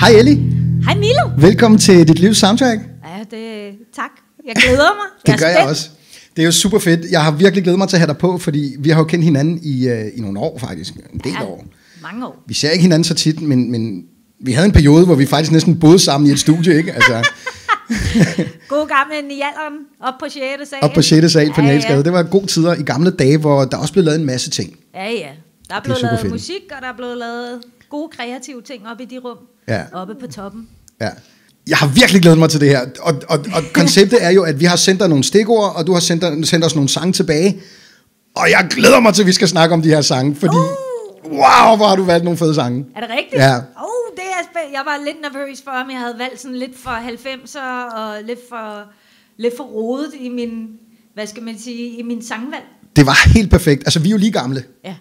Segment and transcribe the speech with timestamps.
[0.00, 0.36] Hej Ellie.
[0.84, 1.30] Hej Milo.
[1.38, 2.80] Velkommen til dit livs soundtrack.
[3.04, 4.10] Ja, det, tak.
[4.46, 5.06] Jeg glæder mig.
[5.26, 5.70] Det jeg gør er jeg spændt.
[5.70, 5.88] også.
[6.36, 7.00] Det er jo super fedt.
[7.10, 9.24] Jeg har virkelig glædet mig til at have dig på, fordi vi har jo kendt
[9.24, 10.94] hinanden i, uh, i nogle år faktisk.
[11.12, 11.64] En del Ja, år.
[12.02, 12.42] mange år.
[12.48, 14.04] Vi ser ikke hinanden så tit, men, men
[14.40, 16.92] vi havde en periode, hvor vi faktisk næsten boede sammen i et studie, ikke?
[16.92, 17.12] Altså,
[18.68, 20.34] God gammel Nialderen op på 6.
[20.70, 20.78] sal.
[20.82, 21.32] op på 6.
[21.32, 22.02] sal på ja, ja.
[22.02, 24.76] Det var gode tider i gamle dage, hvor der også blev lavet en masse ting.
[24.94, 25.28] ja, ja.
[25.72, 26.32] Der er er blevet super lavet fedt.
[26.32, 29.36] musik, og der er blevet lavet gode kreative ting op i de rum.
[29.68, 29.82] Ja.
[29.92, 30.68] Oppe på toppen.
[31.00, 31.08] Ja.
[31.68, 34.60] Jeg har virkelig glædet mig til det her, og, og, og konceptet er jo, at
[34.60, 37.12] vi har sendt dig nogle stikord, og du har sendt, dig- sendt os nogle sange
[37.12, 37.60] tilbage,
[38.36, 40.56] og jeg glæder mig til, at vi skal snakke om de her sange, fordi,
[41.24, 42.86] wow, hvor har du valgt nogle fede sange.
[42.96, 43.34] Er det rigtigt?
[43.42, 43.54] Ja.
[43.56, 44.78] Oh, det er spændende.
[44.78, 48.38] Jeg var lidt nervøs for, om jeg havde valgt sådan lidt for 90'er og lidt
[48.48, 48.82] for,
[49.38, 50.66] lidt for rodet i min,
[51.14, 52.64] hvad skal man sige, i min sangvalg.
[52.96, 53.82] Det var helt perfekt.
[53.86, 54.64] Altså, vi er jo lige gamle.
[54.84, 54.94] Ja.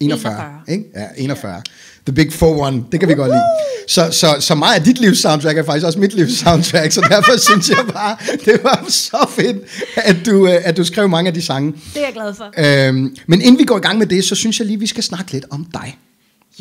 [0.00, 0.60] 41, 41.
[0.68, 0.84] ikke?
[0.94, 1.62] Ja, 41.
[2.06, 3.42] The Big 4-1, det kan vi godt lide.
[3.88, 7.00] Så, så, så meget af dit livs soundtrack er faktisk også mit livs soundtrack, så
[7.00, 9.56] derfor synes jeg bare, det var så fedt,
[9.96, 11.72] at du, øh, at du skrev mange af de sange.
[11.72, 12.52] Det er jeg glad for.
[12.88, 15.02] Øhm, men inden vi går i gang med det, så synes jeg lige, vi skal
[15.02, 15.98] snakke lidt om dig.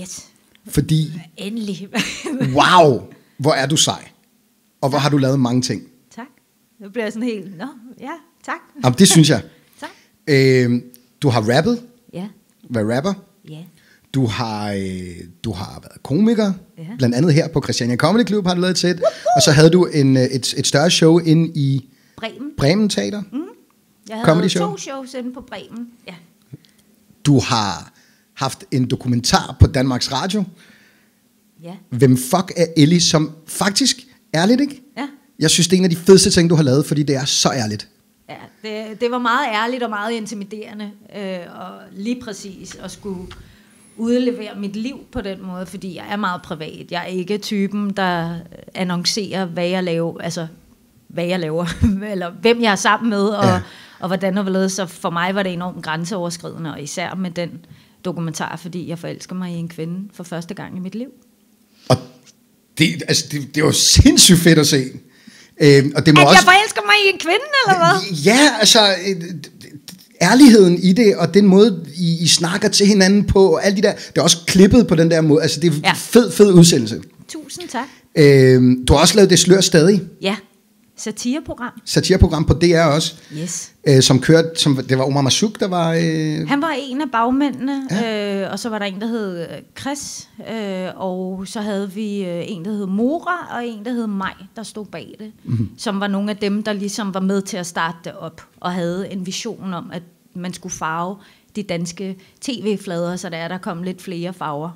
[0.01, 0.23] Yes.
[0.69, 1.87] Fordi, Endelig.
[2.57, 3.01] wow,
[3.37, 4.03] hvor er du sej.
[4.81, 5.81] Og hvor har du lavet mange ting.
[6.15, 6.25] tak.
[6.81, 7.67] Nu bliver jeg sådan helt, nå,
[8.01, 8.11] ja,
[8.45, 8.55] tak.
[8.83, 9.41] Jamen, det synes jeg.
[9.81, 9.89] tak.
[10.27, 10.83] Øhm,
[11.21, 11.81] du har rappet,
[12.69, 13.13] været rapper.
[13.49, 13.57] ja.
[14.13, 15.07] Du har, øh,
[15.43, 16.83] du har været komiker, Ja.
[16.97, 19.01] blandt andet her på Christiania Comedy Club har du lavet et sæt.
[19.35, 22.49] Og så havde du en, øh, et, et større show ind i Bremen.
[22.57, 23.21] Bremen Teater.
[23.31, 23.39] Mm.
[24.09, 24.71] Jeg havde Comedy show?
[24.71, 25.87] to shows inde på Bremen.
[26.07, 26.13] Ja.
[27.25, 27.91] Du har
[28.33, 30.43] haft en dokumentar på Danmarks Radio.
[31.63, 31.73] Ja.
[31.89, 33.97] Hvem fuck er Ellie, som faktisk,
[34.35, 34.81] ærligt ikke?
[34.97, 35.07] Ja.
[35.39, 37.25] Jeg synes, det er en af de fedeste ting, du har lavet, fordi det er
[37.25, 37.87] så ærligt.
[38.29, 43.27] Ja, det, det var meget ærligt og meget intimiderende, øh, og lige præcis at skulle
[43.97, 46.91] udlevere mit liv på den måde, fordi jeg er meget privat.
[46.91, 48.35] Jeg er ikke typen, der
[48.75, 50.47] annoncerer, hvad jeg laver, altså
[51.07, 51.65] hvad jeg laver,
[52.11, 53.61] eller hvem jeg er sammen med, og, Ja.
[53.99, 54.71] og hvordan og hvorledes.
[54.73, 57.65] Så for mig var det enormt grænseoverskridende, og især med den
[58.05, 61.09] dokumentar, fordi jeg forelsker mig i en kvinde for første gang i mit liv.
[61.89, 61.97] Og
[62.77, 64.83] det, altså, det, det var sindssygt fedt at se.
[65.61, 66.39] Øhm, og det må At også...
[66.39, 68.17] jeg forelsker mig i en kvinde, eller hvad?
[68.17, 69.15] Ja, altså øh,
[70.21, 73.81] ærligheden i det, og den måde, I, I snakker til hinanden på, og alt de
[73.81, 75.93] der, det er også klippet på den der måde, altså det er ja.
[75.95, 77.01] Fed, fed udsendelse.
[77.27, 77.87] Tusind tak.
[78.17, 80.35] Øhm, du har også lavet Det Slør Stadig, Ja,
[80.95, 81.71] satireprogram.
[81.85, 83.73] satireprogram på DR også, Yes.
[83.87, 85.91] øh, som kørte, som, det var Omar Masuk, der var...
[85.93, 88.41] Øh, Han var en af bagmændene, ja.
[88.43, 89.47] øh, og så var der en, der hed øh,
[89.79, 94.07] Chris, øh, og så havde vi øh, en, der hed Mora, og en, der hed
[94.07, 95.69] Maj, der stod bag det, mm-hmm.
[95.77, 98.71] som var nogle af dem, der ligesom var med til at starte det op, og
[98.73, 100.03] havde en vision om, at
[100.35, 101.15] man skulle farve
[101.55, 104.69] de danske tv-flader, så der er der kom lidt flere farver.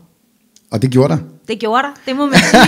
[0.72, 1.20] Og det gjorde der.
[1.48, 2.62] Det gjorde der, det må man sige.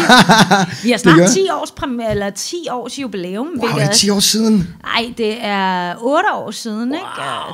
[0.84, 1.74] Vi har snart 10 års,
[2.12, 3.48] eller 10 års jubilæum.
[3.48, 4.68] Wow, hvilket det er er 10 år siden.
[4.84, 6.90] Nej, det er 8 år siden.
[6.90, 6.98] Wow.
[7.00, 7.06] Ikke?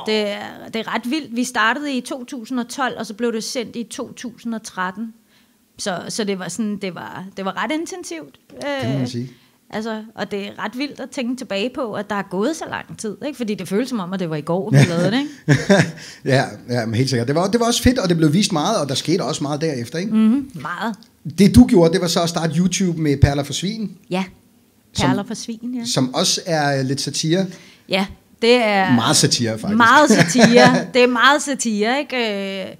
[0.06, 1.36] Det, er, det er ret vildt.
[1.36, 5.14] Vi startede i 2012, og så blev det sendt i 2013.
[5.78, 8.38] Så, så det var sådan, det var, det var ret intensivt.
[8.50, 9.30] Det må man Øh, sige.
[9.70, 12.64] Altså, og det er ret vildt at tænke tilbage på, at der er gået så
[12.70, 13.16] lang tid.
[13.26, 13.36] Ikke?
[13.36, 15.20] Fordi det føles som om, at det var i går, vi lavede det.
[15.20, 15.84] Ikke?
[16.34, 17.26] ja, ja, men helt sikkert.
[17.28, 19.42] Det var, det var også fedt, og det blev vist meget, og der skete også
[19.42, 19.98] meget derefter.
[19.98, 20.12] Ikke?
[20.12, 20.18] Mm.
[20.18, 20.96] Mm, meget.
[21.38, 24.24] Det du gjorde, det var så at starte YouTube med Perler for Svin, Ja.
[25.00, 25.84] Perler for svin, ja.
[25.84, 27.46] som også er lidt satire.
[27.88, 28.06] Ja,
[28.42, 28.94] det er...
[28.94, 29.76] Meget satire, faktisk.
[29.76, 30.84] Meget satire.
[30.94, 32.78] det er meget satire, ikke?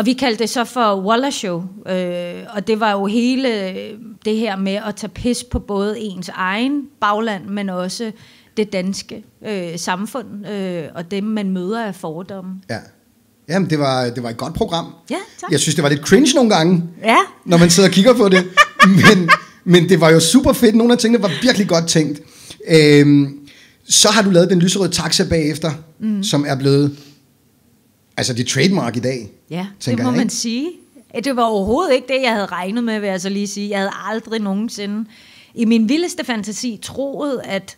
[0.00, 1.62] Øh, Og vi kaldte det så for Waller Show.
[1.88, 3.48] Øh, og det var jo hele
[4.24, 8.12] det her med at tage pis på både ens egen bagland, men også
[8.56, 12.50] det danske øh, samfund, øh, og dem, man møder af fordomme.
[12.70, 12.78] Ja.
[13.48, 14.86] Jamen, det var, det var et godt program.
[15.10, 15.50] Ja, tak.
[15.50, 18.28] Jeg synes, det var lidt cringe nogle gange, Ja, når man sidder og kigger på
[18.28, 18.44] det.
[19.08, 19.30] Men,
[19.64, 20.74] men det var jo super fedt.
[20.74, 22.20] Nogle af tingene var virkelig godt tænkt.
[22.70, 23.38] Øhm,
[23.88, 26.22] så har du lavet den lyserøde taxa bagefter, mm.
[26.22, 26.96] som er blevet
[28.16, 29.30] altså dit trademark i dag.
[29.50, 30.70] ja det må jeg, man sige.
[31.24, 33.70] Det var overhovedet ikke det, jeg havde regnet med, vil jeg så lige sige.
[33.70, 35.04] Jeg havde aldrig nogensinde
[35.54, 37.76] i min vildeste fantasi troet, at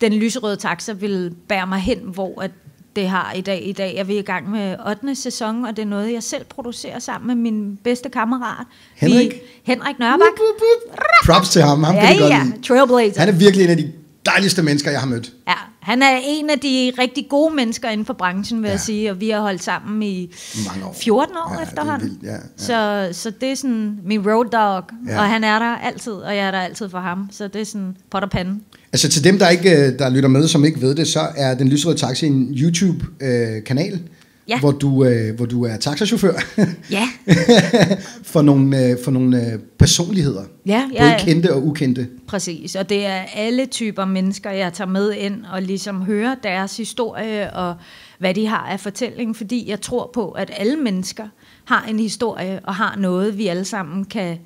[0.00, 2.50] den lyserøde taxa ville bære mig hen, hvor at
[2.96, 3.68] det har i dag.
[3.68, 5.14] I dag er vi i gang med 8.
[5.14, 8.66] sæson, og det er noget, jeg selv producerer sammen med min bedste kammerat.
[8.96, 9.26] Henrik?
[9.32, 10.18] Vi, Henrik Nørbak.
[10.20, 10.98] Wup, wup, wup.
[11.26, 11.82] Props til ham.
[11.82, 12.62] ham kan Ja, ja, lide.
[12.62, 13.20] trailblazer.
[13.20, 13.92] Han er virkelig en af de
[14.26, 15.32] dejligste mennesker, jeg har mødt.
[15.48, 15.54] Ja,
[15.88, 18.72] han er en af de rigtig gode mennesker inden for branchen, vil ja.
[18.72, 20.34] Jeg sige, og vi har holdt sammen i
[20.66, 20.96] Mange år.
[21.00, 22.08] 14 år Ja, det er efterhånden.
[22.08, 22.38] vildt, ja, ja.
[22.56, 25.18] Så, så det er sådan min road dog, Ja.
[25.20, 27.28] og han er der altid, og jeg er der altid for ham.
[27.30, 28.60] Så det er sådan pot og pande.
[28.92, 31.54] Altså til dem, der ikke øh, der lytter med, som ikke ved det, så er
[31.54, 34.00] Den Lyserøde Taxi en YouTube-kanal,
[34.48, 34.60] Ja.
[34.60, 36.32] hvor, du, øh, hvor du er taxachauffør
[36.90, 37.08] Ja,
[38.32, 40.44] for nogle, øh, for nogle øh, personligheder.
[40.66, 42.08] Ja, Både jeg- kendte og ukendte.
[42.26, 42.74] præcis.
[42.76, 47.52] Og det er alle typer mennesker, jeg tager med ind og ligesom hører deres historie
[47.54, 47.74] og
[48.18, 51.28] hvad de har af fortælling, fordi jeg tror på, at alle mennesker
[51.64, 54.36] har en historie og har noget, vi alle sammen kan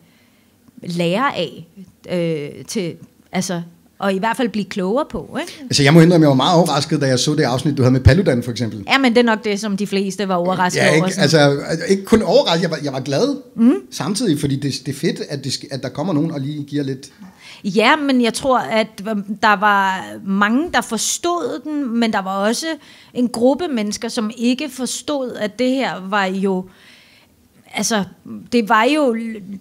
[0.82, 1.66] lære af
[2.10, 2.94] øh, til,
[3.32, 3.62] altså,
[4.02, 5.38] og i hvert fald blive klogere på.
[5.40, 5.52] Ikke?
[5.62, 7.92] Altså, jeg må indrømme, jeg var meget overrasket, da jeg så det afsnit, du havde
[7.92, 8.84] med Paludan, for eksempel.
[8.88, 10.96] Ja, men det er nok det, som de fleste var overrasket Ja, over.
[11.06, 11.22] ikke, sådan.
[11.68, 13.74] altså, ikke kun overrasket, jeg var, jeg var glad mm.
[13.90, 16.84] samtidig, fordi det, det er fedt, at, det, at der kommer nogen og lige giver
[16.84, 17.08] lidt...
[17.64, 18.88] Ja, men jeg tror, at
[19.42, 22.66] der var mange, der forstod den, men der var også
[23.14, 26.64] en gruppe mennesker, som ikke forstod, at det her var jo...
[27.74, 28.04] Altså,
[28.52, 29.16] det var jo...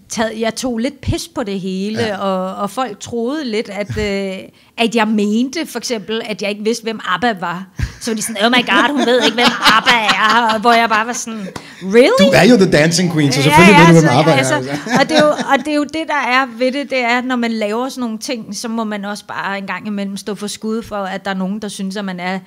[0.09, 2.17] Taget, jeg tog lidt pis på det hele, Ja.
[2.17, 4.37] og, og folk troede lidt, at, øh,
[4.77, 7.67] at jeg mente for eksempel, at jeg ikke vidste, hvem ABBA var.
[8.01, 9.47] Så var de sådan, oh my god, hun ved ikke, hvem
[9.77, 10.59] ABBA er.
[10.59, 11.47] Hvor jeg bare var sådan,
[11.83, 12.07] really?
[12.19, 14.55] Du er jo the dancing queen, så selvfølgelig ja, ja, ved du, hvem arbejder altså,
[14.55, 14.71] altså.
[14.99, 17.21] og, det er jo, og det er jo det, der er ved det, det er,
[17.21, 20.35] når man laver sådan nogle ting, så må man også bare en gang imellem stå
[20.35, 22.39] for skud for, at der er nogen, der synes, at man er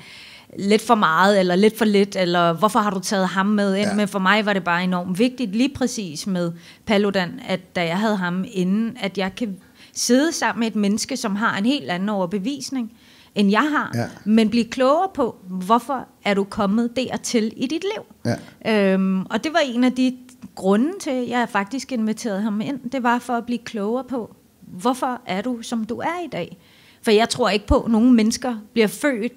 [0.58, 3.88] lidt for meget, eller lidt for lidt, eller hvorfor har du taget ham med ind?
[3.88, 3.94] Ja.
[3.94, 6.52] Men for mig var det bare enormt vigtigt, lige præcis med
[6.86, 9.56] Paludan, at da jeg havde ham inden, at jeg kan
[9.94, 12.92] sidde sammen med et menneske, som har en helt anden overbevisning,
[13.34, 14.04] end jeg har, Ja.
[14.24, 18.34] men blive klogere på, hvorfor er du kommet dertil i dit liv?
[18.64, 18.92] Ja.
[18.92, 20.16] Øhm, og det var en af de
[20.54, 22.90] grunde til, at jeg faktisk inviterede ham ind.
[22.90, 26.58] Det var for at blive klogere på, hvorfor er du, som du er i dag?
[27.02, 29.32] For jeg tror ikke på, at nogle mennesker bliver født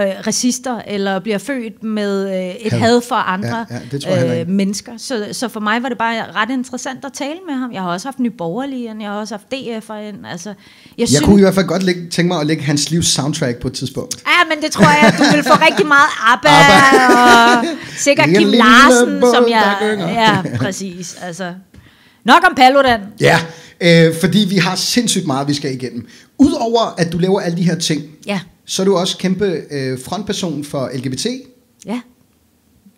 [0.00, 2.80] øh, racister, eller bliver født med øh, et Had.
[2.80, 3.66] had for andre
[4.06, 4.52] Ja, ja, ikke.
[4.52, 4.92] mennesker.
[4.98, 7.72] Så, så for mig var det bare ret interessant at tale med ham.
[7.72, 10.26] Jeg har også haft Nye Borgerlige jeg har også haft DF'er ind.
[10.32, 10.56] Altså, jeg
[10.98, 13.56] Jeg synes, kunne i hvert fald godt lægge, tænke mig at lægge hans livs soundtrack
[13.58, 14.22] på et tidspunkt.
[14.26, 17.62] Ja, men det tror jeg, du vil få rigtig meget ABBA, ABBA.
[17.62, 17.64] og
[17.96, 19.76] sikkert Kim Larsen, båd, som jeg...
[20.14, 21.16] Ja, præcis.
[21.22, 21.52] Altså.
[22.24, 23.00] Nok om Paludan.
[23.20, 23.38] Ja,
[23.80, 26.08] øh, fordi vi har sindssygt meget, vi skal igennem.
[26.38, 29.98] Udover at du laver alle de her ting, Ja, så er du også kæmpe øh,
[30.04, 31.26] frontperson for LGBT.
[31.86, 32.00] ja.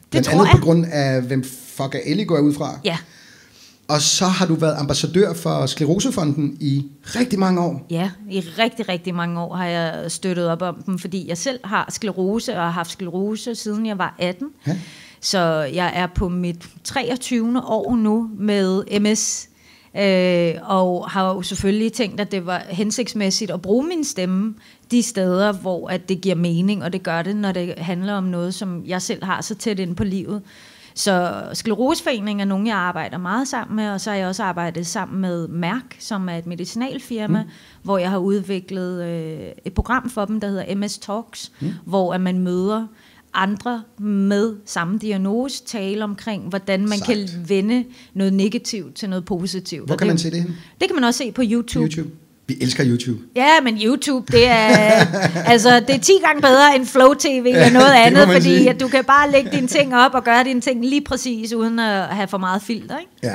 [0.02, 0.60] Det Blandt tror andet jeg.
[0.60, 2.78] på grund af, hvem fuck er Ellie, går jeg ud fra.
[2.84, 2.98] Ja,
[3.88, 7.86] Og så har du været ambassadør for Sklerosefonden i rigtig mange år.
[7.90, 11.60] ja, i rigtig, rigtig mange år har jeg støttet op om dem, fordi jeg selv
[11.64, 14.48] har sklerose og har haft sklerose, siden jeg var 18.
[14.66, 14.76] Ja.
[15.20, 15.38] Så
[15.74, 17.62] jeg er på mit 23.
[17.66, 19.48] år nu med MS,
[19.98, 24.54] øh, og har jo selvfølgelig tænkt, at det var hensigtsmæssigt at bruge min stemme
[24.90, 28.24] de steder, hvor at det giver mening, og det gør det, når det handler om
[28.24, 30.42] noget, som jeg selv har så tæt ind på livet.
[30.94, 34.86] Så Skleroseforeningen er nogen, jeg arbejder meget sammen med, og så har jeg også arbejdet
[34.86, 37.48] sammen med Mærk, som er et medicinalfirma, mm.
[37.82, 41.72] hvor jeg har udviklet øh, et program for dem, der hedder MS Talks, mm.
[41.84, 42.86] hvor at man møder
[43.36, 47.06] andre med samme diagnose, tale omkring, hvordan man Sejt.
[47.06, 47.84] kan vende
[48.14, 49.86] noget negativt til noget positivt.
[49.86, 50.56] Hvor Og kan det, man se det henne?
[50.80, 51.84] Det kan man også se på YouTube.
[51.84, 52.10] YouTube.
[52.48, 53.18] Vi elsker YouTube.
[53.36, 54.88] Ja, men YouTube, det er,
[55.52, 58.70] altså, det er 10 gange bedre end Flow TV eller noget andet, fordi sige.
[58.70, 61.78] at du kan bare lægge dine ting op og gøre dine ting lige præcis, uden
[61.78, 63.10] at have for meget filter, ikke?
[63.22, 63.34] Ja,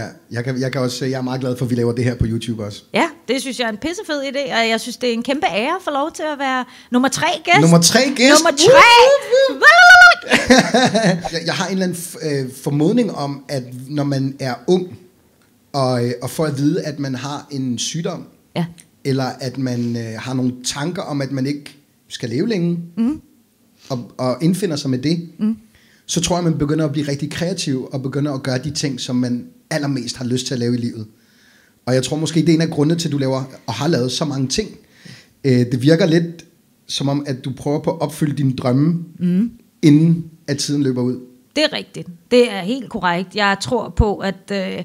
[0.00, 0.06] ja.
[0.30, 2.14] Jeg, kan, jeg kan også jeg er meget glad for, at vi laver det her
[2.14, 2.82] på YouTube også.
[2.94, 5.46] Ja, det synes jeg er en pissefed idé, og jeg synes, det er en kæmpe
[5.46, 7.60] ære at få lov til at være nummer tre gæst.
[7.60, 8.32] Nummer tre gæst.
[8.44, 8.92] Nummer tre!
[11.32, 14.98] Jeg, jeg har en eller anden øh, formodning om, at når man er ung,
[15.72, 18.66] og, øh, og får at vide, at man har en sygdom, Ja,
[19.04, 21.76] eller at man øh, har nogle tanker om, at man ikke
[22.08, 23.20] skal leve længe, mm.
[23.88, 25.56] og, og indfinder sig med det, mm.
[26.06, 29.00] så tror jeg, man begynder at blive rigtig kreativ, og begynder at gøre de ting,
[29.00, 31.06] som man allermest har lyst til at lave i livet.
[31.86, 33.88] Og jeg tror måske, det er en af grundene til, at du laver, og har
[33.88, 34.70] lavet så mange ting.
[35.44, 36.44] Øh, det virker lidt
[36.86, 39.50] som om, at du prøver på at opfylde dine drømme, mm.
[39.82, 41.20] inden at tiden løber ud.
[41.56, 42.08] det er rigtigt.
[42.30, 43.36] Det er helt korrekt.
[43.36, 44.50] Jeg tror på, at...
[44.52, 44.84] Øh,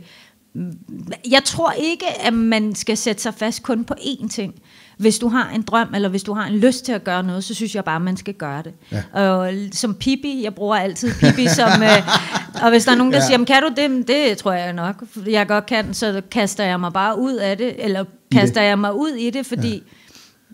[1.32, 4.54] jeg tror ikke, at man skal sætte sig fast kun på én ting.
[5.02, 7.44] Hvis du har en drøm, eller hvis du har en lyst til at gøre noget,
[7.44, 8.74] så synes jeg bare, at man skal gøre det.
[8.92, 9.04] Ja.
[9.24, 11.84] Og som Pippi, jeg bruger altid Pippi som...
[11.84, 12.08] Øh,
[12.64, 13.26] og hvis der er nogen, der Ja.
[13.26, 14.08] siger, "Men kan du det?
[14.08, 15.94] Det tror jeg nok, jeg godt kan.
[15.94, 19.46] Så kaster jeg mig bare ud af det, eller kaster jeg mig ud i det,
[19.46, 19.74] fordi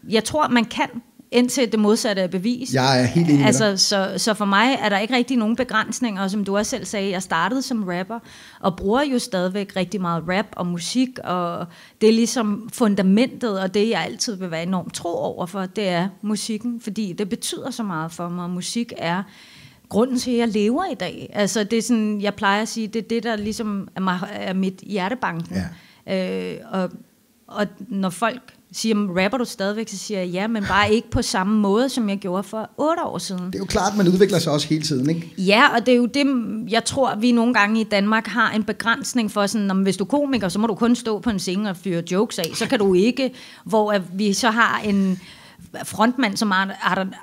[0.10, 0.13] ja.
[0.13, 0.88] jeg tror, man kan,
[1.31, 2.74] indtil det modsatte er bevis.
[2.74, 6.22] Jeg er helt enig altså, så, så for mig er der ikke rigtig nogen begrænsninger,
[6.22, 8.19] og som du også selv sagde, jeg startede som rapper,
[8.60, 11.65] og bruger jo stadigvæk rigtig meget rap og musik, og
[12.01, 15.88] det er ligesom fundamentet, og det jeg altid vil være enormt tro over for, det
[15.88, 19.24] er musikken, fordi det betyder så meget for mig, og musik er
[19.89, 21.29] grunden til, at jeg lever i dag.
[21.34, 24.19] Altså, det er sådan, jeg plejer at sige, det er det, der ligesom er, mig,
[24.31, 25.55] er mit hjertebanken.
[26.07, 26.53] Ja.
[26.53, 26.89] Øh, og,
[27.48, 29.89] og når folk siger, rapper du stadigvæk?
[29.89, 33.03] Så siger jeg, ja, men bare ikke på samme måde, som jeg gjorde for otte
[33.03, 33.45] år siden.
[33.45, 35.33] Det er jo klart, man udvikler sig også hele tiden, ikke?
[35.38, 36.25] Ja, og det er jo det,
[36.71, 40.03] jeg tror, vi nogle gange i Danmark har en begrænsning for, sådan, om hvis du
[40.03, 42.51] er komiker, så må du kun stå på en scene og fyre jokes af.
[42.55, 43.31] Så kan du ikke,
[43.63, 45.19] hvor vi så har en
[45.83, 46.53] frontmand som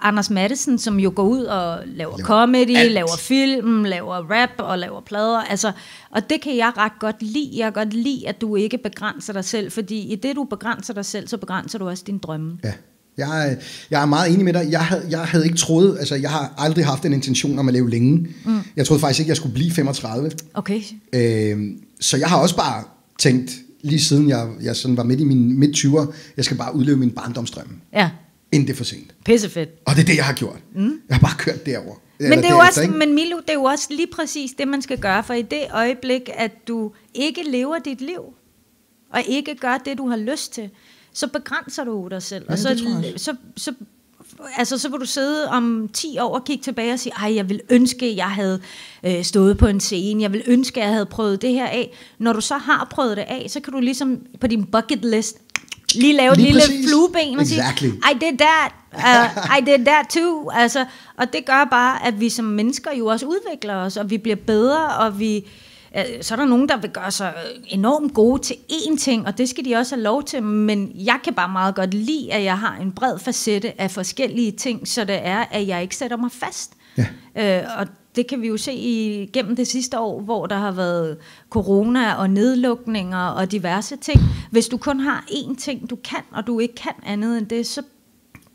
[0.02, 2.92] Anders Madsen, som jo går ud og laver comedy, alt.
[2.92, 5.38] laver film, laver rap og laver plader.
[5.38, 5.72] Altså,
[6.10, 7.50] og det kan jeg ret godt lide.
[7.56, 10.94] Jeg kan godt lide, at du ikke begrænser dig selv, fordi i det, du begrænser
[10.94, 12.58] dig selv, så begrænser du også din drømme.
[12.64, 12.72] Ja.
[13.18, 13.56] Jeg,
[13.90, 14.66] jeg er meget enig med dig.
[14.70, 17.74] Jeg havde, jeg havde ikke troet, altså jeg har aldrig haft en intention om at
[17.74, 18.28] leve længe.
[18.44, 18.58] Mm.
[18.76, 20.30] Jeg troede faktisk ikke, jeg skulle blive 35.
[20.54, 20.82] Okay.
[21.12, 21.58] Øh,
[22.00, 22.84] så jeg har også bare
[23.18, 26.76] tænkt, lige siden jeg, jeg sådan var midt i min midt 20'er, jeg skal bare
[26.76, 27.74] udleve min barndomsdrømme.
[27.92, 28.10] Ja
[28.54, 29.14] inden det er for sent.
[29.24, 29.70] Pissefedt.
[29.84, 30.58] Og det er det, jeg har gjort.
[30.74, 31.00] Mm.
[31.08, 31.94] Jeg har bare kørt derover.
[32.18, 34.82] Men, det er jo også, men Milo, det er jo også lige præcis det, man
[34.82, 38.22] skal gøre, for i det øjeblik, at du ikke lever dit liv,
[39.12, 40.70] og ikke gør det, du har lyst til,
[41.12, 42.44] så begrænser du dig selv.
[42.48, 43.74] Ja, og så, så, så, så,
[44.56, 47.48] altså, så vil du sidde om 10 år og kigge tilbage og sige, ej, jeg
[47.48, 48.60] vil ønske, jeg havde
[49.04, 51.90] øh, stået på en scene, jeg vil ønske, jeg havde prøvet det her af.
[52.18, 55.38] Når du så har prøvet det af, så kan du ligesom på din bucket list
[55.94, 56.88] lige lave et lille præcis.
[56.88, 57.86] flueben og sige, exactly.
[57.86, 60.50] I did that, uh, I did that too.
[60.50, 60.84] Altså,
[61.18, 64.36] og det gør bare, at vi som mennesker jo også udvikler os, og vi bliver
[64.36, 65.46] bedre, og vi,
[65.96, 67.34] uh, så er der nogen, der vil gøre sig
[67.68, 71.18] enormt gode til én ting, og det skal de også have lov til, men jeg
[71.24, 75.04] kan bare meget godt lide, at jeg har en bred facette af forskellige ting, så
[75.04, 76.72] det er, at jeg ikke sætter mig fast.
[77.36, 77.64] Ja.
[77.64, 77.86] Uh, og
[78.16, 81.16] det kan vi jo se igennem det sidste år, hvor der har været
[81.50, 84.20] corona og nedlukninger og diverse ting.
[84.50, 87.66] Hvis du kun har én ting, du kan, og du ikke kan andet end det,
[87.66, 87.82] så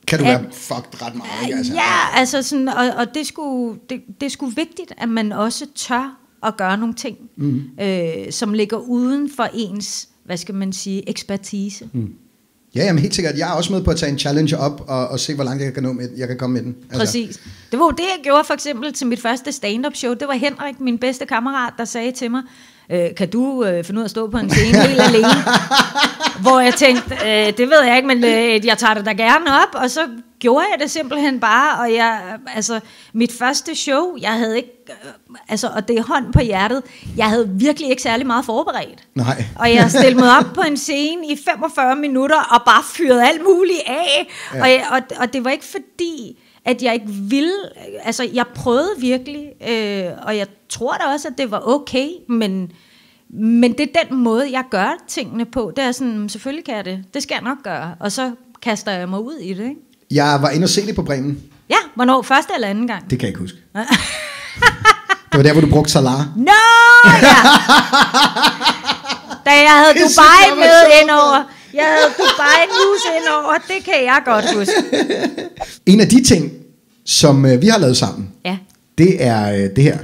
[0.08, 1.58] kan du at, være fucked ret meget, ikke?
[1.58, 5.32] Altså, ja, altså sådan, og, og det, skulle, det, det er sgu vigtigt, at man
[5.32, 7.64] også tør at gøre nogle ting, mm.
[7.82, 11.90] øh, som ligger uden for ens, hvad skal man sige, ekspertise.
[11.94, 12.14] Mm.
[12.76, 13.38] Ja, jamen helt sikkert.
[13.38, 15.64] Jeg er også med på at tage en challenge op og, og se, hvor langt
[15.64, 16.76] jeg kan, nå med, jeg kan komme med den.
[16.84, 17.00] Altså.
[17.00, 17.40] Præcis.
[17.72, 20.14] Det var jo det, jeg gjorde for eksempel til mit første stand-up show.
[20.14, 22.42] Det var Henrik, min bedste kammerat, der sagde til mig,
[22.92, 25.28] øh, kan du øh, finde ud af at stå på en scene helt alene?
[26.42, 29.46] Hvor jeg tænkte, øh, det ved jeg ikke, men øh, jeg tager det da gerne
[29.52, 29.82] op.
[29.84, 30.02] Og så
[30.40, 32.80] gjorde jeg det simpelthen bare, og jeg, altså,
[33.14, 36.84] mit første show, jeg havde ikke, øh, altså, og det er hånd på hjertet,
[37.18, 39.08] jeg havde virkelig ikke særlig meget forberedt.
[39.16, 39.44] Nej.
[39.56, 43.42] Og jeg stillede mig op på en scene i 45 minutter, og bare fyrede alt
[43.44, 44.62] muligt af, ja.
[44.62, 47.54] og, jeg, og, og det var ikke fordi, at jeg ikke ville,
[48.04, 52.72] altså, jeg prøvede virkelig, øh, og jeg tror da også, at det var okay, men,
[53.30, 56.86] men det er den måde, jeg gør tingene på, det er sådan, selvfølgelig kan jeg
[56.86, 58.32] det, det skal jeg nok gøre, og så
[58.62, 59.89] kaster jeg mig ud i det, ikke?
[60.12, 61.40] Jeg var inde og se det på Bremen.
[61.70, 62.22] Ja, hvornår?
[62.22, 63.10] Første eller anden gang?
[63.10, 63.58] Det kan jeg ikke huske.
[65.32, 66.20] det var der, hvor du brugte Salah.
[66.36, 66.52] No!
[67.06, 67.36] Ja.
[69.46, 71.44] da jeg havde Dubai med indover.
[71.74, 73.54] Jeg havde Dubai News indover.
[73.68, 74.74] Det kan jeg godt huske.
[75.92, 76.52] En af de ting,
[77.06, 78.58] som øh, vi har lavet sammen, ja.
[78.98, 79.98] det er øh, det her.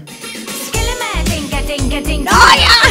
[2.24, 2.85] Nå ja!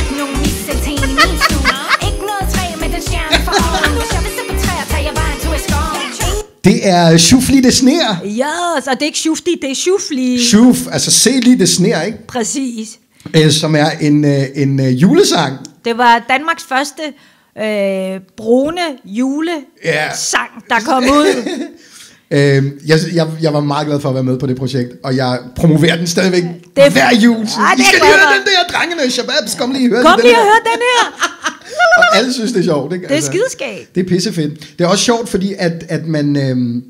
[6.64, 8.16] Det er Shufli det sner.
[8.24, 10.44] Ja, så det er ikke Shufli, det er Shufli.
[10.44, 12.26] Shuf, altså se lige det sner, ikke?
[12.26, 12.88] Præcis.
[13.36, 15.58] Øh, som er en, øh, en øh, julesang.
[15.84, 17.02] Det var Danmarks første
[17.58, 20.62] øh, brune julesang, yeah.
[20.68, 21.48] der kom ud.
[22.30, 25.16] Øh, jeg, jeg, jeg var meget glad for at være med på det projekt, og
[25.16, 26.42] jeg promoverer den stadigvæk
[26.76, 27.36] det er, hver jul.
[27.36, 30.26] Ej, I skal lige høre den der, drengene, Shababs, kom lige og hør kom den
[30.26, 31.30] lige og hør den her.
[31.96, 32.92] og alle synes, det er sjovt.
[32.92, 33.02] Ikke?
[33.02, 33.94] Det er altså, skideskab.
[33.94, 34.74] Det er pissefedt.
[34.78, 36.36] Det er også sjovt, fordi at, at man...
[36.36, 36.82] Øh,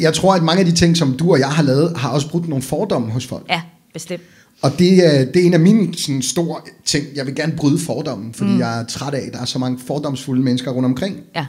[0.00, 2.28] jeg tror, at mange af de ting, som du og jeg har lavet, har også
[2.28, 3.46] brudt nogle fordomme hos folk.
[3.50, 3.60] Ja,
[3.92, 4.22] bestemt.
[4.62, 4.80] Og det,
[5.34, 7.06] det er en af mine sådan, store ting.
[7.14, 8.58] Jeg vil gerne bryde fordommen, fordi mm.
[8.58, 11.16] jeg er træt af, at der er så mange fordomsfulde mennesker rundt omkring.
[11.34, 11.46] Ja.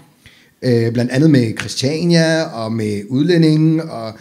[0.62, 3.82] Øh, blandt andet med Christiania og med udlændingen.
[3.82, 4.14] Og,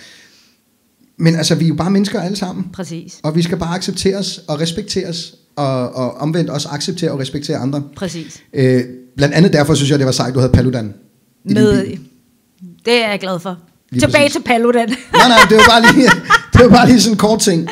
[1.16, 2.66] men altså, vi er jo bare mennesker alle sammen.
[2.72, 3.20] Præcis.
[3.22, 5.34] Og vi skal bare accepteres og respekteres.
[5.56, 7.82] Og, og omvendt også acceptere og respektere andre.
[7.97, 8.42] Præcis.
[8.54, 8.80] Øh,
[9.16, 10.94] blandt andet derfor synes jeg, det var sejt, du havde Paludan.
[11.44, 11.87] Med,
[12.85, 13.59] det er jeg glad for.
[13.90, 14.32] Lige Tilbage præcis.
[14.32, 14.88] til Paludan.
[15.18, 16.11] nej, nej, det var bare lige,
[16.52, 17.68] det var bare lige sådan en kort ting.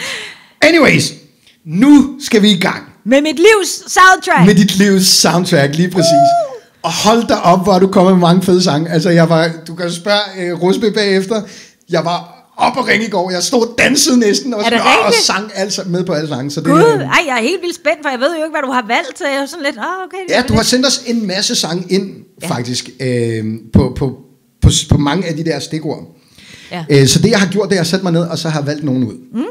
[0.61, 1.13] Anyways,
[1.65, 2.83] nu skal vi i gang.
[3.05, 4.47] Med mit livs soundtrack.
[4.47, 6.05] Med dit livs soundtrack, lige præcis.
[6.05, 6.51] Uh!
[6.83, 8.91] Og hold da op, hvor du kommet med mange fede sange.
[8.91, 11.43] Altså, jeg var, du kan spørge uh, Rusby bagefter.
[11.91, 13.31] Jeg var op og ringe i går.
[13.31, 16.50] Jeg stod og dansede næsten, og, sådan, og sang alt med på alle sange.
[16.50, 18.62] Så det, Gud, ej, jeg er helt vildt spændt, for jeg ved jo ikke, hvad
[18.62, 19.19] du har valgt.
[19.19, 20.35] Så jeg er sådan lidt, ah, oh, okay.
[20.37, 22.49] Ja, du har sendt os en masse sange ind, ja.
[22.49, 24.19] faktisk, øh, på, på,
[24.62, 26.17] på, på mange af de der stikord.
[26.73, 26.85] Ja.
[26.90, 28.61] Øh, så det, jeg har gjort, det er at sætte mig ned, og så har
[28.61, 29.14] jeg valgt nogen ud.
[29.33, 29.45] Mm.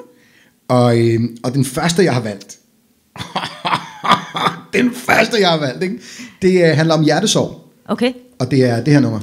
[0.70, 2.58] Og, øh, og den første, jeg har valgt,
[4.78, 6.00] den første, jeg har valgt, ikke?
[6.42, 7.72] det øh, handler om hjertesorg.
[7.86, 8.14] Okay.
[8.40, 9.20] Og det er det her nummer.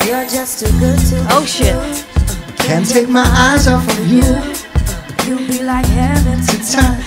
[0.00, 2.09] You're just too good to Oh shit.
[2.70, 4.22] Can't take my eyes off of you.
[5.28, 7.04] You be like heaven to touch.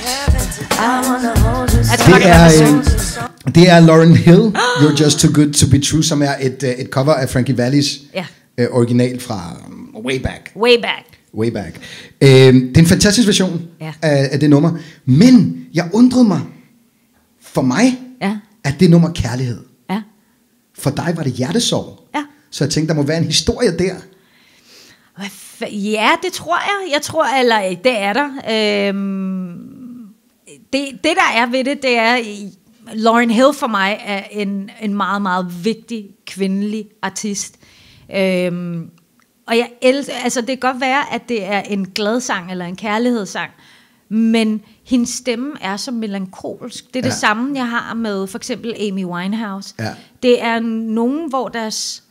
[0.71, 1.83] I wanna hold you
[2.15, 2.45] Det er,
[3.45, 4.41] øh, det er Lauren Hill,
[4.81, 7.57] You're Just Too Good To Be True, som er et, øh, et cover af Frankie
[7.57, 8.25] Vallis Ja.
[8.57, 10.51] øh, original fra um, way back.
[10.55, 11.05] way back.
[11.37, 11.75] Way back.
[12.21, 13.93] Øh, det er en fantastisk version Ja.
[14.01, 14.71] af, af det nummer.
[15.05, 16.41] Men jeg undrede mig,
[17.41, 18.37] for mig, Ja.
[18.63, 19.59] at det nummer kærlighed.
[19.89, 20.01] Ja.
[20.79, 21.99] For dig var det hjertesorg.
[22.15, 22.23] Ja.
[22.51, 23.93] Så jeg tænkte, der må være en historie der.
[25.17, 25.27] Hvad
[25.71, 26.91] Ja, det tror jeg.
[26.93, 28.29] Jeg tror, eller det er der.
[28.89, 29.57] Øhm,
[30.73, 32.17] det, det, der er ved det, det er,
[32.93, 37.55] Lauren Hill for mig er en, en meget, meget vigtig kvindelig artist.
[38.15, 38.89] Øhm,
[39.47, 42.65] og jeg el- altså det kan godt være, at det er en glad sang eller
[42.65, 43.51] en kærlighedssang,
[44.09, 46.87] men hendes stemme er så melankolsk.
[46.87, 47.15] Det er det Ja.
[47.15, 49.73] samme, jeg har med for eksempel Amy Winehouse.
[49.79, 49.89] Ja.
[50.23, 52.02] Det er nogen, hvor deres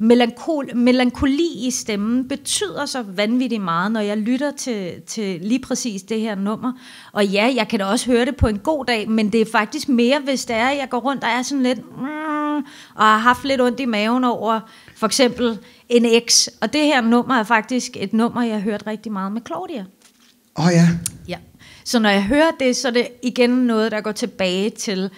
[0.00, 6.02] melankol, melankoli i stemmen betyder så vanvittigt meget, når jeg lytter til, til lige præcis
[6.02, 6.72] det her nummer.
[7.12, 9.46] Og ja, jeg kan da også høre det på en god dag, men det er
[9.52, 12.56] faktisk mere, hvis det er, at jeg går rundt og er sådan lidt, mm,
[12.94, 14.60] og har haft lidt ondt i maven over
[14.96, 16.50] for eksempel en eks.
[16.60, 19.84] Og det her nummer er faktisk et nummer, jeg har hørt rigtig meget med Claudia.
[20.58, 20.88] Åh oh, ja.
[21.28, 21.38] Ja.
[21.84, 25.10] Så når jeg hører det, så er det igen noget, der går tilbage til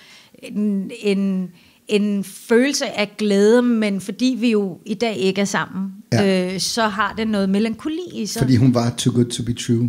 [0.42, 1.50] en, en,
[1.94, 6.52] en følelse af glæde, men fordi vi jo i dag ikke er sammen, Ja.
[6.54, 8.40] øh, så har det noget melankoli i sig.
[8.40, 9.88] Fordi hun var too good to be true.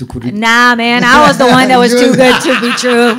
[0.00, 0.38] Du kunne ikke...
[0.40, 3.16] Nah, man, I was the one that was too good to be true.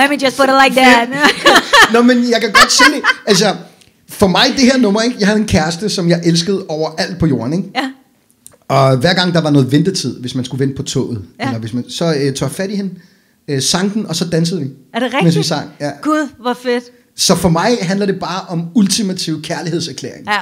[0.00, 1.08] Let me just put it like that.
[1.92, 3.02] Nå, men jeg kan godt se det.
[3.26, 3.56] Altså,
[4.08, 5.16] for mig det her nummer, ikke?
[5.18, 7.52] jeg havde en kæreste, som jeg elskede over alt på jorden.
[7.52, 7.68] Ikke?
[7.74, 7.90] ja.
[8.68, 11.46] Og hver gang der var noget ventetid, hvis man skulle vente på toget, ja.
[11.46, 12.90] Eller hvis man, så øh, tog jeg fat i hende,
[13.48, 14.66] øh, sang den, og så dansede vi.
[14.92, 15.46] Er det Mens vi rigtigt?
[15.46, 15.90] sang, ja.
[16.02, 16.84] Gud, hvor fedt.
[17.16, 20.26] Så for mig handler det bare om ultimativ kærlighedserklæring.
[20.28, 20.38] Ja.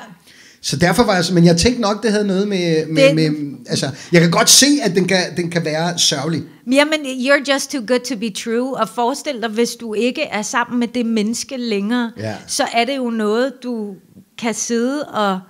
[0.62, 3.30] Så derfor var jeg, men jeg tænkte nok, det havde noget med, med, Det- med
[3.68, 6.42] altså, jeg kan godt se, at den kan, den kan være sørgelig.
[6.72, 8.76] Jamen, you're just too good to be true.
[8.76, 12.34] Og forestil dig, hvis du ikke er sammen med det menneske længere, Ja.
[12.46, 13.94] så er det jo noget, du
[14.38, 15.40] kan sidde og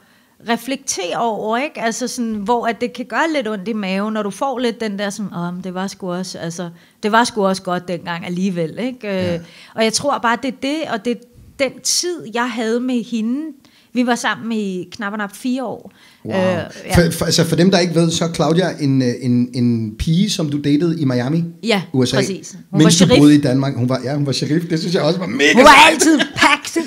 [0.48, 1.80] reflektere over, ikke?
[1.80, 4.80] Altså sådan, hvor at det kan gøre lidt ondt i maven, når du får lidt
[4.80, 6.70] den der sådan, åh, men det var sgu også, altså,
[7.02, 9.06] det var sgu også godt dengang alligevel, ikke?
[9.06, 9.34] Ja.
[9.34, 9.40] Øh,
[9.74, 11.20] og jeg tror bare, det er det, og det er
[11.58, 13.52] den tid, jeg havde med hende.
[13.92, 15.92] Vi var sammen i knap og nap fire år.
[16.24, 16.34] Wow.
[16.34, 16.62] Øh, ja.
[16.96, 19.92] for, for, altså for dem, der ikke ved, så er Claudia en, øh, en, en
[19.98, 22.16] pige, som du datede i Miami, Ja, USA.
[22.16, 22.54] præcis.
[22.70, 23.76] Hun mens var du boede i Danmark.
[23.76, 24.64] Hun var, ja, hun var sheriff.
[24.70, 26.82] Det synes jeg også var mega Hun var altid pakket.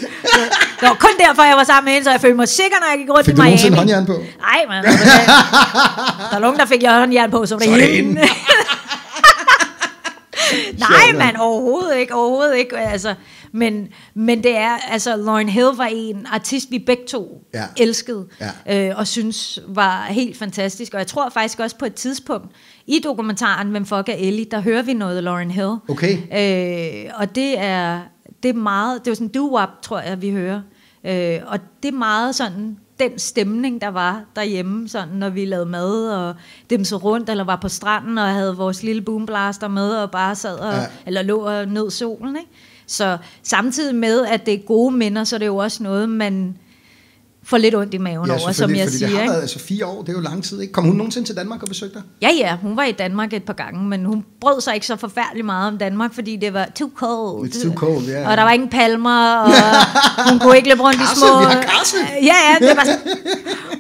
[0.80, 2.88] Det var kun derfor, jeg var sammen med hende, så jeg følte mig sikker, når
[2.92, 3.50] jeg gik rundt Fik i du Miami.
[3.52, 4.14] nogensinde håndjern på?
[4.40, 5.06] Nej, men altså,
[6.30, 8.22] der er nogen, der fik jeg håndjern på, så var det, Så det hende.
[10.80, 12.78] Nej, Sjovt, man, overhovedet ikke, overhovedet ikke.
[12.78, 13.14] Altså,
[13.58, 17.64] men, men det er, altså, Lauren Hill var en artist, vi begge to Ja.
[17.78, 18.26] elskede,
[18.68, 18.90] Ja.
[18.90, 20.94] øh, og synes var helt fantastisk.
[20.94, 22.48] Og jeg tror faktisk også på et tidspunkt,
[22.88, 25.76] i dokumentaren Hvem fuck er Ellie, der hører vi noget af Lauren Hill.
[25.90, 26.18] Okay.
[26.18, 28.00] Øh, og det er,
[28.44, 30.62] det er meget, det er sådan doo-wop, tror jeg, vi hører.
[31.04, 35.66] Øh, og det er meget sådan, den stemning, der var derhjemme, sådan, når vi lavede
[35.66, 36.36] mad og
[36.70, 40.36] dem så rundt, eller var på stranden og havde vores lille boomblaster med, og bare
[40.36, 40.86] sad og, ja.
[41.06, 42.36] eller lå og nød solen.
[42.36, 42.50] Ikke?
[42.88, 46.58] Så samtidig med, at det er gode minder, så er det jo også noget, man
[47.48, 49.10] får lidt ondt i maven over, som jeg fordi siger.
[49.10, 50.62] det har været altså fire år, det er jo lang tid.
[50.62, 50.74] Ikke?
[50.74, 52.04] Kom hun nogensinde til Danmark og besøgte dig?
[52.22, 54.96] Ja, ja, hun var i Danmark et par gange, men hun brød sig ikke så
[54.96, 57.50] forfærdeligt meget om Danmark, fordi det var too cold.
[57.50, 58.30] It's too cold, ja.
[58.30, 59.52] Og der var ingen palmer, og
[60.30, 61.40] hun kunne ikke løbe rundt i små...
[61.40, 61.98] vi har karse.
[62.22, 62.86] Ja, ja, det var.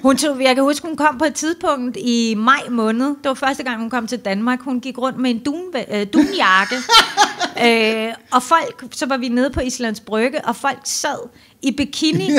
[0.01, 3.07] Hun tog, jeg kan huske, hun kom på et tidspunkt i maj måned.
[3.07, 4.61] Det var første gang, hun kom til Danmark.
[4.61, 6.75] Hun gik rundt med en dun, øh, dunjakke.
[7.65, 11.29] øh, og folk, så var vi nede på Islands Brygge, og folk sad
[11.61, 12.29] i bikini.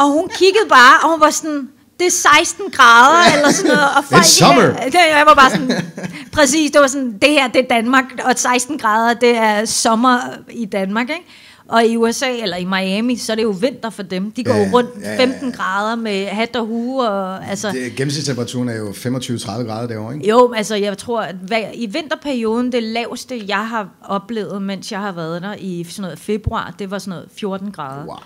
[0.00, 3.88] og hun kiggede bare, og hun var sådan, det er 16 grader, eller sådan noget.
[3.96, 4.62] Og folk, It's summer.
[4.62, 5.70] Ja, det, jeg var bare sådan,
[6.32, 10.18] præcis, det var sådan, det her, det er Danmark, og 16 grader, det er sommer
[10.50, 11.24] i Danmark, ikke?
[11.68, 14.30] Og i USA, eller i Miami, så er det jo vinter for dem.
[14.30, 17.70] De går Ja, rundt ja, ja, 15 grader med hat og hue, og altså...
[17.70, 20.28] Det, gennemsnitstemperaturen er jo 25-30 grader derovre, ikke?
[20.28, 25.00] Jo, altså jeg tror, at hver, i vinterperioden, det laveste, jeg har oplevet, mens jeg
[25.00, 28.04] har været der i sådan noget februar, det var sådan noget 14 grader.
[28.04, 28.16] Wow.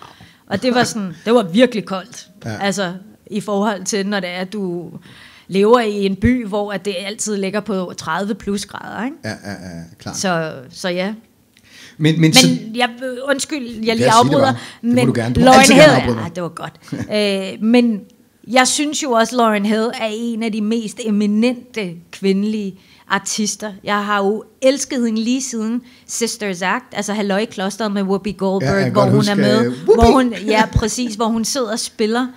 [0.47, 2.27] Og det var sådan, det var virkelig koldt.
[2.45, 2.57] Ja.
[2.61, 2.93] Altså
[3.31, 4.91] i forhold til, når det er, at du
[5.47, 9.17] lever i en by, hvor at det altid ligger på 30 plus grader, ikke?
[9.23, 10.17] Ja, ja, ja, klart.
[10.17, 11.13] Så, så ja.
[11.97, 12.89] Men, men, så, Men jeg,
[13.27, 14.51] undskyld, jeg lige det afbryder.
[14.51, 15.35] Det men du gerne.
[15.35, 16.73] Du må Lauren Hill, ja, det var godt.
[17.53, 18.01] øh, men
[18.47, 23.73] jeg synes jo også, Lauren Hill er en af de mest eminente kvindelige artister.
[23.83, 28.83] Jeg har jo elsket hende lige siden Sisters Act, altså Halløj klosteret med Whoopi Goldberg,
[28.85, 29.59] Ja, hvor hun huske, er med.
[29.69, 29.85] Whoopi!
[29.85, 32.27] Hvor hun, ja, præcis, hvor hun sidder og spiller.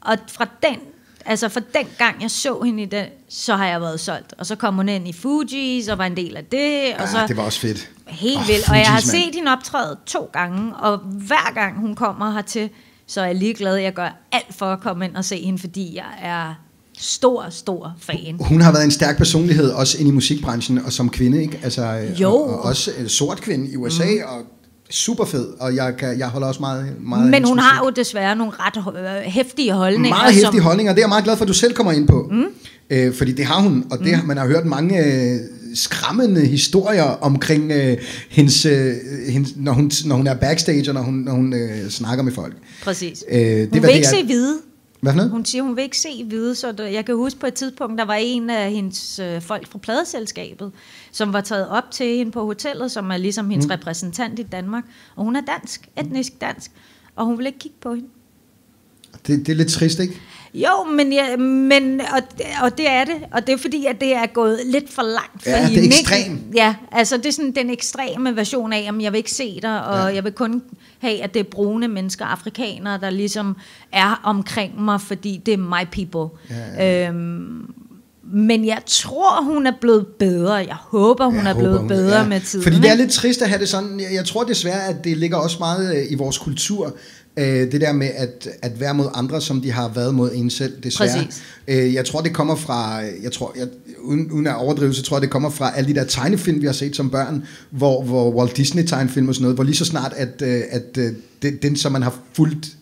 [0.00, 0.76] Og fra den,
[1.24, 4.34] altså fra den gang jeg så hende i den, så har jeg været solgt.
[4.38, 6.94] Og så kom hun ind i Fugees og var en del af det.
[6.98, 7.90] Og så, Ja, det var også fedt.
[8.06, 8.68] Helt oh, vildt.
[8.68, 9.02] Og jeg har mand.
[9.02, 12.70] set hende optræde to gange, og hver gang hun kommer hertil,
[13.06, 15.58] så er jeg lige glad, jeg gør alt for at komme ind og se hende,
[15.58, 16.54] fordi jeg er
[16.98, 18.36] stor, stor fan.
[18.40, 21.60] Hun har været en stærk personlighed, også ind i musikbranchen, og som kvinde, ikke?
[21.62, 22.30] Altså, øh, Jo.
[22.32, 24.20] Og, og også øh, sort kvinde i USA, mm.
[24.28, 24.42] og
[24.90, 27.62] super fed, og jeg, kan, jeg holder også meget, meget Men hun musik.
[27.64, 30.08] har jo desværre nogle ret øh, hæftige holdninger.
[30.08, 32.08] Meget hæftige som, holdninger, det er jeg meget glad for, at du selv kommer ind
[32.08, 32.28] på.
[32.32, 32.44] Mm.
[32.90, 34.26] Øh, fordi det har hun, og det, mm.
[34.28, 35.38] man har hørt mange øh,
[35.74, 37.96] skræmmende historier omkring øh,
[38.28, 38.92] hendes, øh,
[39.28, 42.32] hendes, når, hun, når hun er backstage, og når hun, når hun øh, snakker med
[42.32, 42.54] folk.
[42.84, 43.24] Præcis.
[43.30, 44.54] Øh, det, hun vil ikke det er- se hvide.
[45.04, 45.30] Hvad for noget?
[45.30, 48.04] Hun siger, hun vil ikke se hvide, så jeg kan huske på et tidspunkt, der
[48.04, 50.72] var en af hendes øh, folk fra pladeselskabet,
[51.12, 53.70] som var taget op til hende på hotellet, som er ligesom hendes mm.
[53.70, 54.84] repræsentant i Danmark,
[55.16, 56.70] og hun er dansk, etnisk dansk,
[57.16, 58.08] og hun vil ikke kigge på hende.
[59.26, 60.20] Det, det er lidt trist, ikke?
[60.54, 62.22] Jo, men, ja, men og,
[62.62, 65.42] og det er det, og det er fordi, at det er gået lidt for langt
[65.42, 66.40] for Ja, det er hende, ekstrem.
[66.54, 69.84] Ja, altså det er sådan den ekstreme version af, at jeg vil ikke se dig,
[69.86, 70.14] og ja.
[70.14, 70.62] jeg vil kun
[71.04, 73.56] have, at det er brune mennesker, afrikanere, der ligesom
[73.92, 76.38] er omkring mig, fordi det er my people.
[76.50, 77.70] Ja, Ja, Øhm,
[78.32, 80.54] men jeg tror, hun er blevet bedre.
[80.54, 82.28] Jeg håber, hun Jeg er håber, blevet hun- bedre ja.
[82.28, 82.62] med tiden.
[82.62, 84.00] Fordi det er lidt trist at have det sådan.
[84.00, 86.94] Jeg, jeg tror desværre, at det ligger også meget øh, i vores kultur.
[87.36, 90.50] Øh, det der med at, at være mod andre, som de har været mod en
[90.50, 91.10] selv, desværre.
[91.26, 91.42] Præcis.
[91.68, 93.66] Øh, jeg tror, det kommer fra, jeg tror, jeg,
[94.04, 96.66] uden, uden at overdrive, så tror jeg, det kommer fra alle de der tegnefilm, vi
[96.66, 99.84] har set som børn, hvor, hvor Walt Disney tegnefilm og sådan noget, hvor lige så
[99.84, 101.12] snart, at, øh, at øh,
[101.42, 102.76] det, den, som man har fulgt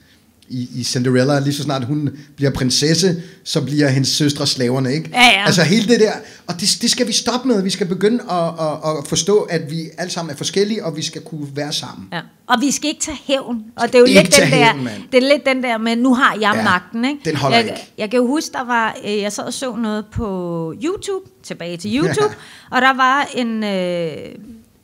[0.53, 5.11] i, i Cinderella, lige så snart hun bliver prinsesse, så bliver hendes søstre slaverne, ikke?
[5.13, 5.47] Ja, ja.
[5.47, 6.13] Altså hele det der,
[6.47, 7.63] og det, det skal vi stoppe med.
[7.63, 11.03] Vi skal begynde at, at, at forstå, at vi alle sammen er forskellige, og vi
[11.03, 12.09] skal kunne være sammen.
[12.13, 12.21] Ja.
[12.47, 13.65] Og vi skal ikke tage hævn.
[13.77, 15.97] Og det er jo ikke lidt den der, hævn, det er lidt den der med,
[15.97, 17.05] nu har jeg Ja, ja, magten.
[17.05, 17.21] Ikke?
[17.25, 17.93] den holder jeg, ikke.
[17.99, 21.77] Jeg kan jo huske, der var, øh, jeg sad og så noget på YouTube, tilbage
[21.77, 22.35] til YouTube,
[22.73, 24.13] og der var en, øh,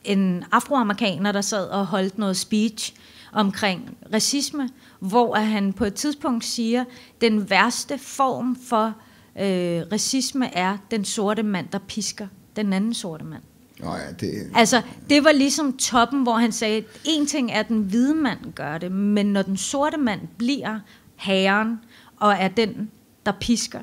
[0.04, 2.92] en afroamerikaner, der sad og holdt noget speech
[3.33, 6.84] omkring racisme, hvor han på et tidspunkt siger,
[7.20, 8.87] den værste form for
[9.40, 13.42] øh, racisme er den sorte mand, der pisker den anden sorte mand.
[13.80, 17.68] Nå ja, det, Altså, det var ligesom toppen, hvor han sagde, en ting er, at
[17.68, 20.78] den hvide mand gør det, men når den sorte mand bliver
[21.16, 21.80] herren,
[22.16, 22.90] og er den,
[23.26, 23.80] der pisker,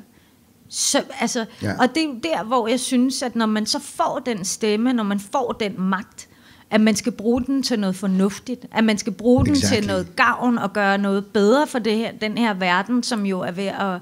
[0.68, 1.72] så, altså, Ja.
[1.80, 5.02] og det er der, hvor jeg synes, at når man så får den stemme, når
[5.02, 6.28] man får den magt,
[6.70, 9.78] at man skal bruge den til noget fornuftigt, at man skal bruge den Exactly.
[9.78, 13.40] til noget gavn og gøre noget bedre for det her, den her verden, som jo
[13.40, 14.00] er ved at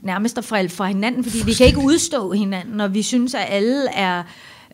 [0.00, 3.46] nærmest at falde fra hinanden, fordi vi kan ikke udstå hinanden, og vi synes, at
[3.48, 4.22] alle er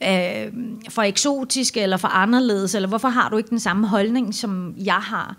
[0.02, 0.52] øh,
[0.88, 4.94] for eksotiske eller for anderledes, eller hvorfor har du ikke den samme holdning, som jeg
[4.94, 5.36] har?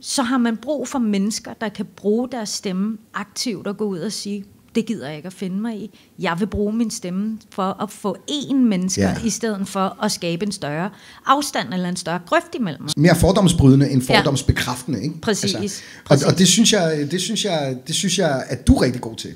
[0.00, 3.98] Så har man brug for mennesker, der kan bruge deres stemme aktivt og gå ud
[3.98, 4.44] og sige,
[4.74, 5.98] det gider jeg ikke at finde mig i.
[6.18, 9.16] Jeg vil bruge min stemme for at få én mennesker, Ja.
[9.24, 10.90] i stedet for at skabe en større
[11.26, 12.96] afstand eller en større grøft imellem os.
[12.96, 15.20] mere fordomsbrydende end fordomsbekræftende, ikke?
[15.20, 15.60] Præcis, og,
[16.04, 16.26] præcis.
[16.26, 19.16] og det synes jeg, det synes jeg, det synes jeg, at du er rigtig god
[19.16, 19.34] til.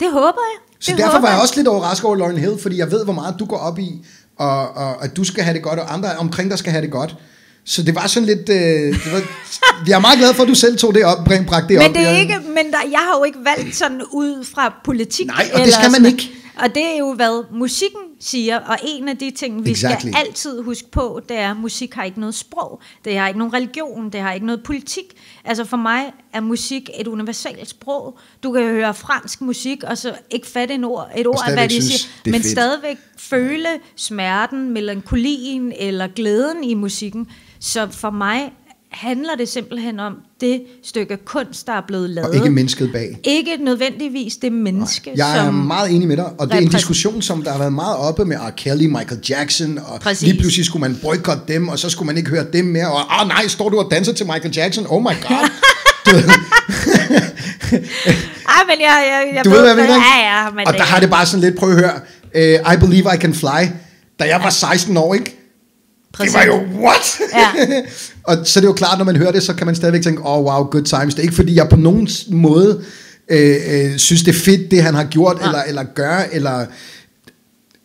[0.00, 0.76] Det håber jeg.
[0.80, 3.12] Så det derfor var jeg også lidt overrasket over Lauren Hill, fordi jeg ved, hvor
[3.12, 4.04] meget du går op i,
[4.38, 6.90] og, og at du skal have det godt, og andre omkring dig skal have det
[6.90, 7.16] godt.
[7.66, 8.48] Så det var sådan lidt...
[8.48, 9.22] Øh, det var,
[9.86, 11.82] jeg er meget glad for, at du selv tog det op, bring, bragte det op.
[11.82, 15.26] Men det er ikke, men der, jeg har jo ikke valgt sådan ud fra politik.
[15.26, 16.30] Nej, og det skal man ikke.
[16.58, 20.10] Og det er jo, hvad musikken siger, og en af de ting, vi Exactly.
[20.10, 23.38] skal altid huske på, det er, at musik har ikke noget sprog, det har ikke
[23.38, 25.04] nogen religion, det har ikke noget politik.
[25.44, 28.18] Altså for mig er musik et universalt sprog.
[28.42, 31.68] Du kan høre fransk musik, og så ikke fatte en ord, et ord af, hvad
[31.68, 32.52] de synes, siger, det er men fedt.
[32.52, 37.26] stadigvæk føle smerten, melankolien eller glæden i musikken.
[37.60, 38.52] Så for mig
[38.90, 42.28] handler det simpelthen om det stykke kunst, der er blevet lavet.
[42.28, 43.18] Og ikke mennesket bag.
[43.24, 45.54] Ikke nødvendigvis det menneske, Jeg er som...
[45.54, 48.24] meget enig med dig, og det er en diskussion, som der har været meget oppe
[48.24, 48.50] med R.
[48.56, 50.28] Kelly, Michael Jackson, og Præcis.
[50.28, 53.20] lige pludselig skulle man boykotte dem, og så skulle man ikke høre dem mere, og
[53.20, 54.86] ah nej, står du og danser til Michael Jackson?
[54.88, 55.50] Oh my god.
[58.54, 59.94] Ej, men jeg, jeg, jeg du ved, hvad jeg mener?
[59.94, 61.94] Ja, ja, men og der har det bare sådan lidt, prøv at høre,
[62.34, 63.68] uh, I Believe I Can Fly,
[64.18, 65.45] da jeg var 16 år, ikke?
[66.16, 66.34] Præcis.
[66.34, 67.20] Det var jo, what?
[67.34, 67.82] Ja.
[68.28, 70.22] og så er det jo klart, når man hører det, så kan man stadigvæk tænke,
[70.24, 71.14] oh wow, good times.
[71.14, 72.84] Det er ikke fordi, jeg på nogen måde
[73.30, 75.46] øh, øh, synes, det er fedt, det han har gjort, Nej.
[75.46, 76.66] eller, eller gør, eller...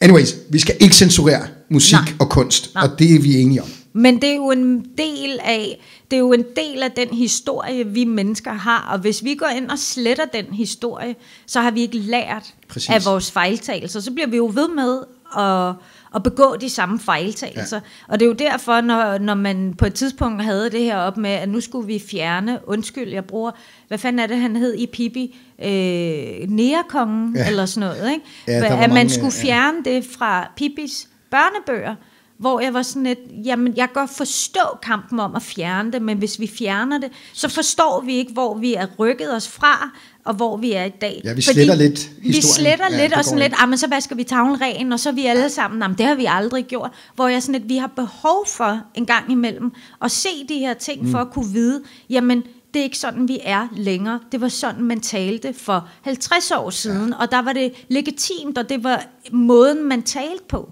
[0.02, 2.14] Anyways, vi skal ikke censurere musik Nej.
[2.20, 2.84] og kunst, Nej.
[2.84, 3.68] og det er vi enige om.
[3.94, 5.80] Men det er jo en del af
[6.12, 9.48] det er jo en del af den historie vi mennesker har, og hvis vi går
[9.48, 11.16] ind og sletter den historie,
[11.48, 12.90] så har vi ikke lært Præcis.
[12.90, 14.00] af vores fejltagelser.
[14.00, 14.98] Så bliver vi jo ved med
[15.38, 15.76] at,
[16.16, 17.78] at begå de samme fejltagelser.
[17.78, 17.82] Ja.
[18.14, 21.18] Og det er jo derfor, når, når man på et tidspunkt havde det her op
[21.18, 23.52] med, at nu skulle vi fjerne, undskyld, jeg bruger,
[23.88, 25.40] hvad fanden er det, han hed i Pippi?
[25.60, 27.42] Øh, Nærekongen, Ja.
[27.42, 27.48] ja.
[27.50, 28.26] eller sådan noget, ikke?
[28.48, 29.44] Ja, at mange, man skulle ja.
[29.44, 31.96] fjerne det fra Pippis børnebøger,
[32.38, 36.02] hvor jeg var sådan lidt, jamen jeg kan godt forstå kampen om at fjerne det,
[36.02, 39.90] men hvis vi fjerner det, så forstår vi ikke, hvor vi er rykket os fra,
[40.26, 41.22] og hvor vi er i dag.
[41.24, 42.42] Ja, vi sletter lidt Vi historien.
[42.42, 45.10] sletter Ja, lidt, og sådan lidt, ah, men så vasker vi tavlen ren, og så
[45.10, 46.92] er vi alle sammen, jamen det har vi aldrig gjort.
[47.16, 50.74] Hvor jeg sådan lidt, vi har behov for en gang imellem at se de her
[50.74, 51.12] ting, mm.
[51.12, 54.20] for at kunne vide, jamen det er ikke sådan, vi er længere.
[54.32, 57.16] Det var sådan, man talte for 50 år siden, ja.
[57.22, 60.70] og der var det legitimt, og det var måden, man talte på.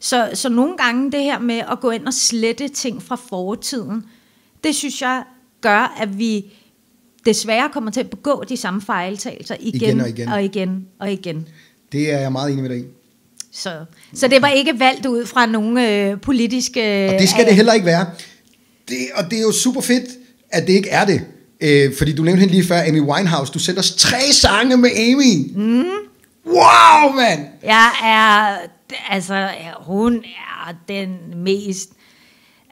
[0.00, 4.04] Så, så nogle gange det her med at gå ind og slette ting fra fortiden,
[4.64, 5.22] det synes jeg
[5.60, 6.44] gør, at vi
[7.26, 10.28] desværre kommer til at begå de samme fejltagelser igen, Igen og igen.
[10.28, 11.48] og igen og igen.
[11.92, 12.84] Det er jeg meget enig med dig i.
[13.52, 13.84] Så,
[14.14, 17.08] så det var ikke valgt ud fra nogle øh, politiske...
[17.14, 18.06] Og det skal det heller ikke være.
[18.88, 20.04] Det, og det er jo super fedt,
[20.50, 21.20] at det ikke er det.
[21.60, 23.52] Øh, fordi du nævnte hende lige før, Amy Winehouse.
[23.52, 25.52] Du sendte os tre sange med Amy.
[25.54, 25.84] Mm.
[26.46, 27.40] Wow, mand!
[27.62, 28.56] Jeg er...
[29.10, 29.48] Altså,
[29.80, 31.90] hun er den mest...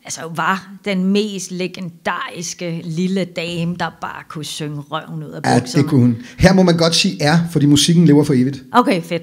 [0.05, 5.59] Altså, var den mest legendariske lille dame, der bare kunne synge røven ud af Ja,
[5.59, 5.83] bukserne.
[5.83, 6.17] det kunne hun.
[6.39, 8.63] Her må man godt sige er, fordi musikken lever for evigt.
[8.73, 9.23] Okay, fedt.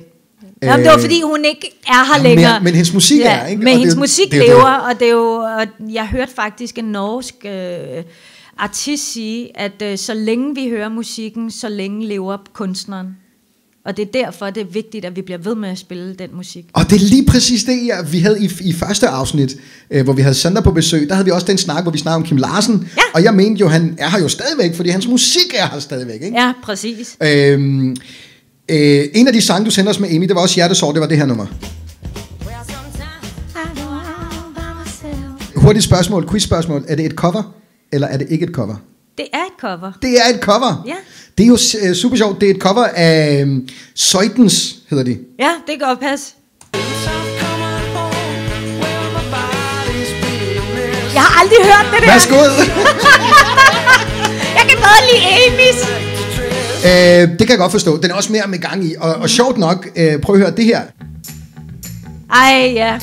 [0.63, 2.59] Jamen, det var Øh, fordi, hun ikke er her men- længere.
[2.63, 3.59] men hendes musik er, ikke?
[3.59, 5.33] Og Men er hendes musik det er lever, og det er jo...
[5.33, 8.03] Og jeg hørte faktisk en norsk øh,
[8.57, 13.17] artist sige, at øh, så længe vi hører musikken, så længe lever kunstneren.
[13.85, 16.29] Og det er derfor, det er vigtigt, at vi bliver ved med at spille den
[16.33, 16.65] musik.
[16.73, 19.55] Og det er lige præcis det, jeg, vi havde i, i første afsnit,
[19.91, 21.09] øh, hvor vi havde Sander på besøg.
[21.09, 22.89] Der havde vi også den snak, hvor vi snakkede om Kim Larsen.
[22.97, 23.01] Ja.
[23.13, 26.21] Og jeg mente jo, han er her jo stadigvæk, fordi hans musik er her stadigvæk.
[26.21, 26.37] Ikke?
[26.37, 27.17] Ja, præcis.
[27.23, 27.95] Øhm,
[28.69, 31.01] øh, en af de sange, du sendte os med Amy, det var også Hjertesår, det
[31.01, 31.45] var det her nummer.
[35.55, 36.85] Hurtigt spørgsmål, quiz-spørgsmål.
[36.87, 37.55] Er det et cover,
[37.91, 38.75] eller er det ikke et cover?
[39.17, 39.91] Det er et cover.
[40.01, 40.83] Det er et cover.
[40.87, 40.95] Ja.
[41.37, 42.41] Det er jo øh, super sjovt.
[42.41, 45.17] Det er et cover af um, Søjtens, hedder de.
[45.39, 46.25] Ja, det kan godt passe.
[51.13, 52.07] Jeg har aldrig hørt det der.
[52.11, 52.35] Værsgo.
[54.57, 55.87] Jeg kan bedre lide Amy's.
[56.87, 58.01] øh, det kan jeg godt forstå.
[58.01, 58.95] Den er også mere med gang i.
[58.99, 60.81] Og, og sjovt nok, øh, prøv at høre det her.
[62.33, 62.99] Ej, ja.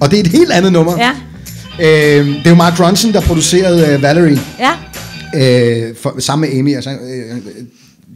[0.00, 0.96] Og det er et helt andet nummer.
[0.98, 1.10] Ja,
[1.80, 4.40] Øh, det er jo Mark Ronson, der producerede øh, Valerie.
[4.58, 4.72] ja.
[5.36, 6.74] Øh, for, sammen med Amy.
[6.74, 7.36] Altså, øh,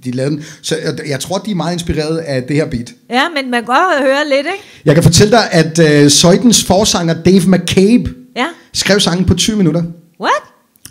[0.05, 0.45] de lavede den.
[0.63, 0.77] Så
[1.09, 2.93] jeg, tror, de er meget inspireret af det her beat.
[3.11, 4.65] Ja, men man kan godt høre lidt, ikke?
[4.85, 8.47] Jeg kan fortælle dig, at øh, Søjtens forsanger Dave McCabe Ja.
[8.73, 9.83] skrev sangen på 20 minutter.
[10.21, 10.43] What?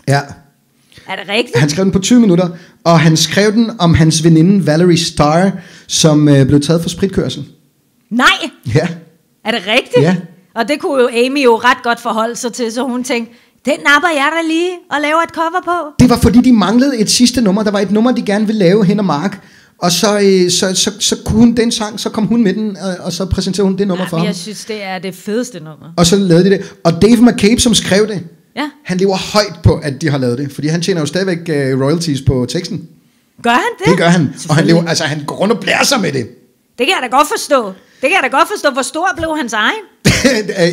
[0.08, 0.20] Ja,
[1.08, 1.58] Er det rigtigt?
[1.58, 2.48] han skrev den på 20 minutter,
[2.84, 5.50] og han skrev den om hans veninde Valerie Starr,
[5.86, 7.44] som øh, blev taget for spritkørsel.
[8.10, 8.26] Nej,
[8.74, 8.88] Ja,
[9.44, 10.02] er det rigtigt?
[10.02, 10.16] Ja.
[10.54, 13.74] Og det kunne jo Amy jo ret godt forholde sig til, så hun tænkte, den
[13.92, 15.94] napper jeg da lige og laver et cover på.
[16.00, 17.62] det var fordi, de manglede et sidste nummer.
[17.62, 19.44] Der var et nummer, de gerne ville lave hen og Mark.
[19.78, 22.76] Og så, øh, så, så, så kunne hun den sang, så kom hun med den,
[22.76, 24.26] og, og så præsenterede hun det nummer for Jamen, ham.
[24.26, 25.86] jeg synes, det er det fedeste nummer.
[25.96, 26.72] Og så lavede de det.
[26.84, 28.22] Og Dave McCabe, som skrev det,
[28.56, 28.70] Ja.
[28.84, 30.52] han lever højt på, at de har lavet det.
[30.52, 32.88] Fordi han tjener jo stadigvæk uh, royalties på teksten.
[33.42, 33.86] Gør han det?
[33.86, 34.34] Det gør han.
[34.48, 36.28] Og han, lever, altså, han går rundt og blærer sig med det.
[36.78, 37.66] Det kan jeg da godt forstå.
[37.66, 37.74] Det
[38.08, 38.70] kan jeg da godt forstå.
[38.70, 39.82] Hvor stor blev hans egen?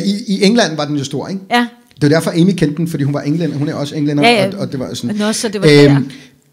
[0.06, 1.40] I, I England var den jo stor, ikke?
[1.50, 1.66] Ja.
[2.00, 3.56] Det var derfor, Amy kendte den, fordi hun var englænder.
[3.56, 4.28] Hun er også englænder.
[4.28, 4.46] Ja, ja.
[4.46, 5.16] Og, og det var sådan.
[5.16, 6.02] Nå, så det var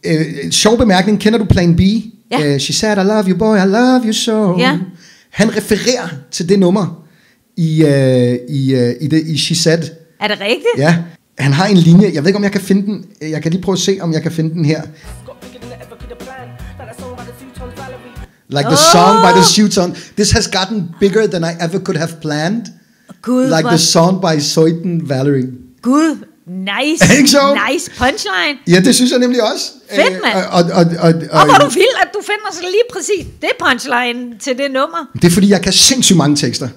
[0.05, 1.19] øh, sjov bemærkning.
[1.19, 1.81] Kender du Plan B?
[2.31, 2.53] Ja.
[2.53, 4.59] Uh, she said, I love you, boy, I love you so.
[4.59, 4.77] Ja.
[5.29, 7.05] Han refererer til det nummer
[7.57, 7.89] i, uh,
[8.55, 9.83] i, uh, i, det, i She Said.
[10.21, 10.77] Er det rigtigt?
[10.77, 10.97] Ja,
[11.37, 12.11] han har en linje.
[12.13, 13.05] Jeg ved ikke, om jeg kan finde den.
[13.21, 14.81] Jeg kan lige prøve at se, om jeg kan finde den her.
[18.49, 19.95] Like the song by the Shoots on.
[20.15, 22.65] This has gotten bigger than I ever could have planned.
[23.25, 25.47] Gud, Like hvor- the song by Soiten Valerie.
[25.81, 26.15] Gud,
[26.73, 27.17] nice.
[27.17, 27.57] Ikke sjovt?
[27.71, 28.55] Nice punchline.
[28.67, 29.65] Ja, det synes jeg nemlig også.
[29.95, 30.45] Fedt, Øh, mand.
[30.51, 33.25] Og, og, og, og, Og hvor er du vild, at du finder så lige præcis
[33.41, 35.01] det punchline til det nummer.
[35.21, 36.67] Det er fordi, jeg kan sindssygt mange tekster.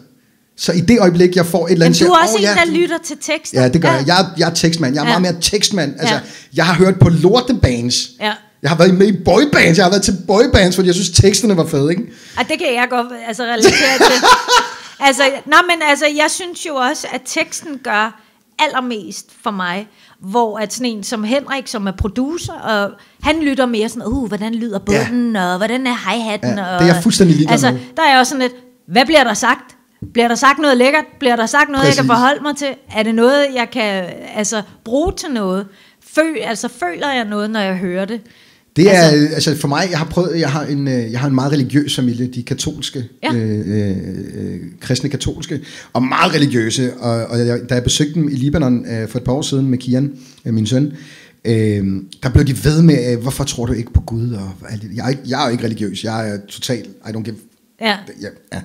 [0.56, 2.00] Så i det øjeblik, jeg får et eller Men andet...
[2.00, 3.62] du er siger, også "Åh, en, ja, der lytter til tekster.
[3.62, 4.04] Ja, det gør jeg.
[4.06, 4.94] Jeg er, jeg er tekstmand.
[4.94, 5.18] Jeg er Ja.
[5.18, 5.92] meget mere tekstmand.
[5.98, 6.20] Altså, Ja.
[6.54, 7.96] jeg har hørt på lortebands.
[8.20, 8.32] Ja.
[8.62, 9.76] Jeg har været med i boybands.
[9.78, 12.02] Jeg har været til boybands, fordi jeg synes, teksterne var fede, ikke?
[12.38, 14.16] Og det kan jeg godt altså, relatere til.
[15.00, 18.20] altså, nå, men altså, jeg synes jo også, at teksten gør
[18.58, 22.90] allermest for mig, hvor at sådan en som Henrik, som er producer, og
[23.22, 25.52] han lytter mere sådan, uh, hvordan lyder bunden, ja.
[25.52, 26.58] og hvordan er hi-hatten.
[26.58, 27.80] Ja, og, det er jeg fuldstændig ligeglad Altså, med.
[27.96, 28.54] der er jeg også sådan lidt,
[28.87, 29.76] hvad bliver der sagt?
[30.12, 31.04] Bliver der sagt noget lækkert?
[31.18, 31.96] Bliver der sagt noget, Præcis.
[31.96, 32.74] jeg kan forholde mig til?
[32.94, 35.66] Er det noget, jeg kan altså, bruge til noget?
[36.14, 38.20] Føl, altså, føler jeg noget, når jeg hører det?
[38.78, 41.28] Det er, Altså- altså, for mig, jeg har prøvet, jeg har en, øh, jeg har
[41.28, 43.34] en meget religiøs familie, de katolske, Ja.
[43.34, 43.96] øh, øh,
[44.34, 45.60] øh, kristne katolske,
[45.92, 49.24] og meget religiøse, og, og jeg, da jeg besøgte dem i Libanon øh, for et
[49.24, 50.12] par år siden med Kian,
[50.44, 50.92] øh, min søn,
[51.44, 51.86] øh,
[52.22, 54.32] der blev de ved med, øh, hvorfor tror du ikke på Gud?
[54.32, 54.50] Og
[54.96, 57.36] jeg, er ikke, jeg er jo ikke religiøs, jeg er total, I don't give,
[57.80, 57.96] Ja.
[58.22, 58.58] ja, ja,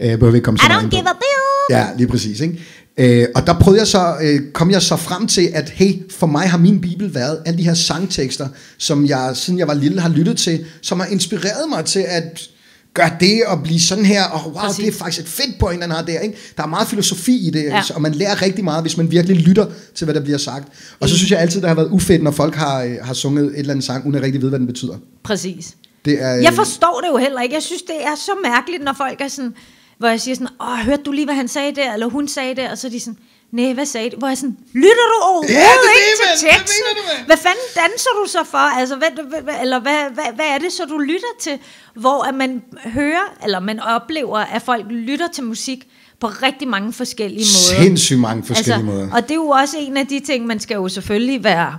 [0.00, 1.78] øh, behøver vi ikke komme så I don't give a bill!
[1.78, 2.40] Ja, lige præcis.
[2.40, 2.60] Ikke?
[2.98, 6.26] Øh, og der prøvede jeg så, øh, kom jeg så frem til, at hey, for
[6.26, 10.00] mig har min bibel været alle de her sangtekster, som jeg, siden jeg var lille,
[10.00, 12.48] har lyttet til, som har inspireret mig til at
[12.94, 14.84] gøre det og blive sådan her, og wow, Præcis.
[14.84, 16.18] det er faktisk et fedt point, han har der.
[16.20, 16.36] Ikke?
[16.56, 17.82] Der er meget filosofi i det, Ja.
[17.94, 20.68] og man lærer rigtig meget, hvis man virkelig lytter til, hvad der bliver sagt.
[21.00, 23.44] Og så synes jeg altid, det har været ufedt, når folk har, øh, har sunget
[23.44, 24.94] et eller andet sang, uden at rigtig vide, hvad den betyder.
[25.22, 25.74] Præcis.
[26.04, 27.54] Det er, øh, Jeg forstår det jo heller ikke.
[27.54, 29.54] Jeg synes, det er så mærkeligt, når folk er sådan,
[29.98, 32.54] hvor jeg siger sådan, åh, hørte du lige, hvad han sagde der, eller hun sagde
[32.56, 33.18] der, og så er de sådan,
[33.52, 34.18] nej, hvad sagde det?
[34.18, 36.74] Hvor jeg sådan, lytter du overhovedet Ja, det det, ikke til teksten?
[36.88, 37.26] mener du, mand?
[37.26, 38.58] Hvad fanden danser du så for?
[38.78, 41.58] Altså, hvad, hvad, hvad- eller hvad, hvad, hvad er det så, du lytter til?
[41.94, 45.88] Hvor at man hører, eller man oplever, at folk lytter til musik
[46.20, 47.82] på rigtig mange forskellige måder.
[47.82, 49.12] sindssygt mange forskellige altså, måder.
[49.14, 51.78] Og det er jo også en af de ting, man skal jo selvfølgelig være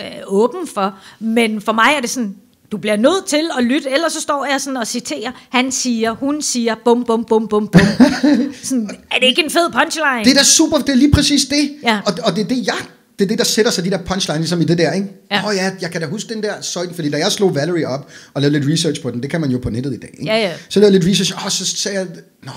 [0.00, 0.94] øh, åben for.
[1.18, 2.36] Men for mig er det sådan,
[2.72, 6.12] du bliver nødt til at lytte, ellers så står jeg sådan og citerer, han siger,
[6.12, 7.80] hun siger, bum, bum, bum, bum, bum.
[8.62, 10.24] sådan, er det ikke en fed punchline?
[10.24, 11.70] Det er da super, det er lige præcis det.
[11.82, 12.00] Ja.
[12.06, 12.74] Og, og det er det, jeg
[13.18, 15.06] det er det, der sætter sig de der punchline, ligesom i det der, ikke?
[15.06, 15.48] Åh Ja.
[15.48, 18.08] oh, ja, jeg kan da huske den der søjden, fordi da jeg slog Valerie op
[18.34, 20.24] og lavede lidt research på den, det kan man jo på nettet i dag, ikke?
[20.32, 20.52] Ja, ja.
[20.68, 22.06] Så lavede jeg lidt research, og så sagde jeg,
[22.44, 22.50] nå,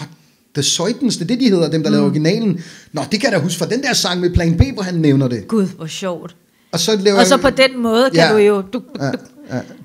[0.54, 1.93] The Soitens, det er det, de hedder, dem der mm.
[1.93, 2.63] lavede originalen.
[2.93, 4.96] Nå, det kan jeg da huske fra den der sang med Plan B, hvor han
[4.96, 5.48] nævner det.
[5.48, 6.36] Gud, hvor sjovt.
[6.72, 8.34] Og så, laver Og så jeg- på den måde kan Ja.
[8.34, 8.62] du jo...
[8.62, 9.12] Du, du, ja,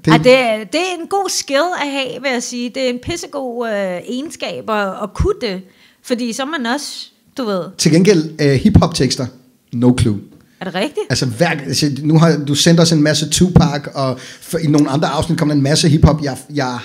[0.04, 0.24] det...
[0.24, 2.70] det- er, det er en god skill at have, vil jeg sige.
[2.74, 3.74] Det er en pissegod øh,
[4.08, 5.60] egenskab at, at kunne det.
[6.02, 7.06] Fordi så er man også,
[7.38, 7.64] du ved...
[7.78, 9.26] Til gengæld, uh, hip-hop-tekster,
[9.72, 10.20] no clue.
[10.60, 11.06] Er det rigtigt?
[11.10, 14.88] Altså, hver, altså, nu har du sendt os en masse Tupac, og for, i nogle
[14.90, 16.22] andre afsnit kom der en masse hiphop.
[16.22, 16.78] Jeg, jeg,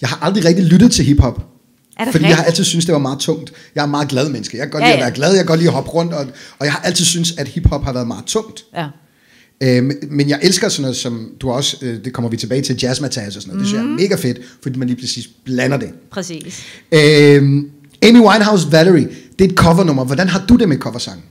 [0.00, 1.46] jeg har aldrig rigtig lyttet til hiphop.
[1.98, 2.48] Er det fordi jeg har rigtigt?
[2.52, 3.52] altid syntes, det var meget tungt.
[3.74, 4.56] Jeg er meget glad menneske.
[4.56, 5.04] Jeg kan godt Ja, lide at ja.
[5.04, 6.26] være glad, jeg kan godt lide at hoppe rundt, og,
[6.58, 8.64] og jeg har altid syntes, at hiphop har været meget tungt.
[8.76, 8.86] Ja.
[9.60, 12.78] Øh, men- jeg elsker sådan noget, som du også, øh, det kommer vi tilbage til,
[12.82, 13.60] jazzmatage og sådan noget.
[13.60, 13.96] Det synes jeg Mhm.
[13.98, 15.90] er mega fedt, fordi man lige præcis blander det.
[16.10, 16.64] Præcis.
[16.92, 17.42] Øh,
[18.02, 20.04] Amy Winehouse Valerie, det er et covernummer.
[20.04, 21.24] Hvordan har du det med coversangen?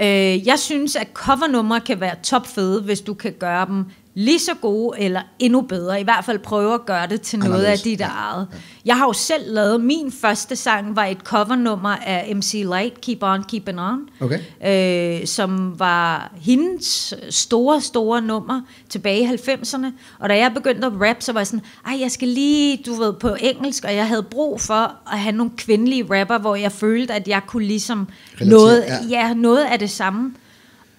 [0.00, 4.54] Øh, jeg synes, at covernumre kan være topfede, hvis du kan gøre dem lige så
[4.60, 6.00] gode eller endnu bedre.
[6.00, 8.06] I hvert fald prøve at gøre det til noget af Anderledes, dit ja.
[8.06, 8.48] eget.
[8.84, 13.18] Jeg har jo selv lavet, min første sang var et covernummer af MC Light, Keep
[13.22, 14.08] On Keeping On.
[14.20, 15.20] Okay.
[15.20, 19.86] Øh, som var hendes store, store nummer tilbage i 90'erne.
[20.18, 22.94] Og da jeg begyndte at rap, så var jeg sådan, ej, jeg skal lige, du
[22.94, 26.72] ved, på engelsk, og jeg havde brug for at have nogle kvindelige rapper, hvor jeg
[26.72, 28.08] følte, at jeg kunne ligesom
[28.40, 29.26] Relatere, noget, ja.
[29.26, 30.34] ja, noget af det samme.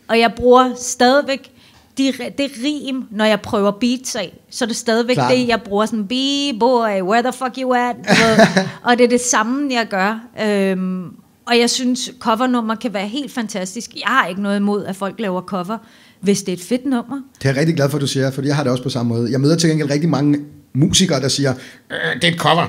[0.08, 1.53] Og jeg bruger stadigvæk
[1.98, 4.40] de, det rim, når jeg prøver beats af.
[4.50, 5.32] Så er det stadigvæk Klart.
[5.32, 7.96] det, jeg bruger sådan, B-boy, where the fuck you at?
[8.88, 10.20] Og det er det samme, jeg gør.
[10.46, 11.06] Øhm,
[11.46, 13.96] og jeg synes, covernummer kan være helt fantastisk.
[13.96, 15.78] Jeg har ikke noget imod, at folk laver cover,
[16.20, 17.22] hvis det er et fedt nummer.
[17.38, 18.90] Det er jeg rigtig glad for, at du siger, for jeg har det også på
[18.90, 19.32] samme måde.
[19.32, 20.40] Jeg møder til gengæld rigtig mange
[20.76, 21.54] musikere, der siger,
[21.92, 22.66] øh, det er et cover.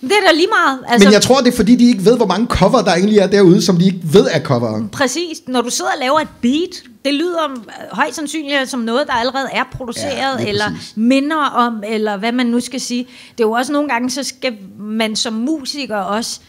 [0.00, 0.78] Det er da lige meget.
[0.88, 3.18] Altså, Men jeg tror, det er fordi, de ikke ved, hvor mange cover, der egentlig
[3.18, 4.88] er derude, som de ikke ved er cover.
[4.92, 5.42] Præcis.
[5.46, 7.56] Når du sidder og laver et beat, det lyder øh,
[7.92, 10.92] højst sandsynligt som noget, der allerede er produceret, Ja, lige eller præcis.
[10.96, 13.06] minder om, eller hvad man nu skal sige.
[13.38, 16.40] Det er jo også nogle gange, så skal man som musiker også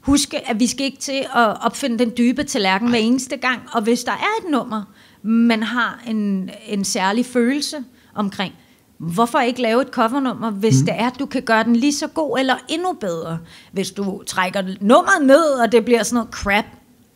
[0.00, 3.60] huske, at vi skal ikke til at opfinde den dybe tallerken hver eneste gang.
[3.72, 4.82] Og hvis der er et nummer,
[5.22, 7.76] man har en, en særlig følelse
[8.14, 8.54] omkring,
[8.98, 10.86] hvorfor ikke lave et covernummer, hvis mm.
[10.86, 13.38] det er, at du kan gøre den lige så god eller endnu bedre.
[13.72, 16.64] Hvis du trækker nummeret ned, og det bliver sådan noget crap,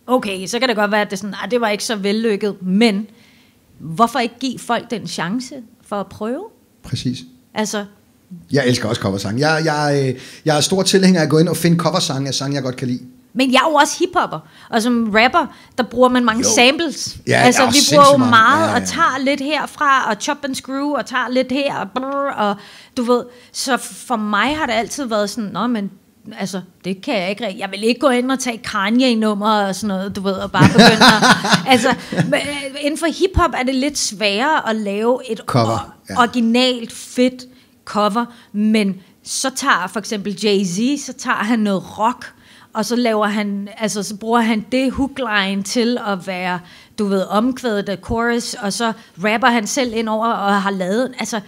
[0.07, 2.63] okay, så kan det godt være, at det, sådan, ah, det var ikke så vellykket,
[2.63, 3.07] men
[3.79, 6.45] hvorfor ikke give folk den chance for at prøve?
[6.83, 7.19] Præcis.
[7.55, 7.85] Altså,
[8.53, 9.49] Jeg elsker også coversange.
[9.49, 12.35] Jeg, jeg, øh, jeg er stor tilhænger af at gå ind og finde coversange af
[12.35, 13.01] sange, jeg godt kan lide.
[13.35, 14.39] Men jeg er jo også hiphopper,
[14.71, 15.47] og som rapper,
[15.79, 16.55] der bruger man mange Jo.
[16.55, 17.17] samples.
[17.27, 20.55] Ja, altså, vi bruger jo meget, Ja, ja, og tager lidt herfra, og chop and
[20.55, 22.57] screw, og tager lidt her, og, brrr, og
[22.97, 25.91] du ved, så for mig har det altid været sådan, nå, men
[26.39, 27.57] altså, det kan jeg ikke.
[27.59, 30.69] Jeg vil ikke gå ind og tage Kanye-nummer og sådan noget, du ved, og bare
[30.69, 31.23] begynde at,
[31.73, 31.89] altså,
[32.35, 36.19] øh, inden for hiphop er det lidt sværere at lave et Cover, ja.
[36.19, 37.45] originalt fedt
[37.85, 42.33] cover, men så tager for eksempel Jay-Z, så tager han noget rock,
[42.75, 46.61] og så laver han, altså så bruger han det hookline til at være,
[46.99, 48.93] du ved, omkvædet af chorus, og så
[49.25, 51.41] rapper han selv ind over og har lavet, altså,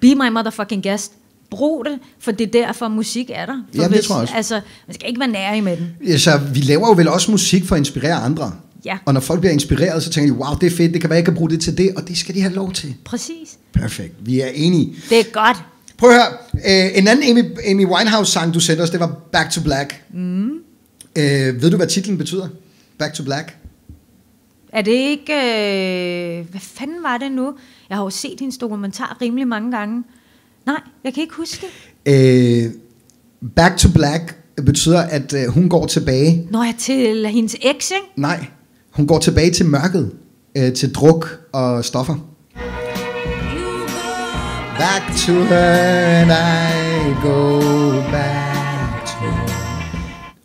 [0.00, 1.12] be my motherfucking guest.
[1.50, 3.62] brug det, for det er derfor, musik er der.
[3.74, 4.34] For Jamen, det tror jeg også.
[4.34, 5.96] Altså, man skal ikke være nærig med den.
[6.06, 8.52] Ja, Så vi laver jo vel også musik for at inspirere andre.
[8.84, 8.98] Ja.
[9.04, 11.16] Og når folk bliver inspireret, så tænker de, wow, det er fedt, det kan være,
[11.16, 12.94] jeg kan bruge det til det, og det skal de have lov til.
[13.04, 13.58] Præcis.
[13.72, 14.94] Perfekt, vi er enige.
[15.10, 15.56] Det er godt.
[15.98, 19.50] Prøv at høre, øh, en anden Amy, Amy Winehouse-sang, du sendte os, det var Back
[19.50, 20.02] to Black.
[20.14, 20.50] Mm.
[21.18, 22.48] Øh, ved du, hvad titlen betyder?
[22.98, 23.56] Back to Black?
[24.72, 25.32] Er det ikke...
[25.32, 27.54] Øh, hvad fanden var det nu?
[27.88, 30.04] Jeg har jo set hendes dokumentar rimelig mange gange.
[30.66, 31.66] Nej, jeg kan ikke huske
[32.06, 32.64] det.
[32.66, 32.72] Øh,
[33.56, 34.36] back to Black
[34.66, 36.48] betyder, at øh, hun går tilbage.
[36.50, 38.06] Når jeg til hendes eks, ikke?
[38.16, 38.46] Nej,
[38.90, 40.12] hun går tilbage til mørket.
[40.56, 42.35] Øh, til druk og stoffer.
[44.78, 45.72] Back to her
[46.22, 47.60] and I go
[48.10, 49.26] back to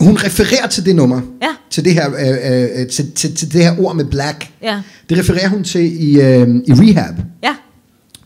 [0.05, 1.21] Hun refererer til det nummer.
[1.41, 1.47] Ja.
[1.71, 4.49] Til det her, øh, øh, til, til, til det her ord med black.
[4.63, 4.81] Ja.
[5.09, 7.13] Det refererer hun til i, øh, i Rehab,
[7.43, 7.53] Ja.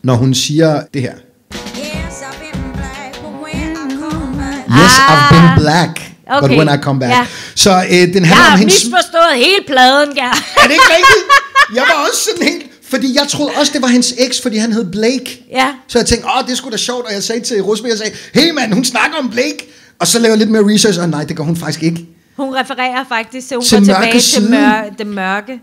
[0.02, 1.12] når hun siger det her.
[1.12, 4.58] Yes, I've been black, but when I come back.
[4.80, 5.12] Yes, Ah.
[5.12, 5.94] I've been black,
[6.40, 6.58] but Okay.
[6.58, 7.12] when I come back.
[7.12, 7.26] Ja.
[7.54, 8.84] Så øh, den handler Jeg om har hendes...
[8.84, 10.30] misforstået hele pladen, ja.
[10.62, 11.24] Er det ikke rigtigt?
[11.74, 12.62] Jeg var også sådan helt...
[12.88, 15.44] Fordi jeg troede også, det var hendes eks, fordi han hed Blake.
[15.50, 15.68] Ja.
[15.88, 17.06] Så jeg tænkte, åh, det sgu da sjovt.
[17.06, 19.68] Og jeg sagde til Rusby, jeg sagde, hey mand, hun snakker om Blake.
[19.98, 22.06] Og så laver jeg lidt mere research, og nej, det gør hun faktisk ikke.
[22.36, 24.50] Hun refererer faktisk til, hun Til går tilbage til siden.
[24.50, 25.60] mør, det mørke.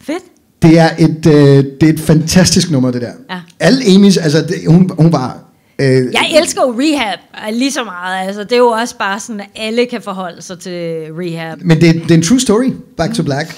[0.00, 0.22] Fedt.
[0.62, 3.12] Det er et, øh, det er et fantastisk nummer, det der.
[3.30, 3.40] Ja.
[3.60, 5.38] Alle Amy's, altså det, hun, hun var...
[5.78, 7.18] Øh, Jeg elsker jo rehab
[7.48, 8.26] øh, lige så meget.
[8.26, 10.72] Altså, det er jo også bare sådan, at alle kan forholde sig til
[11.12, 11.58] rehab.
[11.64, 13.56] Men det, det er en true story, Back to Black.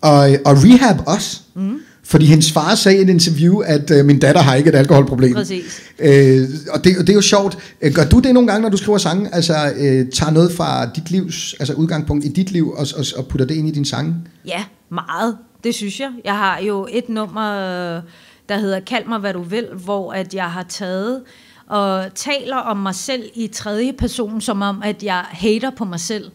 [0.00, 1.40] Og, og Rehab også.
[1.54, 1.78] Mm.
[2.10, 5.34] Fordi hendes far sagde i et interview, at øh, min datter har ikke et alkoholproblem.
[5.34, 5.82] Præcis.
[5.98, 7.58] Øh, og, det, og det er jo sjovt.
[7.80, 9.34] Øh, Gør du det nogle gange, når du skriver sange?
[9.34, 13.26] Altså øh, tager noget fra dit livs, altså udgangspunkt i dit liv, og, og, og
[13.26, 14.14] putter det ind i din sange?
[14.46, 15.36] Ja, meget.
[15.64, 16.10] Det synes jeg.
[16.24, 17.52] Jeg har jo et nummer,
[18.48, 21.20] der hedder Kald mig, hvad du vil, hvor at jeg har taget
[21.68, 26.00] og taler om mig selv i tredje person, som om, at jeg hater på mig
[26.00, 26.30] selv.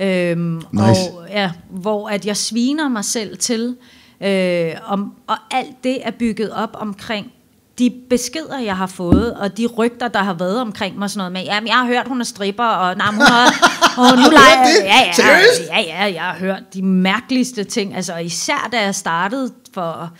[0.00, 0.64] Øhm, Nice.
[0.82, 3.76] og, ja, hvor at jeg sviner mig selv til.
[4.22, 7.32] Øh, om, og alt det er bygget op omkring
[7.80, 11.32] de beskeder, jeg har fået, og de rygter, der har været omkring mig, sådan noget
[11.32, 13.46] med, jamen, jeg har hørt, hun er stripper, og nej, hun har,
[14.02, 14.84] og nu leger, det?
[14.84, 15.38] ja, ja,
[15.70, 20.10] ja, ja, jeg har hørt de mærkeligste ting, altså især da jeg startede for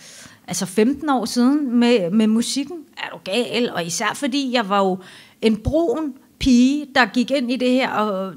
[0.47, 4.79] altså 15 år siden med, med musikken, er du gal, og især fordi jeg var
[4.79, 4.99] jo
[5.41, 8.33] en brun pige, der gik ind i det her, og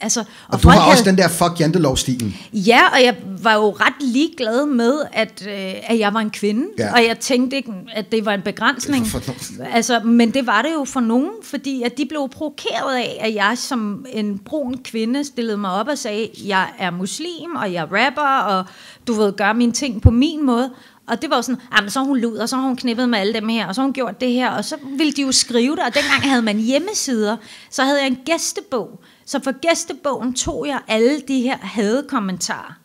[0.00, 0.20] altså...
[0.20, 2.36] Og, og du har også havde- den der fuck jantelov-stilen.
[2.52, 6.64] Ja, og jeg var jo ret ligeglad med, at, øh, at jeg var en kvinde,
[6.78, 6.92] ja.
[6.92, 9.06] og jeg tænkte ikke, at det var en begrænsning.
[9.06, 9.34] For- for-
[9.72, 13.34] Altså, men det var det jo for nogen, fordi at de blev provokeret af, at
[13.34, 17.82] jeg som en brun kvinde stillede mig op og sagde, jeg er muslim, og jeg
[17.82, 18.64] rapper, og
[19.06, 20.70] du ved, gør mine ting på min måde.
[21.08, 23.08] Og det var jo sådan, jamen, så har hun lud, og så har hun knippet
[23.08, 25.22] med alle dem her, og så har hun gjort det her, og så ville de
[25.22, 27.36] jo skrive det, og dengang havde man hjemmesider,
[27.70, 29.00] så havde jeg en gæstebog.
[29.26, 32.78] Så for gæstebogen tog jeg alle de her hadekommentarer.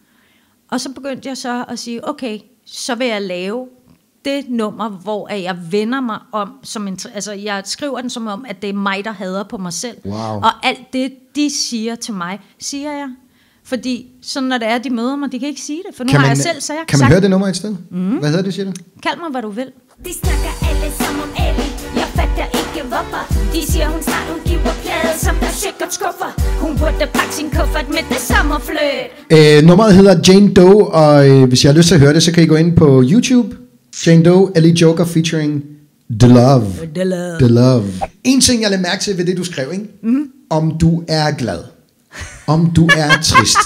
[0.72, 3.68] Og så begyndte jeg så at sige, okay, så vil jeg lave
[4.26, 8.46] det nummer, hvor jeg vender mig om, som en, altså jeg skriver den som om,
[8.48, 9.98] at det er mig, der hader på mig selv.
[10.06, 10.14] Wow.
[10.16, 13.10] Og alt det, de siger til mig, siger jeg.
[13.74, 16.10] Fordi så når det er, de møder mig, de kan ikke sige det, for nu
[16.12, 17.76] Kan har man, jeg selv sagt, kan man sagt, høre det nummer et sted?
[17.92, 18.18] Mm.
[18.22, 18.74] Hvad hedder det, siger du?
[19.04, 19.70] kald mig, hvad du vil.
[20.06, 21.68] De snakker alle sammen om Ali
[22.02, 26.32] Jeg fatter ikke hvorfor De siger hun snart udgiver plade Som der sikkert skuffer
[26.64, 31.30] Hun burde pakke sin kuffert med det samme fløt Øh, nummeret hedder Jane Doe, og
[31.30, 33.04] øh, hvis jeg har lyst til at høre det, så kan I gå ind på
[33.12, 33.50] YouTube.
[34.06, 35.64] Jane Doe, Ellie Joker featuring
[36.20, 36.66] The Love.
[36.96, 37.38] The love.
[37.40, 37.84] The Love.
[38.24, 39.86] En ting, jeg lader mærke til ved det, du skrev, ikke?
[40.04, 40.28] Mm.
[40.50, 41.60] om du er glad,
[42.48, 43.58] om du er trist,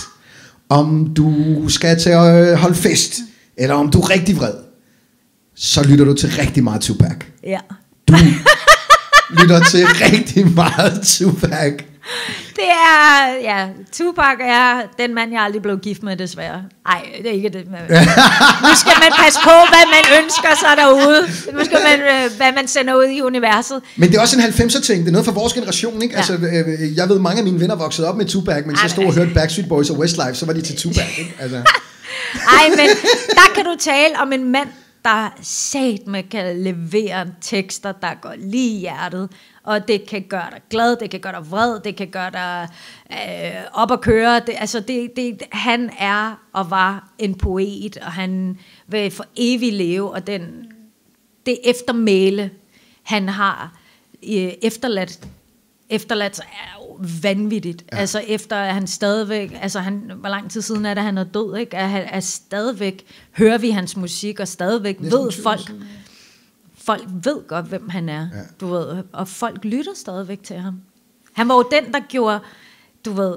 [0.69, 1.33] om du
[1.69, 3.13] skal til at øh, holde fest,
[3.57, 4.53] eller om du er rigtig vred,
[5.55, 7.15] så lytter du til rigtig meget Tupac.
[7.43, 7.59] Ja.
[8.07, 8.15] Du
[9.29, 11.73] lytter til rigtig meget Tupac.
[12.59, 16.63] Det er, ja, Tupac er den mand, jeg aldrig blev gift med, desværre.
[16.87, 17.65] Nej, det er ikke det.
[17.71, 17.81] Men,
[18.65, 21.21] nu skal man passe på, hvad man ønsker sig derude.
[21.53, 23.81] Nu skal man, øh, hvad man sender ud i universet.
[23.95, 24.99] Men det er også en 90'er ting.
[25.01, 26.13] Det er noget for vores generation, ikke?
[26.13, 26.17] Ja.
[26.17, 29.03] Altså, øh, jeg ved, mange af mine venner voksede op med Tupac, men så stod
[29.03, 31.35] og men- hørte Backstreet Boys og Westlife, så var de til Tupac, ikke?
[31.39, 31.57] Altså,
[32.57, 32.87] Ej, men
[33.29, 34.67] der kan du tale om en mand,
[35.05, 39.29] der sat med kan levere tekster, der går lige i hjertet.
[39.67, 42.67] Og det kan gøre dig glad, det kan gøre dig vred, det kan gøre dig
[43.11, 44.39] øh, op at køre.
[44.39, 48.57] Det, altså det, det, han er og var en poet, og han
[48.87, 50.71] vil for evigt leve, og den,
[51.45, 52.51] det eftermæle,
[53.03, 53.79] han har
[54.23, 55.27] øh, efterladt,
[55.89, 57.85] efterladt er jo vanvittigt.
[57.91, 57.97] Ja.
[57.97, 61.23] Altså efter at han stadigvæk, altså han, hvor lang tid siden er det, han er
[61.23, 61.77] død, ikke?
[61.77, 63.05] At han er stadigvæk,
[63.37, 65.83] hører vi hans musik, og stadigvæk Næsten ved 20 år folk, siden.
[66.87, 68.41] Folk ved godt, hvem han er, ja.
[68.61, 70.73] du ved, og folk lytter stadigvæk til ham.
[71.33, 72.39] Han var jo den, der gjorde,
[73.05, 73.35] du ved,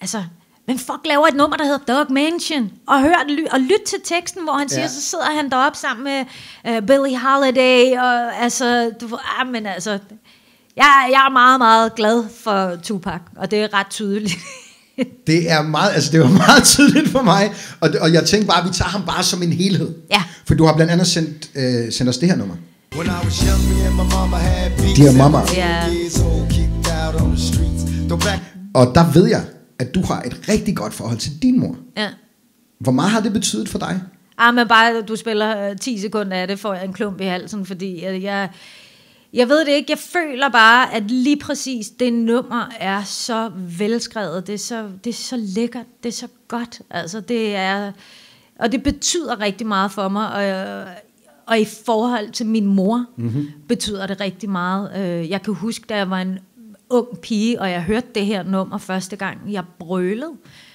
[0.00, 0.24] altså,
[0.66, 3.14] men fuck laver et nummer, der hedder Dog Mansion, og hør
[3.52, 4.88] og lyt til teksten, hvor han siger, Ja.
[4.88, 6.24] så sidder han deroppe sammen med
[6.68, 9.90] uh, Billie Holiday, og altså, du ved, ah, men altså,
[10.76, 14.34] jeg, jeg er meget, meget glad for Tupac, og det er ret tydeligt.
[15.26, 18.62] Det er meget, altså det var meget tydeligt for mig, og, og jeg tænkte bare,
[18.62, 19.94] at vi tager ham bare som en helhed.
[20.10, 20.22] Ja.
[20.46, 22.56] For du har blandt andet sendt, øh, sendt os det her nummer.
[22.96, 24.96] When I was young, me and my mama had beef.
[24.96, 25.38] Dear Mama.
[28.24, 28.40] Back
[28.74, 29.44] Og der ved jeg,
[29.78, 31.76] at du har et rigtig godt forhold til din mor.
[31.96, 32.08] ja.
[32.78, 34.00] Hvor meget har det betydet for dig?
[34.38, 37.24] Ah, men bare, du spiller øh, 10 sekunder af det, får jeg en klump i
[37.24, 38.48] halsen, fordi jeg, jeg,
[39.32, 44.46] jeg ved det ikke, jeg føler bare, at lige præcis det nummer er så velskrevet,
[44.46, 47.92] det er så, det er så lækkert, det er så godt, altså det er,
[48.58, 50.86] og det betyder rigtig meget for mig, og, øh,
[51.50, 53.48] og i forhold til min mor, mm-hmm.
[53.68, 54.90] betyder det rigtig meget.
[54.96, 56.38] Øh, Jeg kan huske, da jeg var en
[56.90, 60.32] ung pige, og jeg hørte det her nummer første gang, jeg brølede.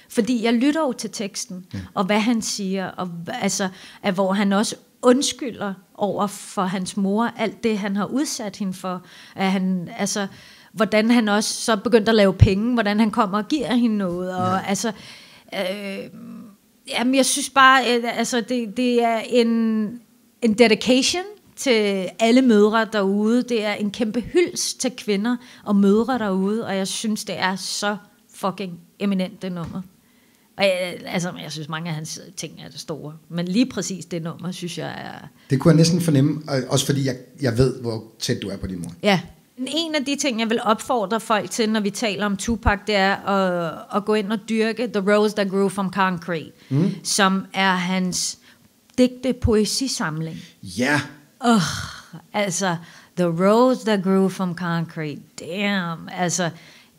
[0.08, 1.78] Fordi jeg lytter jo til teksten, ja.
[1.94, 3.08] og hvad han siger, og
[3.42, 3.68] altså,
[4.02, 8.72] at hvor han også undskylder over for hans mor, alt det, han har udsat hende
[8.72, 9.02] for.
[9.36, 10.26] At han, altså,
[10.72, 14.36] hvordan han også så begyndte at lave penge, hvordan han kommer og giver hende noget.
[14.36, 14.68] Og, ja.
[14.68, 14.92] altså,
[15.54, 16.10] øh,
[16.88, 20.00] jamen, jeg synes bare, at, altså, det, det er en,
[20.42, 21.24] en dedication
[21.56, 23.42] til alle mødre derude.
[23.42, 27.56] Det er en kæmpe hyls til kvinder og mødre derude, og jeg synes, det er
[27.56, 27.96] så
[28.34, 29.82] fucking eminent, det nummer.
[30.56, 33.14] Og jeg, altså, jeg synes, mange af hans ting er det store.
[33.28, 35.28] Men lige præcis det nummer, synes jeg er...
[35.50, 38.56] Det kunne jeg næsten fornemme, og også fordi jeg, jeg ved, hvor tæt du er
[38.56, 38.92] på din mor.
[39.02, 39.20] Ja.
[39.58, 42.94] En af de ting, jeg vil opfordre folk til, når vi taler om Tupac, det
[42.94, 46.90] er at, at gå ind og dyrke The Rose That Grew From Concrete, mm.
[47.04, 48.38] som er hans
[48.98, 50.38] digte poesisamling.
[50.62, 51.00] Ja,
[51.44, 51.62] Uh,
[52.32, 52.76] altså,
[53.16, 56.50] The Rose That Grew From Concrete, damn, altså,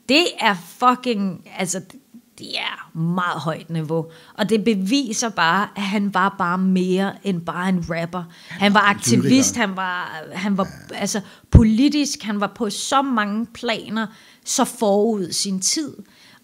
[0.09, 1.81] det er fucking, altså,
[2.37, 4.05] det er meget højt niveau.
[4.33, 8.23] Og det beviser bare, at han var bare mere end bare en rapper.
[8.49, 11.21] Han var aktivist, han var, han var altså,
[11.51, 14.07] politisk, han var på så mange planer,
[14.45, 15.93] så forud sin tid.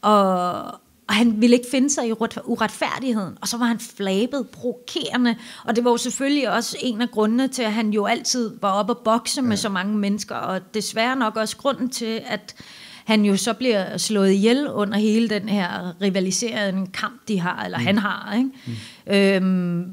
[0.01, 0.66] Og,
[1.08, 3.38] og han ville ikke finde sig i uret- uretfærdigheden.
[3.41, 5.36] Og så var han flabet, provokerende.
[5.66, 8.72] Og det var jo selvfølgelig også en af grundene til, at han jo altid var
[8.72, 10.36] oppe og bokse med så mange mennesker.
[10.36, 12.56] Og desværre nok også grunden til, at
[13.06, 17.78] han jo så bliver slået ihjel under hele den her rivaliserende kamp, de har, eller
[17.78, 17.86] mm.
[17.86, 18.34] han har.
[18.38, 18.49] Ikke?
[18.66, 19.14] Mm.
[19.14, 19.91] Øhm,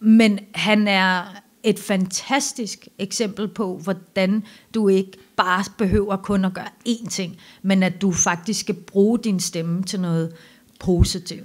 [0.00, 1.22] men han er
[1.62, 7.82] et fantastisk eksempel på, hvordan du ikke bare behøver kun at gøre én ting, men
[7.82, 10.32] at du faktisk skal bruge din stemme til noget
[10.80, 11.44] positivt.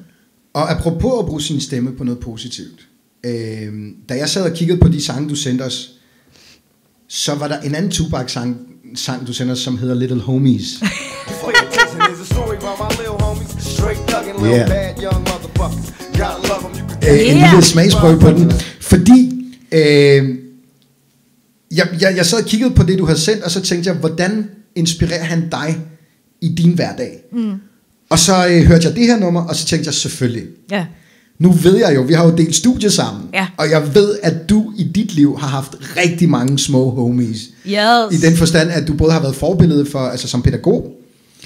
[0.54, 2.88] Og apropos at bruge sin stemme på noget positivt.
[3.24, 3.74] Øh,
[4.10, 5.90] da jeg sad og kiggede på de sange, du sendte os,
[7.08, 8.58] så var der en anden Tupac-sang,
[8.96, 10.80] sang, du sendte os, som hedder Little Homies.
[10.80, 13.50] For your attention is a story about my little homies.
[13.60, 14.88] Straight thuggin', little Yeah.
[17.08, 18.52] øh, en lille smagsprøve på den.
[18.82, 19.34] Fordi
[19.72, 20.38] øh,
[21.72, 23.98] jeg, jeg, jeg sad og kiggede på det, du har sendt, og så tænkte jeg,
[23.98, 25.78] hvordan inspirerer han dig
[26.42, 27.20] i din hverdag?
[27.34, 27.52] Mm.
[28.10, 30.86] Og så øh, hørte jeg det her nummer, og så tænkte jeg selvfølgelig, Ja.
[31.40, 33.48] nu ved jeg jo, vi har jo delt studie sammen, Ja.
[33.58, 37.40] og jeg ved, at du i dit liv har haft rigtig mange små homies.
[37.68, 38.24] Yes.
[38.24, 40.94] I den forstand, at du både har været forbillede for, altså som pædagog,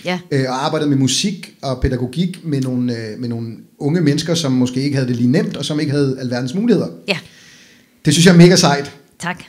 [0.06, 0.20] Ja.
[0.32, 3.48] øh, og arbejdet med musik og pædagogik med nogle, øh, med nogle
[3.80, 6.88] unge mennesker, som måske ikke havde det lige nemt, og som ikke havde alverdens muligheder.
[7.08, 7.18] ja,
[8.06, 8.92] Det synes jeg er mega sejt.
[9.20, 9.44] tak.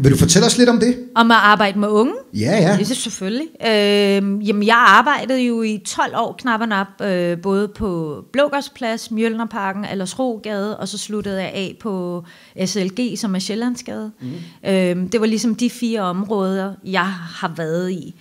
[0.00, 0.98] Vil du fortælle os lidt om det?
[1.14, 2.14] Om at arbejde med unge?
[2.34, 2.76] Ja, ja.
[2.78, 3.46] Det er selvfølgelig.
[3.60, 9.10] Øh, jamen, jeg arbejdede jo i 12 år knap og nap, øh, både på Blågårdsplads,
[9.10, 12.24] Mjølnerparken, Aldersrogade, og så sluttede jeg af på
[12.66, 14.10] SLG, som er Sjællandsgade.
[14.20, 14.32] Mm.
[14.70, 18.14] Øh, det var ligesom de fire områder, jeg har været i.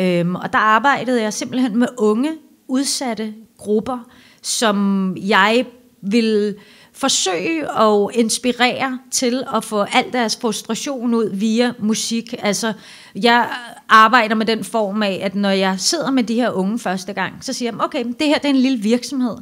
[0.00, 2.30] Øh, og der arbejdede jeg simpelthen med unge,
[2.68, 3.98] udsatte grupper,
[4.42, 5.64] som jeg
[6.02, 6.54] vil
[6.98, 12.34] forsøge at inspirere til at få al deres frustration ud via musik.
[12.38, 12.72] Altså,
[13.14, 13.48] jeg
[13.88, 17.44] arbejder med den form af, at når jeg sidder med de her unge første gang,
[17.44, 19.36] så siger jeg, okay, det her det er en lille virksomhed.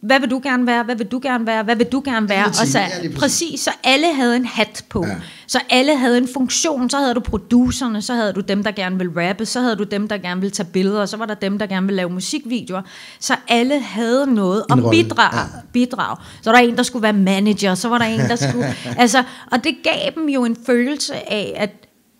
[0.00, 0.82] Hvad vil du gerne være?
[0.82, 1.62] Hvad vil du gerne være?
[1.62, 2.46] Hvad vil du gerne være?
[2.46, 2.80] Og så,
[3.16, 3.60] præcis.
[3.60, 5.06] så alle havde en hat på.
[5.06, 5.14] Ja.
[5.46, 6.90] Så alle havde en funktion.
[6.90, 9.84] Så havde du producerne, så havde du dem, der gerne ville rappe, så havde du
[9.84, 12.82] dem, der gerne ville tage billeder, så var der dem, der gerne ville lave musikvideoer.
[13.20, 15.46] Så alle havde noget at bidrage, ja.
[15.72, 16.16] bidrage.
[16.42, 18.74] Så var der en, der skulle være manager, så var der en, der skulle...
[18.98, 21.70] altså, og det gav dem jo en følelse af, at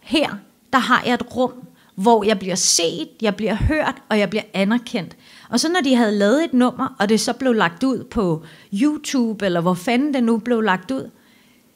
[0.01, 0.29] her,
[0.73, 1.53] der har jeg et rum,
[2.03, 5.17] hvor jeg bliver set, jeg bliver hørt, og jeg bliver anerkendt.
[5.51, 8.43] Og så når de havde lavet et nummer, og det så blev lagt ud på
[8.83, 11.11] YouTube, eller hvor fanden det nu blev lagt ud,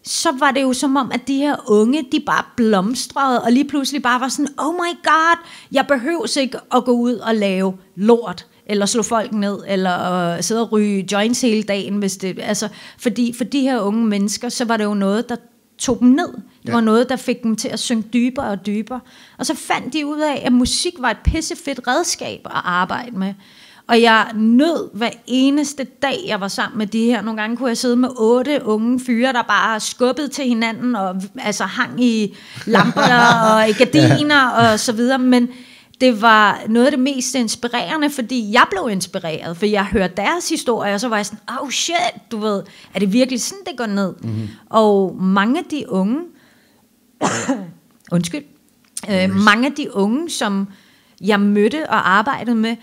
[0.04, 3.68] så var det jo som om, at de her unge, de bare blomstrede, og lige
[3.68, 7.76] pludselig bare var sådan, oh my god, jeg behøver ikke at gå ud og lave
[7.96, 12.38] lort, eller slå folk ned, eller øh, sidde og ryge joints hele dagen, hvis det,
[12.42, 12.68] altså,
[12.98, 15.36] fordi for de her unge mennesker, så var det jo noget, der
[15.78, 16.34] tog dem ned.
[16.64, 16.74] Det Ja.
[16.74, 19.00] var noget, der fik dem til at synge dybere og dybere.
[19.38, 23.34] Og så fandt de ud af, at musik var et pissefedt redskab at arbejde med.
[23.88, 27.22] Og jeg nød hver eneste dag, jeg var sammen med de her.
[27.22, 31.16] Nogle gange kunne jeg sidde med otte unge fyre, der bare skubbede til hinanden, og
[31.38, 32.36] altså hang i
[32.66, 33.02] lamper
[33.54, 35.18] og i gardiner og så videre.
[35.18, 35.48] Men
[36.00, 40.48] det var noget af det mest inspirerende, fordi jeg blev inspireret, for jeg hørte deres
[40.48, 41.96] historie, og så var jeg sådan, oh shit,
[42.30, 42.62] du ved,
[42.94, 44.14] er det virkelig sådan, det går ned?
[44.22, 44.48] Mm-hmm.
[44.70, 46.18] Og mange af de unge,
[48.12, 48.44] undskyld,
[49.10, 50.68] øh, mange af de unge, som
[51.20, 52.76] jeg mødte og arbejdede med,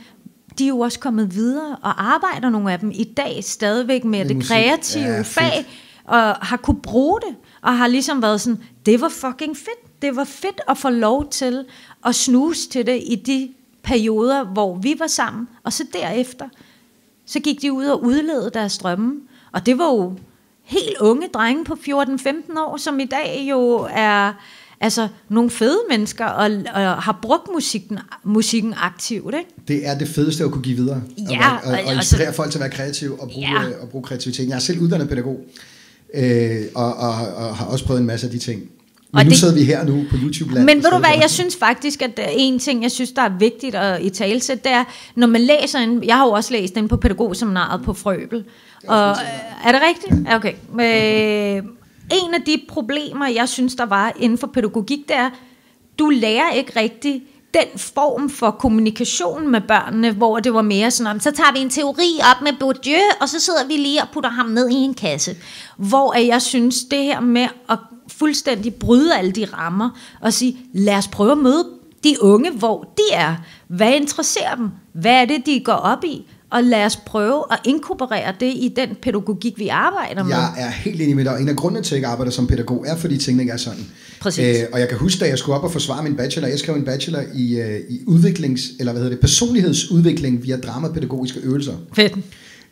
[0.59, 4.19] de er jo også kommet videre og arbejder nogle af dem i dag stadigvæk med,
[4.19, 4.47] Med det musik.
[4.49, 5.27] kreative Ja, fedt.
[5.27, 5.65] fag,
[6.05, 10.01] og har kunne bruge det, og har ligesom været sådan, det var fucking fedt.
[10.01, 11.65] Det var fedt at få lov til
[12.05, 13.49] at snuse til det i de
[13.83, 16.45] perioder, hvor vi var sammen, og så derefter,
[17.25, 19.13] så gik de ud og udlevede deres drømme.
[19.51, 20.13] Og det var jo
[20.71, 24.33] helt unge drenge på 14-15 år, som i dag jo er
[24.81, 29.35] altså, nogle fede mennesker, og, og har brugt musikken, musikken aktivt.
[29.35, 29.49] Ikke?
[29.67, 31.01] Det er det fedeste at kunne give videre.
[31.29, 33.61] Ja, og, og, og inspirere så- folk til at være kreative og bruge, Ja.
[33.61, 33.81] ja.
[33.81, 34.49] og bruge kreativiteten.
[34.49, 35.39] Jeg er selv uddannet pædagog,
[36.13, 38.61] øh, og, og, og har også prøvet en masse af de ting.
[39.13, 40.59] Men Og nu det- sidder vi her nu på YouTube.
[40.63, 43.75] Men ved du hvad, jeg synes faktisk, at en ting, jeg synes, der er vigtigt
[43.75, 44.83] at i talsætte, det er,
[45.15, 48.43] når man læser en, jeg har jo også læst den på pædagogseminaret på Frøbel,
[48.87, 49.09] og
[49.65, 50.27] er det rigtigt?
[50.27, 50.53] Ja, Okay.
[50.81, 51.63] Øh,
[52.25, 55.29] en af de problemer, jeg synes, der var inden for pædagogik, det er,
[55.99, 61.11] du lærer ikke rigtigt den form for kommunikation med børnene, hvor det var mere sådan,
[61.11, 64.07] om, så tager vi en teori op med Bourdieu, og så sidder vi lige og
[64.13, 65.35] putter ham ned i en kasse.
[65.77, 67.77] Hvor jeg synes, det her med at
[68.17, 69.89] fuldstændig bryde alle de rammer,
[70.21, 71.65] og sige, lad os prøve at møde
[72.03, 73.35] de unge, hvor de er.
[73.67, 74.69] Hvad interesserer dem?
[74.93, 76.27] Hvad er det, de går op i?
[76.49, 80.31] Og lad os prøve at inkorporere det i den pædagogik, vi arbejder med.
[80.31, 82.85] Jeg er helt enig med dig, en af grundene til, at jeg arbejder som pædagog,
[82.87, 83.85] er, fordi tingene ikke er sådan.
[84.21, 84.59] Præcis.
[84.59, 86.75] Øh, og jeg kan huske, da jeg skulle op og forsvare min bachelor, jeg skrev
[86.75, 91.73] en bachelor i, øh, i udviklings, eller hvad hedder det, personlighedsudvikling via dramapædagogiske øvelser.
[91.95, 92.13] Fedt.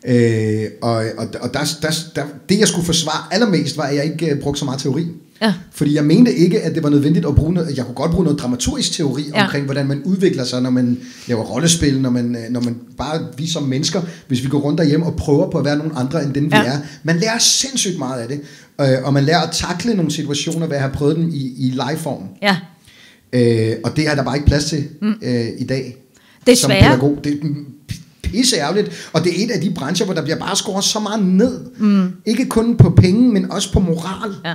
[0.06, 4.04] Øh, og og, og der, der, der, det, jeg skulle forsvare allermest, var, at jeg
[4.04, 5.06] ikke øh, brugte så meget teori.
[5.42, 5.54] Ja.
[5.72, 8.24] Fordi jeg mente ikke, at det var nødvendigt at bruge noget, jeg kunne godt bruge
[8.24, 9.42] noget dramaturgisk teori Ja.
[9.44, 13.20] omkring, hvordan man udvikler sig, når man laver rollespil, når man, øh, når man bare,
[13.36, 16.24] vi som mennesker, hvis vi går rundt derhjemme og prøver på at være nogle andre,
[16.24, 16.64] end den vi Ja.
[16.64, 16.78] er.
[17.02, 18.40] Man lærer sindssygt meget af det,
[18.80, 21.70] øh, og man lærer at takle nogle situationer ved at have prøvet dem i, i
[21.70, 22.22] live-form.
[22.42, 22.56] Ja.
[23.32, 25.14] Øh, og det er der bare ikke plads til mm.
[25.22, 25.96] øh, i dag.
[26.46, 26.56] Desværre.
[26.56, 27.18] Som pædagog.
[27.24, 27.36] Det er
[28.22, 29.10] pisse ærgerligt.
[29.12, 31.60] Og det er et af de brancher, hvor der bliver bare skåret så meget ned.
[31.78, 32.08] Mm.
[32.26, 34.34] Ikke kun på penge, men også på moral.
[34.44, 34.54] Ja.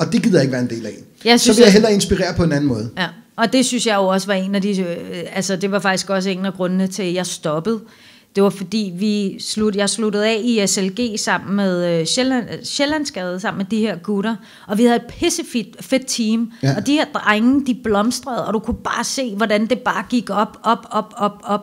[0.00, 0.92] Og det gider jeg ikke være en del af.
[1.24, 2.90] Jeg så synes, vil jeg hellere inspirere på en anden måde.
[2.98, 4.96] Ja, og det synes jeg jo også var en af de, øh,
[5.34, 7.80] altså det var faktisk også en af grundene til, at jeg stoppede.
[8.36, 13.40] Det var fordi, vi slut, jeg sluttede af i SLG sammen med øh, Sjælland, Sjællandsgade,
[13.40, 14.36] sammen med de her gutter,
[14.66, 16.76] og vi havde et pissefedt fedt team, Ja.
[16.76, 20.30] og de her drenge, de blomstrede, og du kunne bare se, hvordan det bare gik
[20.30, 21.60] op, op, op, op, op.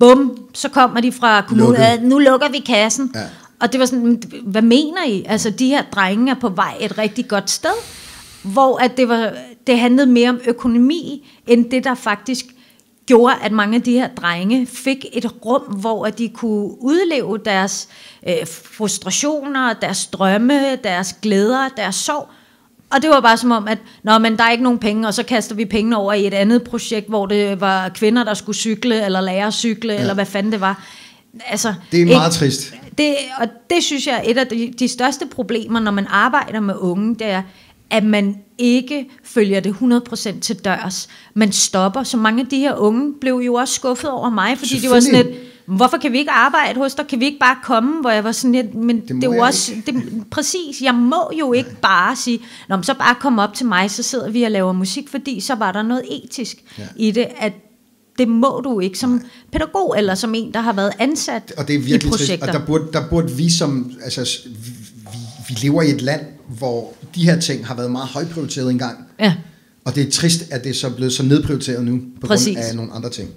[0.00, 1.82] Bum, så kommer de fra kommunen, Lukket.
[1.84, 3.10] "Ja, nu lukker vi kassen.
[3.14, 3.20] Ja.
[3.60, 5.24] Og det var sådan, hvad mener I?
[5.28, 7.74] Altså, de her drenge er på vej et rigtig godt sted,
[8.42, 9.32] hvor at det, var,
[9.66, 12.46] det handlede mere om økonomi, end det, der faktisk
[13.06, 17.38] gjorde, at mange af de her drenge fik et rum, hvor at de kunne udleve
[17.44, 17.88] deres
[18.28, 22.28] øh, frustrationer, deres drømme, deres glæder, deres sorg.
[22.90, 25.14] Og det var bare som om, at Nå, men der er ikke nogen penge, og
[25.14, 28.56] så kaster vi pengene over i et andet projekt, hvor det var kvinder, der skulle
[28.56, 30.00] cykle, eller lære at cykle, ja.
[30.00, 30.84] eller hvad fanden det var.
[31.46, 32.74] Altså, Det er meget trist.
[32.98, 36.60] Det, og det synes jeg er et af de, de største problemer, når man arbejder
[36.60, 37.42] med unge, det er,
[37.90, 41.08] at man ikke følger det 100% til dørs.
[41.34, 42.02] Man stopper.
[42.02, 45.00] Så mange af de her unge blev jo også skuffet over mig, fordi de var
[45.00, 45.52] sådan lidt, Selvfølgelig.
[45.66, 47.06] hvorfor kan vi ikke arbejde hos dig?
[47.06, 48.00] Kan vi ikke bare komme?
[48.00, 49.94] Hvor jeg var sådan lidt, men det, det er jeg også, det,
[50.30, 53.90] præcis, jeg må jo ikke bare sige, Nå, men så bare kom op til mig,
[53.90, 56.84] så sidder vi og laver musik, fordi så var der noget etisk ja.
[56.96, 57.52] i det, at
[58.18, 59.20] det må du ikke som
[59.52, 62.24] pædagog, eller som en, der har været ansat Og det er i virkelig trist.
[62.24, 62.46] projekter.
[62.46, 63.92] Og der burde, der burde vi som...
[64.04, 64.70] Altså, vi,
[65.48, 66.20] vi lever i et land,
[66.58, 68.98] hvor de her ting har været meget højprioriteret engang.
[69.20, 69.34] Ja.
[69.84, 72.56] Og det er trist, at det er så blevet så nedprioriteret nu, på Præcis.
[72.56, 73.28] grund af nogle andre ting.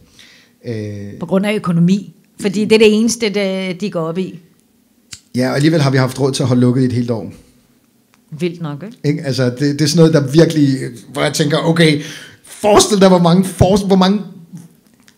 [0.65, 2.13] Øh, På grund af økonomi.
[2.39, 4.39] Fordi det er det eneste, det, de går op i.
[5.35, 7.31] ja, og alligevel har vi haft råd til at holde lukket i et helt år.
[8.39, 8.97] Vildt nok, ikke?
[9.03, 9.21] Ikke?
[9.23, 10.77] Altså, det, det er sådan noget, der virkelig,
[11.13, 12.01] hvor jeg tænker, okay,
[12.43, 14.19] forestil dig, hvor mange, for, hvor mange,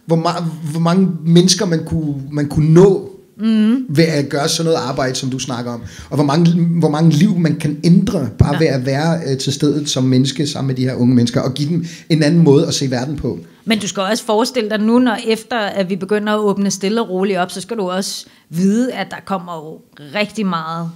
[0.06, 3.86] hvor, ma- hvor mange mennesker man kunne, man kunne nå mm.
[3.90, 5.82] ved at gøre sådan noget arbejde, som du snakker om.
[6.10, 8.60] Og hvor mange, hvor mange liv man kan ændre, bare ja.
[8.60, 11.54] ved at være øh, til stedet som menneske sammen med de her unge mennesker, og
[11.54, 13.40] give dem en anden måde at se verden på.
[13.66, 17.02] Men du skal også forestille dig nu, når efter at vi begynder at åbne stille
[17.02, 19.82] og roligt op, så skal du også vide, at der kommer jo
[20.20, 20.90] rigtig meget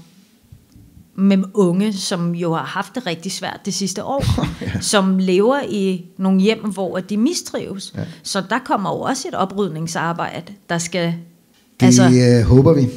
[1.17, 4.25] med unge, som jo har haft det rigtig svært det sidste år,
[4.61, 4.71] ja.
[4.81, 7.93] som lever i nogle hjem, hvor de mistrives.
[7.97, 8.01] Ja.
[8.23, 11.13] Så der kommer jo også et oprydningsarbejde, der skal...
[11.79, 12.87] Det altså, øh, håber vi.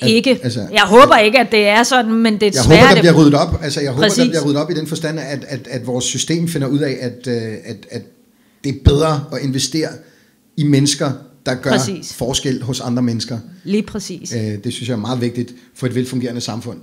[0.00, 0.40] At, ikke.
[0.42, 2.78] Altså, jeg håber ikke, at det er sådan, men det er Jeg svært.
[2.78, 3.58] håber, der bliver ryddet op.
[3.62, 4.18] Altså, jeg Præcis.
[4.18, 6.78] håber, der bliver ryddet op i den forstand, at, at, at vores system finder ud
[6.78, 8.02] af, at, øh, at, at
[8.64, 9.88] det er bedre at investere
[10.56, 11.12] i mennesker,
[11.46, 12.14] der gør Præcis.
[12.14, 13.38] forskel hos andre mennesker.
[13.64, 14.32] Lige præcis.
[14.32, 16.78] Øh, det synes jeg er meget vigtigt for et velfungerende samfund.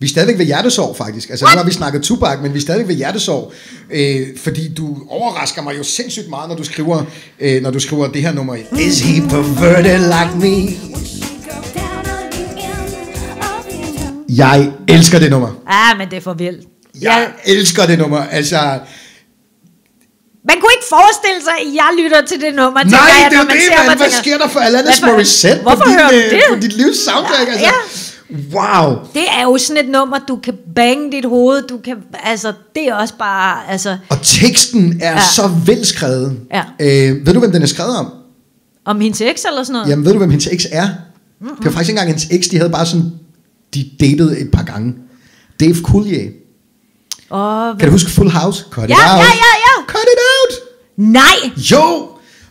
[0.00, 1.30] Vi er stadigvæk ved hjertesorg, faktisk.
[1.30, 3.52] Altså, nu har vi snakket Tupac, men vi er stadigvæk ved hjertesorg.
[3.90, 7.02] Øh, fordi du overrasker mig jo sindssygt meget, når du skriver,
[7.40, 8.56] øh, når du skriver det her nummer.
[8.78, 10.76] Is he perverted like me?
[14.36, 15.48] Jeg elsker det nummer.
[15.66, 16.66] Ah, men det er for vildt.
[17.00, 18.18] Jeg elsker det nummer.
[18.30, 18.56] Altså,
[20.48, 22.80] Man kunne ikke forestille sig, at jeg lytter til det nummer.
[22.84, 23.96] nej, jeg, det er når jo man det, ser man.
[23.98, 26.42] Hvad sker der for Alanis Hvorfor- Morissette hvorfor på, din, hører du øh, det?
[26.48, 27.46] på dit livs soundtrack?
[27.48, 27.72] Ja, Altså, ja.
[28.52, 28.96] Wow.
[29.14, 31.62] Det er jo sådan et nummer, du kan bange dit hoved.
[31.62, 35.20] Du kan, altså, det er også bare, altså, Og teksten er Ja.
[35.34, 36.40] så velskrevet.
[36.54, 36.62] Ja.
[36.80, 38.06] Øh, ved du, hvem den er skrevet om?
[38.84, 39.88] om hendes eks eller sådan noget.
[39.90, 40.86] Jamen, ved du, hvem hendes eks er?
[41.40, 41.56] Mm-hmm.
[41.56, 43.12] Det var faktisk ikke engang hendes eks, de havde bare sådan,
[43.74, 44.94] de datede et par gange.
[45.60, 46.30] Dave Coulier.
[47.30, 48.64] Og, Kan du huske Full House?
[48.70, 49.18] Cut it Ja, out.
[49.24, 49.84] ja, ja, ja.
[49.88, 50.68] Cut it out.
[50.96, 52.08] nej, Jo.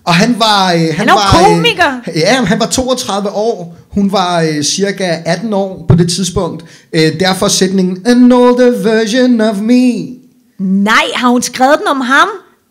[0.09, 0.73] Og han var...
[0.73, 1.99] Øh, han, jo var, komiker.
[2.07, 3.75] Øh, ja, han var 32 år.
[3.91, 6.65] Hun var øh, cirka 18 år på det tidspunkt.
[6.93, 9.91] Øh, derfor sætningen, an older version of me.
[10.59, 12.27] nej, har hun skrevet den om ham?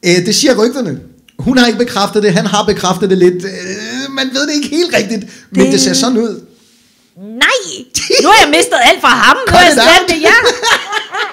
[0.06, 0.98] Øh, det siger rygterne.
[1.38, 3.34] Hun har ikke bekræftet det, han har bekræftet det lidt.
[3.44, 6.40] Øh, man ved det ikke helt rigtigt, men Det- ser sådan ud.
[7.16, 7.58] Nej,
[8.22, 9.36] nu har jeg mistet alt fra ham.
[9.50, 10.34] Nu er jeg slet det, ja.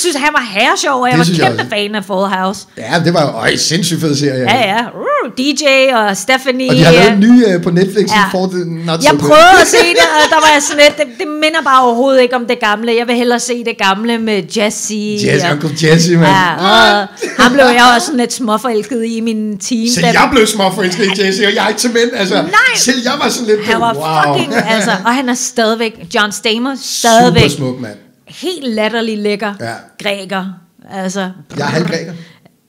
[0.00, 1.70] Jeg synes, han var herresjov, og jeg Det var jeg kæmpe også.
[1.76, 2.60] fan af Full House.
[2.78, 4.42] Ja, det var jo øj, sindssygt fed serie.
[4.52, 4.80] Ja, ja.
[5.02, 6.70] Uh, DJ og Stephanie.
[6.70, 8.24] Og de har lavet øh, en ny øh, på Netflix, Ja.
[8.32, 10.96] for det not Jeg so prøvede at se det, og der var jeg sådan lidt,
[10.98, 12.96] det, det minder bare overhovedet ikke om det gamle.
[13.00, 14.94] Jeg vil hellere se det gamle med Jesse.
[15.26, 16.26] Jesse, og, Uncle Jesse, mand.
[16.26, 17.08] ja, og
[17.42, 19.88] ham blev jeg også sådan lidt småforelsket i min team.
[19.94, 22.10] Så jeg blev småforelsket i Jesse, og jeg er ikke til mænd.
[22.14, 22.76] Altså, Nej.
[22.76, 24.34] Selv jeg var sådan lidt, Han var wow.
[24.34, 27.94] fucking, altså, og han er stadigvæk, John Stamos, stadigvæk Super smuk, mand.
[28.30, 29.74] Helt latterlig lækker Ja.
[30.02, 30.44] græker.
[30.92, 31.20] Altså,
[31.56, 32.12] Jeg er halvgræker.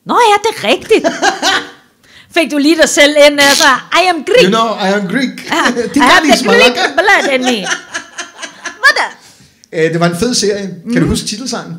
[0.06, 1.08] Nå ja, det er rigtigt.
[2.36, 3.68] Fik du lige dig selv ind, altså,
[4.04, 4.44] I am Greek.
[4.44, 5.52] You know, I am Greek.
[5.52, 7.68] Ah, Det I have the Greek blood in me.
[8.82, 9.08] Hvad da?
[9.74, 10.62] Øh, Det var en fed serie.
[10.68, 11.00] Kan Mm.
[11.02, 11.78] du huske titelsangen?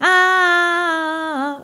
[0.00, 1.54] Ah,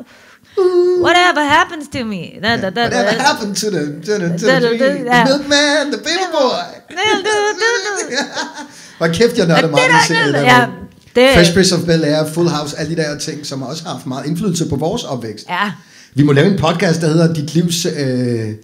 [1.06, 2.22] whatever happens to me.
[2.42, 3.22] Da, da, da, Whatever da.
[3.22, 5.04] happened to the, to the, to Da, da, da, tree?
[5.04, 5.24] ja.
[5.24, 6.66] the milkman, the baby boy.
[6.90, 6.94] Da,
[7.26, 8.24] da, da, da.
[8.98, 10.70] Hvor kæft, jeg nørder meget i serien.
[11.16, 14.06] Det, Fresh Prince of Bel-Air, Full House, alle de der ting, som også har haft
[14.06, 15.46] meget indflydelse på vores opvækst.
[15.48, 15.70] ja.
[16.14, 17.92] Vi må lave en podcast, der hedder Dit Livs øh,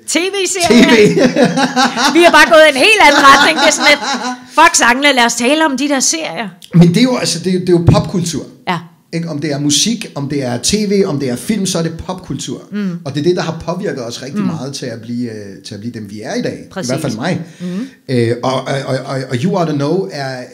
[0.06, 0.82] TV-serie.
[0.82, 1.14] TV.
[2.16, 3.58] Vi har bare gået en helt anden retning.
[3.58, 4.00] Det er sådan lidt,
[4.48, 6.48] fuck sangene, lad os tale om de der serier.
[6.74, 8.46] Men det er jo, altså, det er, det er jo popkultur.
[8.68, 8.78] Ja.
[9.12, 9.28] Ikke?
[9.28, 11.92] Om det er musik, om det er tv, om det er film, så er det
[12.06, 12.62] popkultur.
[12.72, 12.98] Mm.
[13.04, 14.46] Og det er det, der har påvirket os rigtig mm.
[14.46, 16.66] meget til at, blive, øh, til at blive dem, vi er i dag.
[16.70, 16.90] Præcis.
[16.90, 17.40] I hvert fald mig.
[17.60, 17.88] Mm.
[18.08, 20.44] Øh, og, og, og, og, og You Ought to Know er øh,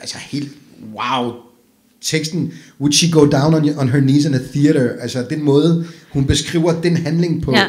[0.00, 0.52] altså helt
[0.94, 1.32] wow.
[2.02, 4.90] Teksten, would she go down on, on her knees in a theater?
[5.00, 7.52] Altså den måde, hun beskriver den handling på.
[7.52, 7.64] Ja.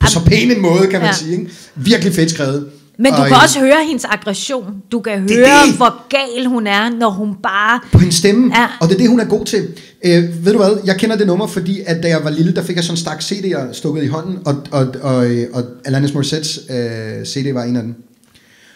[0.00, 1.12] På så pæn en måde, kan man Ja.
[1.12, 1.32] sige.
[1.32, 1.50] Ikke?
[1.74, 2.68] Virkelig fedt skrevet.
[2.98, 4.64] Men du Og, kan øh, også høre hendes aggression.
[4.92, 5.76] Du kan Det høre, det.
[5.76, 7.80] hvor gal hun er, når hun bare...
[7.92, 8.66] På hendes stemme, Ja.
[8.80, 9.68] og det er det, hun er god til.
[10.04, 12.62] Øh, ved du hvad, jeg kender det nummer, fordi at da jeg var lille, der
[12.62, 15.16] fik jeg sådan en stak CD'er stukket i hånden, og, og, og,
[15.52, 17.94] og Alanis Morissettes øh, CD var en af dem.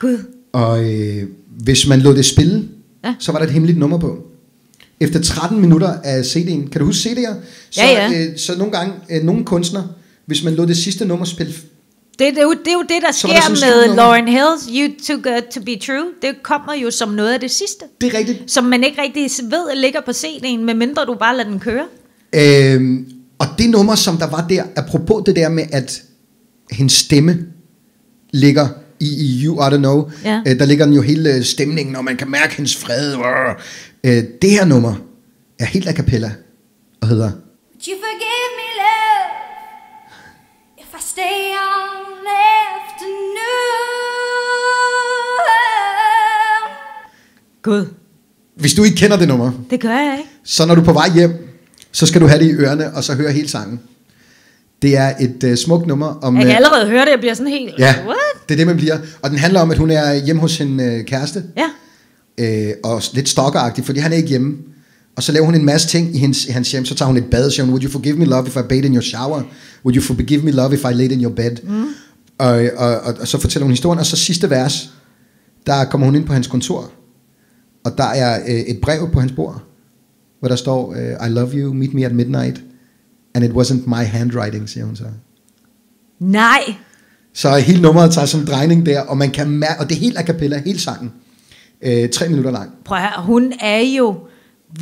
[0.01, 0.18] Gud.
[0.53, 1.23] Og øh,
[1.59, 2.68] hvis man lod det spille,
[3.05, 3.14] Ja.
[3.18, 4.18] så var der et hemmeligt nummer på.
[5.01, 7.34] Efter 13 minutter af CD'en, kan du huske CD'er?
[7.70, 8.20] Så, Ja, ja.
[8.20, 9.88] Øh, så nogle gange, øh, nogle kunstnere,
[10.26, 11.53] hvis man lod det sidste nummer spille,
[12.18, 13.96] Det, det, er jo, det er jo det, der Så der sker en med.
[13.96, 16.07] Lauren Hills You Too Good To Be True.
[16.22, 17.84] Det kommer jo som noget af det sidste.
[18.01, 18.51] det er rigtigt.
[18.51, 21.86] Som man ikke rigtig ved ligger på CD'en, medmindre du bare lader den køre.
[22.34, 26.03] Øhm, og det nummer, som der var der, apropos det der med, at
[26.70, 27.38] hendes stemme
[28.30, 28.68] ligger
[29.01, 30.40] i, i You Ought to Know, Ja.
[30.46, 33.14] øh, der ligger den jo hele øh, stemningen, og man kan mærke hendes fred.
[34.05, 34.94] Øh, det her nummer
[35.59, 36.32] er helt a cappella,
[37.01, 39.28] og hedder Would you forgive me, love,
[40.78, 42.26] if I stay on
[45.51, 46.66] afternoon?
[47.62, 47.86] Gud,
[48.57, 50.30] Hvis du ikke kender det nummer, det gør jeg ikke.
[50.44, 51.32] så når du er på vej hjem,
[51.92, 53.80] så skal du have det i ørerne, og så høre hele sangen.
[54.82, 56.36] Det er et øh, smukt nummer om...
[56.36, 57.74] Jeg kan øh, allerede høre det, jeg bliver sådan helt...
[57.78, 58.16] Ja, What?
[58.51, 58.98] Det er det, man bliver.
[59.22, 61.68] Og den handler om, at hun er hjemme hos sin øh, kæreste, Ja.
[62.68, 64.57] øh, og lidt stalkeragtig, fordi han er ikke hjemme.
[65.16, 66.84] Og så laver hun en masse ting i hans, i hans hjem.
[66.84, 68.84] Så tager hun et bad, siger hun, would you forgive me love if I bathed
[68.84, 69.42] in your shower?
[69.84, 71.57] Would you forgive me love if I laid in your bed?
[71.62, 71.84] Mm.
[72.38, 74.90] Og, og, og, og, så fortæller hun historien, og så sidste vers,
[75.66, 76.92] der kommer hun ind på hans kontor,
[77.84, 79.62] og der er øh, et brev på hans bord,
[80.38, 82.61] hvor der står, øh, I love you, meet me at midnight,
[83.34, 85.05] and it wasn't my handwriting, siger hun så.
[86.18, 86.61] Nej.
[87.35, 90.01] Så hele nummeret tager sådan en drejning der, og man kan mærke, og det er
[90.01, 91.12] helt a cappella, hele sangen.
[91.83, 92.70] Øh, tre minutter lang.
[92.85, 94.16] Prøv at høre, hun er jo...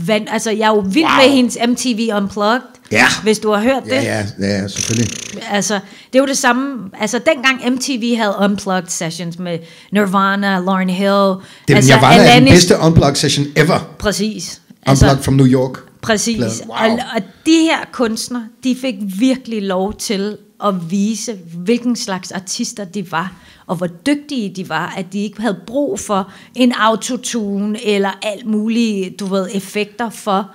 [0.06, 1.16] Vand, altså, jeg er jo vild wow.
[1.16, 2.60] med hendes MTV Unplugged.
[2.92, 3.04] Ja.
[3.22, 3.90] Hvis du har hørt det.
[3.92, 5.16] Ja, ja, ja, selvfølgelig.
[5.50, 5.74] Altså,
[6.12, 6.90] det er jo det samme.
[7.00, 9.58] Altså, dengang MTV havde Unplugged sessions med
[9.92, 11.08] Nirvana, Lauryn Hill.
[11.08, 13.94] Det altså, altså, Nirvana er den Alanis- bedste unplugged session ever.
[13.98, 14.60] Præcis.
[14.90, 15.78] Unplugged from New York.
[16.02, 16.62] Præcis.
[16.66, 16.76] Wow.
[16.76, 22.84] Og, og de her kunstnere, de fik virkelig lov til at vise, hvilken slags artister
[22.84, 23.32] de var,
[23.66, 28.46] og hvor dygtige de var, at de ikke havde brug for en autotune eller alt
[28.46, 30.50] muligt, du ved, effekter for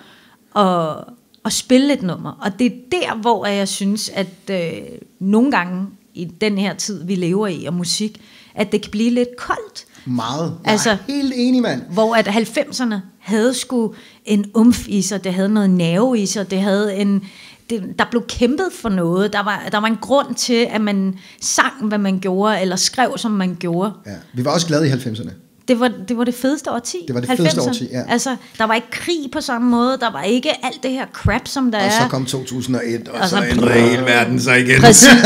[0.59, 1.03] at,
[1.45, 2.31] at spille et nummer.
[2.41, 4.71] Og det er der, hvor jeg synes, at øh,
[5.19, 8.21] nogle gange i den her tid, vi lever i, og musik,
[8.55, 9.85] at det kan blive lidt koldt.
[10.05, 10.57] Meget.
[10.63, 11.81] Jeg Altså- er helt enig, mand.
[11.91, 13.93] Hvor at 90'erne havde sgu
[14.25, 17.23] en umf i sig, det havde noget nerve i sig, det havde en,
[17.69, 21.15] det, der blev kæmpet for noget, der var, der var en grund til, at man
[21.41, 23.91] sang, hvad man gjorde, eller skrev, som man gjorde.
[24.05, 24.15] Ja.
[24.33, 25.31] Vi var også glade i 90'erne.
[25.67, 26.97] Det var, det var det fedeste årti.
[27.07, 27.69] Det var det fedeste 90'erne.
[27.69, 28.01] årti, ja.
[28.09, 31.41] Altså, der var ikke krig på samme måde, der var ikke alt det her crap,
[31.47, 31.89] som der Og er.
[31.89, 34.81] så kom 2001, og, Og så så- ændrede hele verden sig igen.
[34.81, 35.09] Præcis.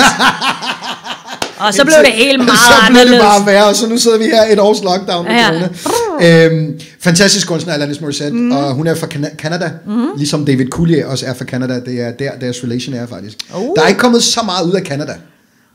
[1.59, 4.17] Og så blev det helt meget så blev det bare værre, og så nu sidder
[4.17, 5.67] vi her et års lockdown med Ja.
[5.83, 6.45] corona.
[6.45, 8.51] Øhm, fantastisk kunstner, Alanis Morissette, mm.
[8.51, 10.05] og hun er fra Cana- Canada, mm.
[10.17, 11.79] ligesom David Coulier også er fra Canada.
[11.79, 13.38] Det er der, deres relation er faktisk.
[13.53, 13.61] Oh.
[13.75, 15.15] Der er ikke kommet så meget ud af Canada.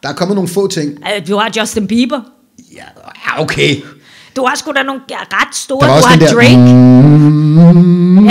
[0.02, 0.90] Der er kommet nogle få ting.
[0.90, 2.20] Øh, Du har Justin Bieber.
[2.74, 2.82] Ja,
[3.42, 3.76] okay.
[4.36, 5.86] Du har sgu da nogle ret store.
[5.86, 6.58] Du har den der- Drake.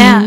[0.03, 0.21] Ja.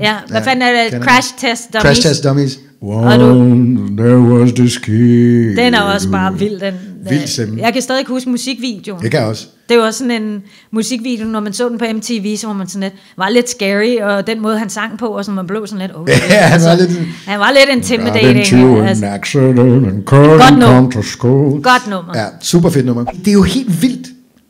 [0.00, 1.02] Ja, hvad Ja, fanden er det?
[1.04, 1.82] Crash Test Dummies.
[1.82, 2.58] Crash Test Dummies.
[2.82, 5.56] Du- there was this kid.
[5.56, 6.60] Den er også bare vild.
[6.60, 6.74] Den,
[7.08, 7.64] Vild simpelthen.
[7.64, 9.02] Jeg kan stadig huske musikvideoen.
[9.02, 9.46] Det kan jeg også.
[9.68, 10.42] Det var sådan en
[10.72, 13.96] musikvideo, når man så den på MTV, så var man sådan lidt, var lidt scary,
[14.02, 16.60] og den måde, han sang på, og så man blev sådan lidt, oh, Ja, han
[16.64, 16.90] var lidt-
[17.26, 18.88] han var lidt intimidating.
[18.88, 21.60] Altså, accident and Godt nummer.
[21.62, 22.12] godt nummer.
[22.18, 23.04] Ja, super fedt nummer.
[23.04, 24.01] Det er jo helt vildt.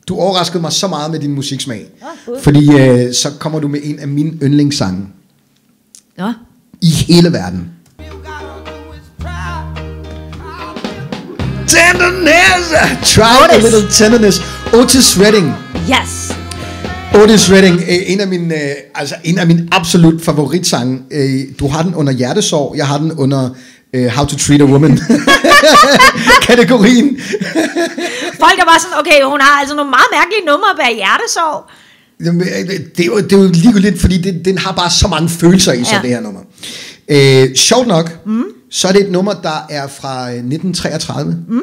[0.07, 1.85] Du overraskede mig så meget med din musiksmag.
[2.25, 2.39] Gud.
[2.41, 5.07] fordi øh, så kommer du med en af mine yndlingssange
[6.17, 6.33] Nå.
[6.81, 7.69] i hele verden.
[11.67, 12.69] Tenderness!
[13.15, 13.63] Try a Otis.
[13.63, 14.41] little tenderness.
[14.73, 15.53] Otis Redding.
[15.89, 16.31] Yes.
[17.23, 20.99] Otis Redding, øh, en af mine, øh, altså en af mine absolut favoritsange.
[21.11, 23.49] Øh, Du har den under hjertesorg, jeg har den under
[23.93, 24.99] øh, How to Treat a Woman.
[26.47, 27.17] Kategorien.
[28.39, 31.69] Folk er bare sådan, okay, hun har altså nogle meget mærkelige numre bag hjertesorg.
[32.25, 35.07] Jamen, øh, Det er jo, det er jo ligegyldigt, fordi det, den har bare så
[35.07, 36.01] mange følelser i sig, Ja.
[36.01, 36.41] det her nummer.
[37.09, 38.43] Øh, sjovt nok, mm.
[38.71, 41.61] så er det et nummer, der er fra øh, 1933, mm.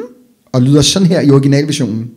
[0.52, 2.10] og lyder sådan her i originalversionen.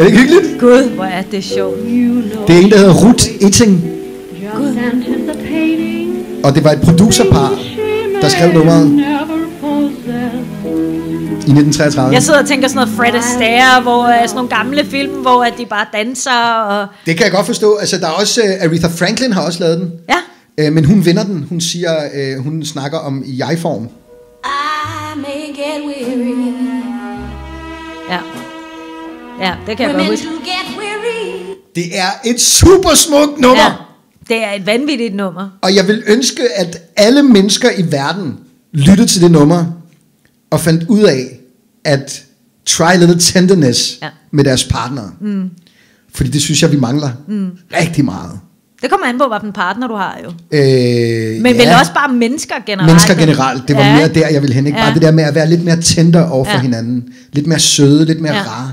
[0.00, 0.60] Er det ikke hyggeligt?
[0.60, 1.78] Gud, hvor er det sjovt.
[2.48, 3.84] Det er en, der hedder Ruth Itting,
[4.92, 6.44] anticipating.
[6.44, 7.58] og det var et producerpar,
[8.22, 8.86] der skrev nummeret
[11.46, 12.12] i 1933.
[12.14, 15.44] Jeg sidder og tænker sådan noget Fred Astaire, hvor uh, sådan nogle gamle film, hvor
[15.44, 16.42] at de bare danser.
[16.68, 16.86] Og...
[17.06, 17.74] Det kan jeg godt forstå.
[17.74, 19.92] Altså, der er også, uh, Aretha Franklin har også lavet den.
[20.08, 20.66] Ja.
[20.66, 21.46] Uh, men hun vinder den.
[21.48, 21.90] Hun siger,
[22.36, 23.84] uh, hun snakker om i jeg-form.
[23.84, 23.88] I
[25.16, 26.54] may get weary.
[28.10, 28.39] Ja.
[29.40, 30.26] Ja, det kan jeg godt huske.
[30.26, 31.44] do get weary.
[31.74, 33.62] Det er et super smukt nummer.
[33.62, 33.72] Ja,
[34.34, 35.48] det er et vanvittigt nummer.
[35.62, 38.36] Og jeg vil ønske, at alle mennesker i verden
[38.72, 39.64] lyttede til det nummer,
[40.50, 41.38] og fandt ud af,
[41.84, 42.22] at
[42.66, 44.08] try a little tenderness Ja.
[44.30, 45.10] med deres partnere.
[45.20, 45.50] Mm.
[46.14, 47.50] Fordi det synes jeg, vi mangler mm.
[47.80, 48.40] rigtig meget.
[48.82, 50.28] Det kommer an på, hvilken partner du har jo.
[50.28, 51.64] Øh, Men ja.
[51.64, 52.86] vel også bare mennesker generelt.
[52.90, 53.96] Mennesker generelt, det var Ja.
[53.96, 54.66] mere der, jeg ville hen.
[54.66, 54.78] Ikke?
[54.78, 54.84] Ja.
[54.84, 56.60] Bare det der med at være lidt mere tender over for Ja.
[56.60, 57.04] hinanden.
[57.32, 58.42] Lidt mere søde, lidt mere Ja.
[58.42, 58.72] rare.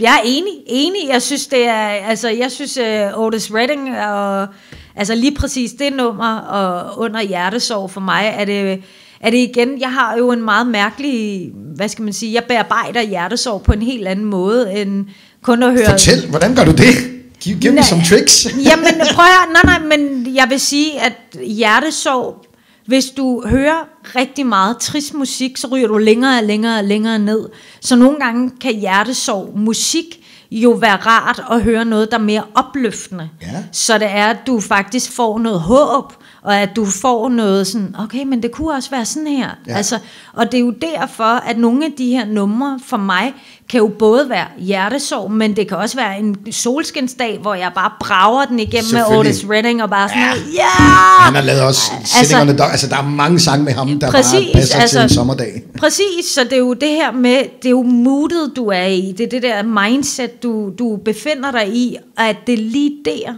[0.00, 1.08] Jeg er enig, enig.
[1.08, 4.48] Jeg synes, det er, altså, jeg synes, uh, Otis Redding, og,
[4.96, 8.82] altså lige præcis det nummer, og under hjertesorg for mig, er det,
[9.20, 13.02] er det igen, jeg har jo en meget mærkelig, hvad skal man sige, jeg bearbejder
[13.02, 15.06] hjertesorg på en helt anden måde, end
[15.42, 15.90] kun at høre...
[15.90, 16.94] Fortæl, hvordan gør du det?
[17.40, 17.84] Give, give me Nej.
[17.84, 18.46] some tricks.
[18.64, 21.12] Jamen, prøv at høre, nej, nej, men jeg vil sige, at
[21.46, 22.43] hjertesorg
[22.86, 27.18] Hvis du hører rigtig meget trist musik, så ryger du længere og længere og længere
[27.18, 27.48] ned.
[27.80, 30.20] Så nogle gange kan hjertesorg musik
[30.50, 33.28] jo være rart at høre noget, der er mere opløftende.
[33.42, 33.64] Ja.
[33.72, 36.12] Så det er, at du faktisk får noget håb,
[36.44, 39.48] og at du får noget sådan, okay, men det kunne også være sådan her.
[39.68, 39.76] Ja.
[39.76, 39.98] Altså,
[40.32, 43.34] og det er jo derfor, at nogle af de her numre for mig,
[43.68, 47.90] kan jo både være hjertesorg, men det kan også være en solskinsdag, hvor jeg bare
[48.00, 49.18] brager den igennem med.
[49.18, 50.28] Otis Redding, og bare sådan, Ja.
[50.28, 51.24] ja, ja!
[51.24, 54.10] Han har lavet også Altså- altså, der, altså der er mange sange med ham, der
[54.10, 55.62] Præcis, bare passer altså, til altså- en sommerdag.
[55.78, 59.14] Præcis, så det er jo det her med, det er jo moodet, du er i,
[59.18, 63.32] det er det der mindset, du, du befinder dig i, at det lige der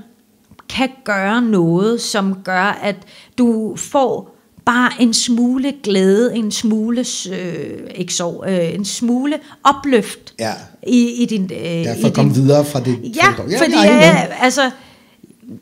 [0.69, 2.97] kan gøre noget, som gør, at
[3.39, 10.35] du får bare en smule glæde, en smule, øh, ikke sorg, øh, en smule opløft
[10.39, 10.53] Ja.
[10.87, 11.43] i, i din...
[11.45, 12.99] Øh, Ja, i for at komme din, videre fra det.
[13.17, 13.83] Ja, fra det- fordi, med.
[13.85, 14.71] ja, altså,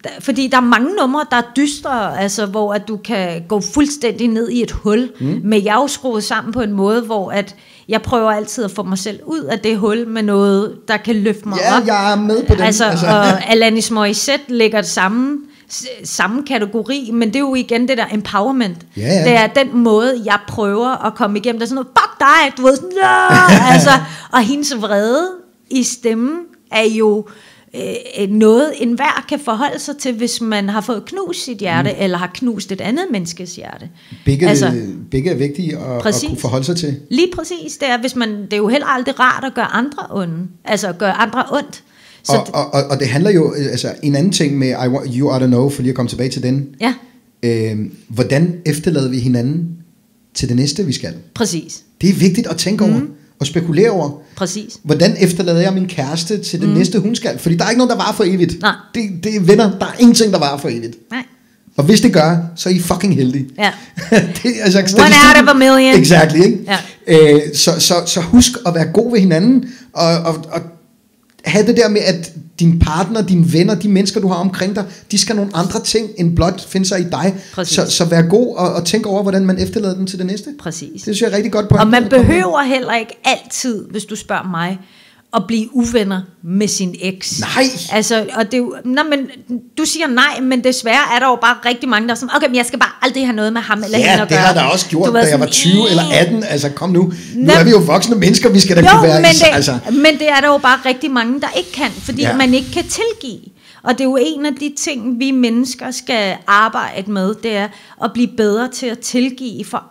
[0.04, 3.60] der, fordi der er mange numre, der er dystre, altså, hvor at du kan gå
[3.60, 5.12] fuldstændig ned i et hul.
[5.20, 5.40] Mm.
[5.44, 7.54] Men jeg skruet sammen på en måde, hvor at
[7.88, 11.16] jeg prøver altid at få mig selv ud af det hul med noget, der kan
[11.16, 11.86] løfte mig Ja, op.
[11.86, 12.62] jeg er med på den.
[12.62, 13.06] Altså, Altså.
[13.06, 15.38] og Alanis Morissette ligger det samme,
[16.04, 18.76] samme kategori, men det er jo igen det der empowerment.
[18.96, 19.24] Ja, ja.
[19.24, 21.58] Det er den måde, jeg prøver at komme igennem.
[21.58, 23.90] Det er sådan noget, fuck dig, du ved sådan, "Nå!" altså,
[24.32, 25.28] og hendes vrede
[25.70, 26.38] i stemmen
[26.72, 27.32] er jo øh,
[28.28, 31.96] noget, enhver kan forholde sig til, hvis man har fået knust sit hjerte, mm.
[32.02, 33.88] eller har knust et andet menneskes hjerte.
[34.24, 34.72] Begge, Altså-
[35.10, 36.28] begge er vigtige at, at Præcis.
[36.28, 36.96] kunne forholde sig til.
[37.10, 40.06] Lige præcis, det er, hvis man, det er jo heller aldrig rart at gøre andre
[40.10, 41.82] onde, altså at gøre andre ondt.
[42.22, 44.88] Så Og, og, og, og det handler jo, øh, altså en anden ting med I
[44.88, 46.66] want, You Ought to Know, for lige at komme tilbage til den.
[46.80, 46.94] ja,
[47.42, 47.76] Øh,
[48.08, 49.68] hvordan efterlader vi hinanden
[50.34, 51.14] til det næste, vi skal?
[51.34, 53.00] præcis, Det er vigtigt at tænke over
[53.40, 54.10] og spekulere over.
[54.36, 54.78] præcis.
[54.82, 57.38] Hvordan efterlader jeg min kæreste til det næste, hun skal?
[57.38, 58.60] Fordi der er ikke noget, der varer for evigt.
[58.60, 58.74] Nej.
[58.94, 60.96] Det, det er venner, der er ingenting, der varer for evigt.
[61.10, 61.24] Nej.
[61.76, 63.46] Og hvis det gør, så er I fucking heldige.
[63.58, 63.72] Ja.
[64.42, 66.00] det, altså, One out of a million.
[66.00, 66.58] Exactly, ikke?
[67.06, 67.34] Ja.
[67.34, 70.60] Øh, så, så, så husk at være god ved hinanden, og, og, og
[71.44, 74.84] have det der med, at din partner, dine venner, de mennesker, du har omkring dig,
[75.10, 77.34] de skal nogle andre ting, end blot finde sig i dig.
[77.52, 77.74] Præcis.
[77.74, 80.54] Så, så vær god og, og tænk over, hvordan man efterlader dem til det næste.
[80.58, 80.92] Præcis.
[80.92, 81.76] Det synes jeg er rigtig godt på.
[81.76, 84.78] Og man behøver heller ikke altid, hvis du spørger mig,
[85.36, 87.40] at blive uvenner med sin eks.
[87.40, 87.64] Nej.
[87.92, 89.18] Altså, og det nå, men
[89.78, 92.46] du siger nej, men desværre er der jo bare rigtig mange, der er sådan, okay,
[92.46, 94.38] men jeg skal bare aldrig have noget med ham eller hende Ja, at det gøre.
[94.38, 96.44] har jeg da også gjort, da ved jeg var sådan, 20 eller "Øh." 18.
[96.44, 97.02] Altså, kom nu.
[97.34, 97.52] Nu Nå.
[97.52, 100.18] er vi jo voksne mennesker, vi skal da Jo, kunne være men det, Altså, men
[100.18, 102.30] det er der jo bare rigtig mange, der ikke kan, fordi Ja.
[102.30, 102.36] ja.
[102.36, 103.40] man ikke kan tilgive.
[103.82, 107.68] Og det er jo en af de ting, vi mennesker skal arbejde med, det er
[108.04, 109.84] at blive bedre til at tilgive for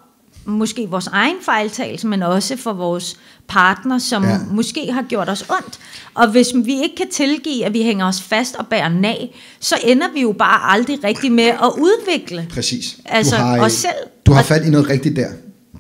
[0.46, 3.18] måske vores egen fejltagelse, men også for vores
[3.48, 4.38] partner, som Ja.
[4.52, 5.80] måske har gjort os ondt.
[6.14, 9.76] Og hvis vi ikke kan tilgive, at vi hænger os fast og bærer nag, så
[9.84, 12.48] ender vi jo bare aldrig rigtig med at udvikle.
[12.54, 12.98] præcis.
[13.06, 13.92] Altså, du har, os selv.
[14.26, 15.28] Du har fat i noget rigtigt der.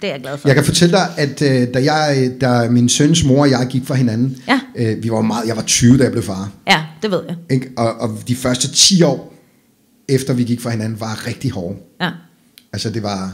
[0.02, 0.48] Det er jeg glad for.
[0.48, 3.86] Jeg kan fortælle dig, at øh, da, jeg, da min søns mor og jeg gik
[3.86, 4.60] fra hinanden, Ja.
[4.76, 6.50] øh, vi var meget, jeg var 20, da jeg blev far.
[6.68, 7.36] Ja, det ved jeg.
[7.50, 7.70] Ikke?
[7.78, 9.34] Og, og de første 10 år,
[10.10, 11.76] efter vi gik fra hinanden, var rigtig hårde.
[12.02, 12.10] Ja.
[12.74, 13.34] Altså det var,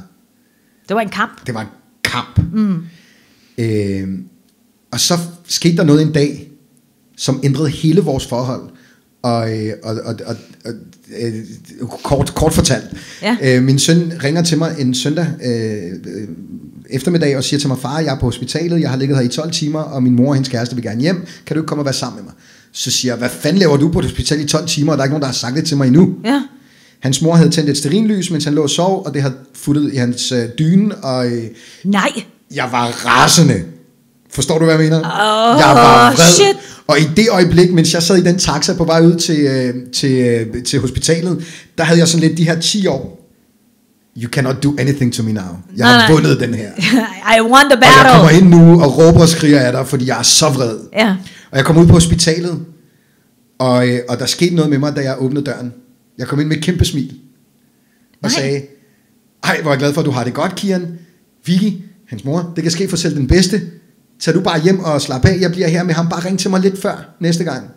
[0.90, 1.46] Det var en kamp.
[1.46, 1.68] det var en
[2.04, 2.40] kamp.
[2.54, 2.84] Mm.
[3.58, 4.08] Øh,
[4.92, 5.14] og så
[5.48, 6.52] skete der noget en dag,
[7.18, 8.70] som ændrede hele vores forhold.
[9.22, 10.36] Og, øh, og, og, og,
[10.66, 10.72] og
[11.20, 11.34] øh,
[12.04, 12.86] kort, kort fortalt.
[13.22, 13.38] Ja.
[13.44, 16.28] Øh, min søn ringer til mig en søndag øh, øh,
[16.90, 19.28] eftermiddag og siger til mig, far, jeg er på hospitalet, jeg har ligget her i
[19.28, 21.26] 12 timer, og min mor og hendes kæreste vil gerne hjem.
[21.46, 22.34] Kan du ikke komme og være sammen med mig?
[22.72, 25.02] Så siger jeg, hvad fanden laver du på et hospital i 12 timer, og der
[25.02, 26.16] er ikke nogen, der har sagt det til mig endnu.
[26.24, 26.42] Ja.
[27.02, 29.94] Hans mor havde tændt et sterinlys, mens han lå og sov, og det havde futtet
[29.94, 31.44] i hans øh, dyne, og øh,
[31.84, 32.12] Nej.
[32.56, 33.64] jeg var rasende.
[34.32, 34.98] Forstår du, hvad jeg mener?
[34.98, 36.26] Åh, jeg var vred.
[36.34, 36.56] shit.
[36.88, 39.74] Og i det øjeblik, mens jeg sad i den taxa på vej ud til, øh,
[39.94, 41.44] til, øh, til hospitalet,
[41.78, 43.16] der havde jeg sådan lidt de her 10 år.
[44.18, 45.44] You cannot do anything to me now.
[45.44, 46.12] Jeg Nej, har nej.
[46.12, 46.70] vundet den her.
[47.38, 48.38] I won the Og jeg kommer battle.
[48.40, 50.78] ind nu og råber og skriger af dig, fordi jeg er så vred.
[50.94, 51.16] Ja.
[51.52, 52.60] Og jeg kom ud på hospitalet,
[53.60, 55.74] og, øh, og der skete noget med mig, da jeg åbnede døren.
[56.20, 57.14] Jeg kom ind med et kæmpe smil.
[58.14, 58.32] Og Nej.
[58.32, 58.62] sagde,
[59.44, 61.00] ej, hvor er jeg glad for, at du har det godt, Kian.
[61.46, 61.74] Vicky,
[62.08, 63.62] hans mor, det kan ske for selv den bedste.
[64.20, 66.10] Tag du bare hjem og slap af, jeg bliver her med ham.
[66.10, 67.70] Bare ring til mig lidt før næste gang.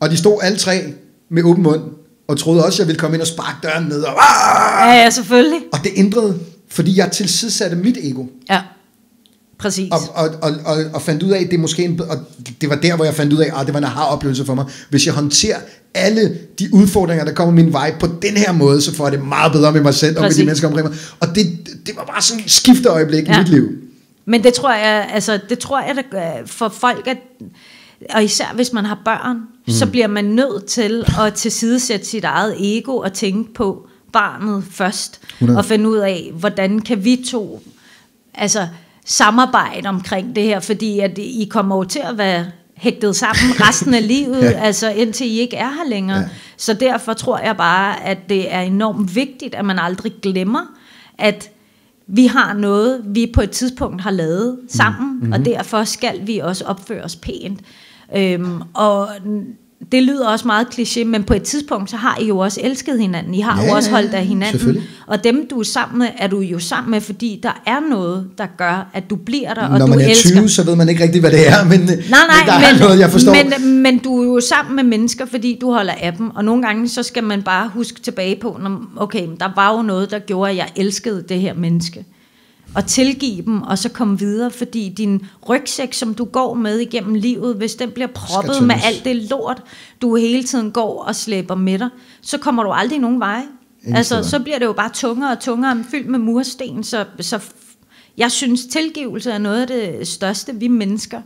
[0.00, 0.94] Og de stod alle tre
[1.30, 1.80] med åben mund,
[2.28, 4.02] og troede også, at jeg ville komme ind og sparke døren ned.
[4.02, 4.14] Og,
[4.80, 5.60] Ja, ja, selvfølgelig.
[5.72, 6.38] og det ændrede,
[6.68, 8.24] fordi jeg tilsidsatte mit ego.
[8.50, 8.60] Ja.
[9.58, 9.92] Præcis.
[9.92, 12.16] Og, og, og, og, og fandt ud af, at det måske en, og
[12.60, 14.64] det var der, hvor jeg fandt ud af, at det var en aha-oplevelse for mig.
[14.90, 15.58] Hvis jeg håndterer
[15.94, 19.26] alle de udfordringer, der kommer min vej på den her måde, så får jeg det
[19.26, 20.40] meget bedre med mig selv og med Præcis.
[20.40, 20.98] de mennesker omkring mig.
[21.20, 23.34] Og det, det var bare sådan et skifteøjeblik ja.
[23.34, 23.68] i mit liv.
[24.26, 27.16] Men det tror jeg, altså, det tror jeg, der for folk, at,
[28.14, 29.72] og især hvis man har børn, mm.
[29.72, 35.20] så bliver man nødt til at tilsidesætte sit eget ego og tænke på, barnet først,
[35.32, 35.58] 100.
[35.58, 37.62] og finde ud af, hvordan kan vi to
[38.34, 38.68] altså,
[39.08, 43.94] samarbejde omkring det her, fordi at I kommer jo til at være hægtet sammen resten
[43.94, 44.50] af livet, ja.
[44.50, 46.18] altså indtil I ikke er her længere.
[46.18, 46.28] Ja.
[46.56, 50.60] Så derfor tror jeg bare, at det er enormt vigtigt, at man aldrig glemmer,
[51.18, 51.50] at
[52.06, 55.32] vi har noget, vi på et tidspunkt har lavet sammen, mm-hmm.
[55.32, 57.60] og derfor skal vi også opføre os pænt.
[58.16, 59.08] Øhm, og
[59.92, 63.00] det lyder også meget kliché, men på et tidspunkt, så har I jo også elsket
[63.00, 63.34] hinanden.
[63.34, 64.76] I har Ja, jo også holdt af hinanden.
[65.06, 68.26] Og dem, du er sammen med, er du jo sammen med, fordi der er noget,
[68.38, 70.30] der gør, at du bliver der, og Når du man er elsker.
[70.30, 72.80] 20, så ved man ikke rigtig, hvad det er, men, Nej, men nej, der men,
[72.80, 73.32] er noget, jeg forstår.
[73.58, 76.62] Men, men du er jo sammen med mennesker, fordi du holder af dem, og nogle
[76.62, 80.10] gange så skal man bare huske tilbage på, når, okay, men der var jo noget,
[80.10, 82.04] der gjorde, at jeg elskede det her menneske.
[82.74, 87.14] Og tilgive dem, og så komme videre, fordi din rygsæk, som du går med igennem
[87.14, 89.62] livet, hvis den bliver proppet med alt det lort,
[90.02, 91.88] du hele tiden går og slæber med dig,
[92.22, 93.42] så kommer du aldrig nogen vej.
[93.82, 94.22] Ingen Altså, steder.
[94.28, 97.40] så bliver det jo bare tungere og tungere, fyldt med mursten, så, så
[98.18, 101.20] jeg synes, tilgivelse er noget af det største, vi mennesker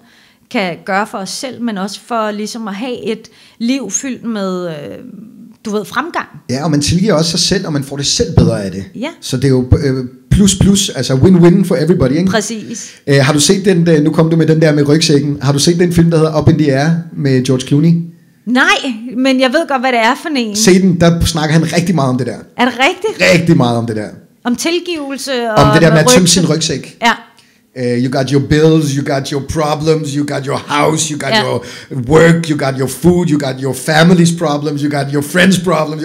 [0.51, 3.29] kan gøre for os selv, men også for ligesom at have et
[3.59, 4.99] liv fyldt med, øh,
[5.65, 6.29] du ved, fremgang.
[6.51, 8.85] Ja, og man tilgiver også sig selv, og man får det selv bedre af det.
[8.95, 9.09] Ja.
[9.21, 12.31] Så det er jo øh, plus plus, altså win-win for everybody, ikke?
[12.31, 12.93] Præcis.
[13.07, 15.53] Øh, har du set den, der, nu kom du med den der med rygsækken, har
[15.53, 17.93] du set den film, der hedder Up in the Air med George Clooney?
[18.47, 18.65] Nej,
[19.17, 20.57] men jeg ved godt, hvad det er for en.
[20.57, 22.37] Se den, der snakker han rigtig meget om det der.
[22.57, 23.33] Er det rigtigt?
[23.35, 24.09] Rigtig meget om det der.
[24.45, 26.97] Om tilgivelse og Om det der med at tømme sin rygsæk.
[27.03, 27.13] Ja.
[27.77, 31.31] Uh, you got your bills, you got your problems, you got your house, you got
[31.31, 31.45] Ja.
[31.45, 31.65] your
[32.09, 36.03] work, you got your food, you got your family's problems, you got your friends' problems.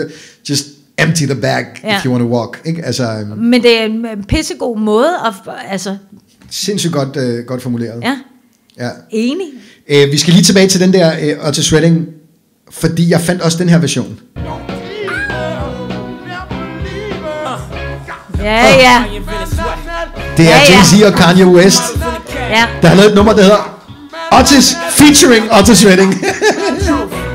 [0.50, 0.66] Just
[0.98, 1.98] empty the bag Ja.
[1.98, 2.62] if you want to walk.
[2.66, 2.86] Ikke?
[2.86, 5.34] Altså, øhm, Men det er en øh, pissegod måde at,
[5.70, 5.98] altså,
[6.52, 8.02] sindssygt godt, uh, godt formuleret.
[8.04, 8.18] ja,
[8.80, 8.90] Ja.
[9.12, 9.48] enig.
[9.92, 12.06] Uh, vi skal lige tilbage til den der, uh, og til shredding,
[12.72, 14.20] fordi jeg fandt også den her version.
[18.40, 19.04] Ja, ja,
[20.38, 20.78] Det er Ja, ja.
[20.78, 21.82] Jay-Z og Kanye West,
[22.50, 22.66] ja.
[22.82, 23.80] der har lavet et nummer, der hedder
[24.40, 26.14] Otis featuring Otis Redding.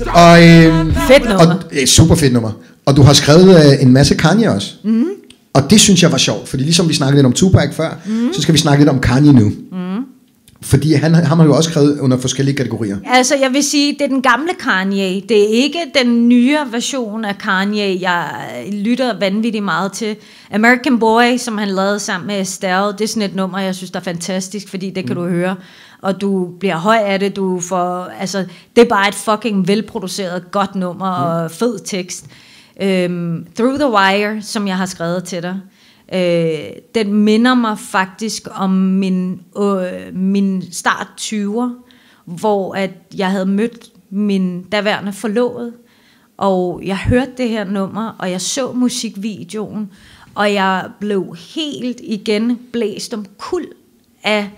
[0.00, 1.46] og, øh, Fedt nummer.
[1.46, 2.50] Og, et super fedt nummer.
[2.86, 4.74] Og du har skrevet øh, en masse Kanye også.
[4.84, 5.06] Mm.
[5.54, 8.32] Og det synes jeg var sjovt, fordi ligesom vi snakkede lidt om Tupac før, mm.
[8.32, 9.52] så skal vi snakke lidt om Kanye nu.
[9.72, 10.04] Mm.
[10.62, 12.96] Fordi han har man jo også skrevet under forskellige kategorier.
[13.06, 15.22] Altså, jeg vil sige, det er den gamle Kanye.
[15.28, 18.28] Det er ikke den nyere version af Kanye, jeg
[18.72, 20.16] lytter vanvittigt meget til.
[20.54, 23.90] American Boy, som han lavede sammen med Estelle, det er sådan et nummer, jeg synes,
[23.90, 25.22] der er fantastisk, fordi det kan mm.
[25.22, 25.56] du høre.
[26.04, 28.46] Og du bliver høj af det, du får, altså,
[28.76, 31.24] det er bare et fucking velproduceret, godt nummer mm.
[31.24, 32.26] og fed tekst.
[32.80, 35.60] Um, Through the Wire, som jeg har skrevet til dig,
[36.12, 41.70] Øh, den minder mig faktisk om min, øh, min start 20'er,
[42.24, 45.72] hvor at jeg havde mødt min daværende forlovede,
[46.36, 49.90] og jeg hørte det her nummer, og jeg så musikvideoen,
[50.34, 53.66] og jeg blev helt igen blæst om kul
[54.22, 54.50] af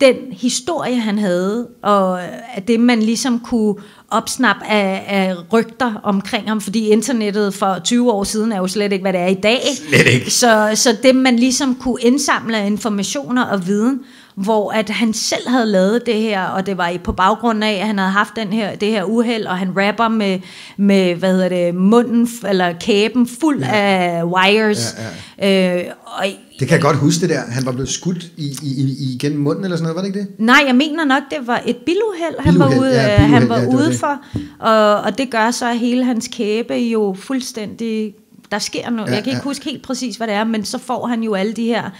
[0.00, 2.22] den historie, han havde, og
[2.54, 3.74] af det, man ligesom kunne
[4.10, 8.92] opsnappe af, af rygter omkring ham, fordi internettet for 20 år siden er jo slet
[8.92, 9.60] ikke, hvad det er i dag.
[9.88, 10.30] Slet ikke.
[10.30, 14.00] Så, så det, man ligesom kunne indsamle informationer og viden,
[14.34, 17.86] hvor at han selv havde lavet det her, og det var på baggrund af, at
[17.86, 20.38] han havde haft den her, det her uheld, og han rapper med,
[20.76, 23.70] med hvad hedder det, munden, eller kæben fuld ja.
[23.72, 24.96] af wires.
[25.38, 25.76] Ja, ja.
[25.76, 26.26] Øh, og
[26.58, 27.40] Det kan jeg godt huske det der.
[27.48, 30.20] Han var blevet skudt i, i, i, igennem munden eller sådan noget, var det ikke
[30.20, 30.28] det?
[30.38, 33.60] Nej, jeg mener nok, det var et biluheld, han var ude, ja, biluheld, han var
[33.60, 34.00] ja, ude det.
[34.00, 34.20] for.
[34.58, 38.14] Og, og det gør så, at hele hans kæbe jo fuldstændig...
[38.50, 39.10] Der sker noget.
[39.10, 39.48] Ja, jeg kan ikke ja.
[39.48, 41.90] huske helt præcis, hvad det er, men så får han jo alle de her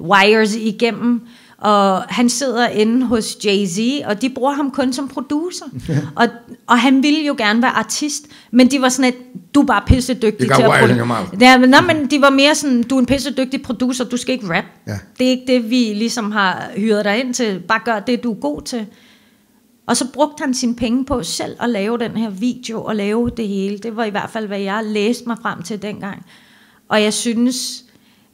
[0.00, 1.20] wires igennem.
[1.60, 5.64] Og han sidder inde hos Jay-Z, og de bruger ham kun som producer.
[6.16, 6.26] og,
[6.66, 9.82] og han ville jo gerne være artist, men de var sådan, at du er bare
[9.86, 11.42] pisse dygtig You got til at wires in produ- your mouth.
[11.42, 14.16] Ja, men, nej, men de var mere sådan, du er en pisse dygtig producer, du
[14.16, 14.64] skal ikke rap.
[14.86, 14.98] Ja.
[15.18, 17.60] Det er ikke det, vi ligesom har hyret dig ind til.
[17.68, 18.86] Bare gør det, du er god til.
[19.86, 23.30] Og så brugte han sine penge på selv at lave den her video og lave
[23.36, 23.78] det hele.
[23.78, 26.26] Det var i hvert fald, hvad jeg læste mig frem til dengang.
[26.88, 27.84] Og jeg synes,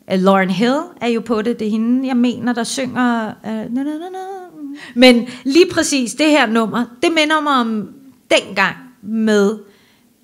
[0.08, 1.58] Lauren Hill er jo på det.
[1.58, 3.32] Det er hende, jeg mener, der synger...
[3.44, 4.18] Uh, na, na, na, na.
[4.94, 7.88] Men lige præcis det her nummer, det minder mig om
[8.30, 9.58] dengang med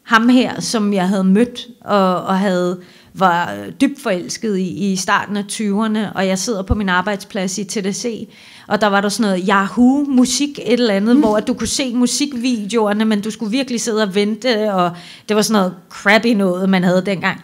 [0.02, 2.80] ham her, som jeg havde mødt og, og havde
[3.14, 7.64] var dybt forelsket i, i starten af 20'erne, og jeg sidder på min arbejdsplads i
[7.64, 8.28] TDC,
[8.68, 11.22] og der var der sådan noget Yahoo musik et eller andet, mm.
[11.22, 14.90] hvor at du kunne se musikvideoerne, men du skulle virkelig sidde og vente, og
[15.28, 17.40] det var sådan noget crappy noget, man havde dengang.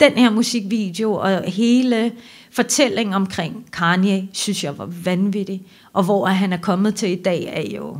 [0.00, 2.12] Den her musikvideo og hele
[2.52, 5.62] fortællingen omkring Kanye, synes jeg var vanvittig.
[5.92, 7.96] Og hvor han er kommet til i dag, er jo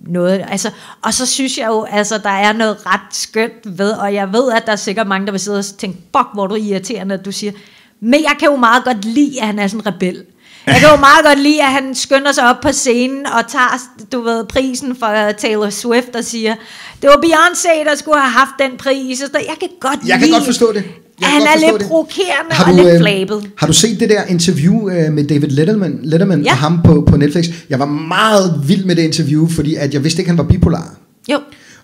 [0.00, 0.44] noget.
[0.48, 0.70] Altså,
[1.02, 4.52] og så synes jeg jo, altså, der er noget ret skønt ved, og jeg ved,
[4.52, 7.14] at der er sikkert mange, der vil sidde og tænke, fuck, hvor er du irriterende,
[7.14, 7.52] at du siger,
[8.00, 10.24] men jeg kan jo meget godt lide, at han er sådan en rebel.
[10.66, 13.78] Jeg kan jo meget godt lide, at han skynder sig op på scenen og tager,
[14.12, 16.54] du ved, prisen for Taylor Swift og siger,
[17.02, 19.20] det var Beyoncé, der skulle have haft den pris.
[19.20, 20.84] Jeg kan godt Jeg kan lide, godt forstå det.
[21.22, 21.88] Jeg han er lidt det.
[21.88, 23.50] provokerende Har og du, lidt øh, flabet.
[23.56, 26.50] Har du set det der interview øh, med David Letterman, Letterman Ja.
[26.50, 27.46] og ham på, på Netflix?
[27.70, 30.94] Jeg var meget vild med det interview, fordi at jeg vidste ikke, han var bipolar.
[31.32, 31.38] Jo,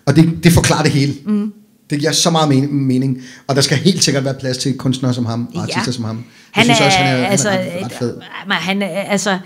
[0.05, 1.13] Og det, det forklarer det hele.
[1.25, 1.53] Mm.
[1.89, 3.21] Det giver så meget men- mening.
[3.47, 6.15] Og der skal helt sikkert være plads til kunstnere som ham, og artister som ham.
[6.15, 8.13] Jeg Han synes er, også, han er, altså, han er ret, ret fed.
[8.49, 9.37] Han altså,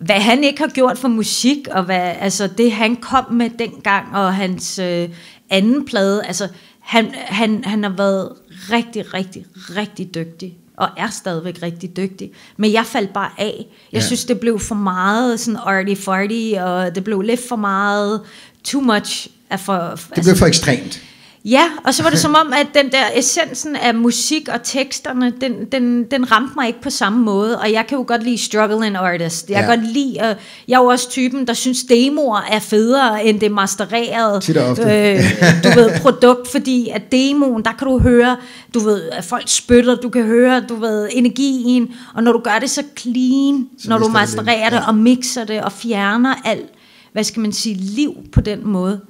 [0.00, 4.04] hvad han ikke har gjort for musik, og hvad, altså, det han kom med dengang,
[4.14, 5.08] og hans øh,
[5.50, 6.48] anden plade, altså,
[6.88, 8.32] han, han, han har været
[8.72, 9.46] rigtig, rigtig,
[9.76, 12.30] rigtig dygtig og er stadigvæk rigtig dygtig.
[12.56, 13.66] Men jeg faldt bare af.
[13.92, 14.06] Jeg Ja.
[14.06, 18.20] synes, det blev for meget sådan arty-farty, og det blev lidt for meget
[18.64, 19.28] too much.
[19.50, 21.02] Af for, Det blev for ekstremt.
[21.44, 25.32] Ja, og så var det som om, at den der essensen af musik og teksterne,
[25.40, 28.38] den, den, den ramte mig ikke på samme måde, og jeg kan jo godt lide
[28.38, 29.48] struggle and artist.
[29.50, 29.60] Jeg Ja.
[29.60, 30.36] kan godt lide, uh,
[30.68, 34.42] jeg er jo også typen, der synes demoer er federe end det mastererede og
[34.78, 35.20] øh,
[35.64, 38.36] du ved, produkt, fordi at demoen, der kan du høre,
[38.74, 42.58] du ved, at folk spytter, du kan høre, du ved, energien, og når du gør
[42.60, 44.86] det så clean, Så når du det mastererer det Ja.
[44.88, 46.70] og mixer det og fjerner alt,
[47.12, 49.00] hvad skal man sige, liv på den måde,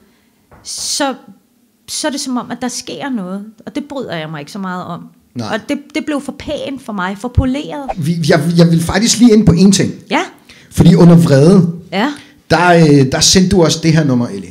[0.63, 1.15] så,
[1.89, 3.45] så er det som om, at der sker noget.
[3.67, 5.09] Og det bryder jeg mig ikke så meget om.
[5.35, 5.55] Nej.
[5.55, 7.91] Og det, det blev for pænt for mig, for poleret.
[7.97, 9.93] Vi, jeg, jeg vil faktisk lige ind på en ting.
[10.11, 10.21] Ja,
[10.71, 12.13] Fordi under vrede, ja.
[12.51, 14.51] der, øh, der sendte du også det her nummer, Ellie.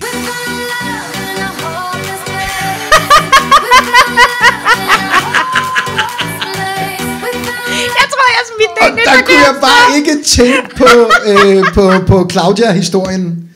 [7.99, 10.88] Jeg tror, jeg smidt Og der kunne jeg bare ikke tænke på,
[11.26, 13.47] øh, på, på Claudia-historien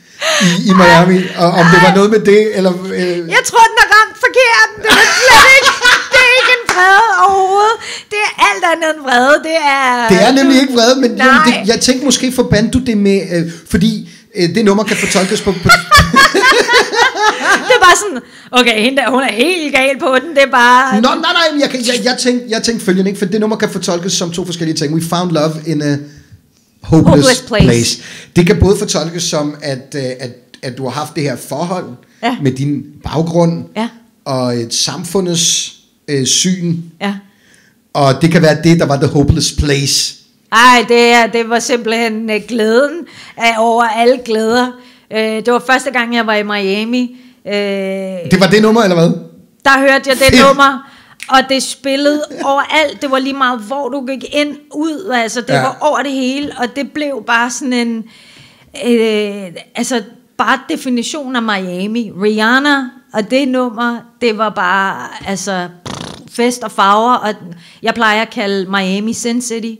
[0.46, 2.72] i, i Miami, og om det var noget med det, eller...
[2.98, 4.68] Øh, Jeg tror, den er ramt forkert.
[4.82, 5.72] Det er slet ikke,
[6.12, 7.76] det er ikke en vrede overhovedet.
[8.12, 9.36] Det er alt andet end vrede.
[9.48, 10.08] Det er...
[10.12, 13.18] det er nemlig ikke vrede, men jo, det, jeg tænkte måske forbandt du det med,
[13.34, 13.92] øh, fordi
[14.36, 15.52] øh, det nummer kan fortolkes på...
[15.52, 15.68] på
[17.68, 18.20] Det er bare sådan,
[18.50, 20.30] okay, hende der, hun er helt gal på den.
[20.36, 21.00] Det er bare...
[21.00, 23.18] Nå, nej, nej, jeg, jeg, jeg, tænkte, jeg tænkte følgende, ikke?
[23.18, 24.94] for det nummer kan fortolkes som to forskellige ting.
[24.94, 25.96] We found love in a
[26.82, 27.64] hopeless, Hopeless place.
[27.66, 28.02] place.
[28.36, 30.30] Det kan både fortolkes som, at, øh, at,
[30.62, 31.84] at du har haft det her forhold
[32.22, 32.36] Ja.
[32.42, 33.88] med din baggrund Ja.
[34.24, 35.74] og et samfundets
[36.08, 37.14] øh, syn, Ja.
[37.94, 40.14] og det kan være det, der var the hopeless place.
[40.52, 42.92] Ej, det, er- det var simpelthen øh, glæden
[43.36, 44.66] af over alle glæder.
[45.12, 47.16] Øh, det var første gang, jeg var i Miami.
[47.46, 47.52] Øh,
[48.30, 49.10] Det var det nummer, eller hvad?
[49.64, 50.91] der hørte jeg det nummer,
[51.28, 53.02] og det spillede overalt.
[53.02, 55.10] Det var lige meget, hvor du gik ind, ud.
[55.14, 55.62] Altså, det Ja.
[55.62, 58.04] var over det hele, og det blev bare sådan en...
[58.86, 60.02] Øh, altså,
[60.38, 62.10] bare definition af Miami.
[62.22, 65.68] Rihanna og det nummer, det var bare, altså,
[66.30, 67.34] fest og farver, og
[67.82, 69.74] jeg plejer at kalde Miami Sin City,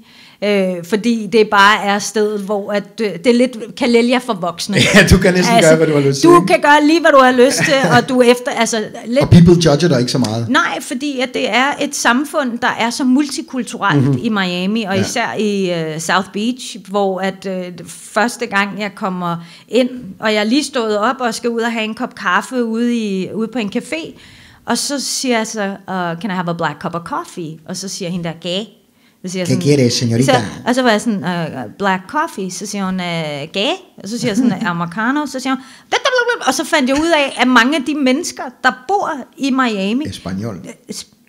[0.44, 4.76] øh, fordi det bare er stedet, hvor at, øh, det er lidt Kalelia for voksne.
[4.94, 7.10] Ja, du kan næsten gøre, hvad du har lyst til, Du kan gøre lige, hvad
[7.10, 10.12] du har lyst til, og du er efter, altså, lidt Og people judger dig ikke
[10.12, 10.48] så meget.
[10.48, 14.18] Nej, fordi at det er et samfund, der er så multikulturelt mm-hmm.
[14.22, 15.00] i Miami, og Ja.
[15.00, 19.36] især i uh, South Beach, hvor at uh, første gang jeg kommer
[19.68, 22.64] ind, og jeg er lige stået op og skal ud og have en kop kaffe
[22.64, 24.18] ude, i, ude på en café,
[24.66, 27.58] og så siger jeg så, uh, can I have a black cup of coffee?
[27.68, 28.81] Og så siger hende der, gay.
[29.26, 30.24] Så siger ¿Qué quieres, señorita?
[30.24, 33.72] Så, og så var jeg sådan, uh, black coffee, så siger hun, uh, gay,
[34.02, 37.08] og så siger jeg sådan, americano, så siger hun, "Blablabla." og så fandt jeg ud
[37.16, 40.60] af, at mange af de mennesker, der bor i Miami, Espanol.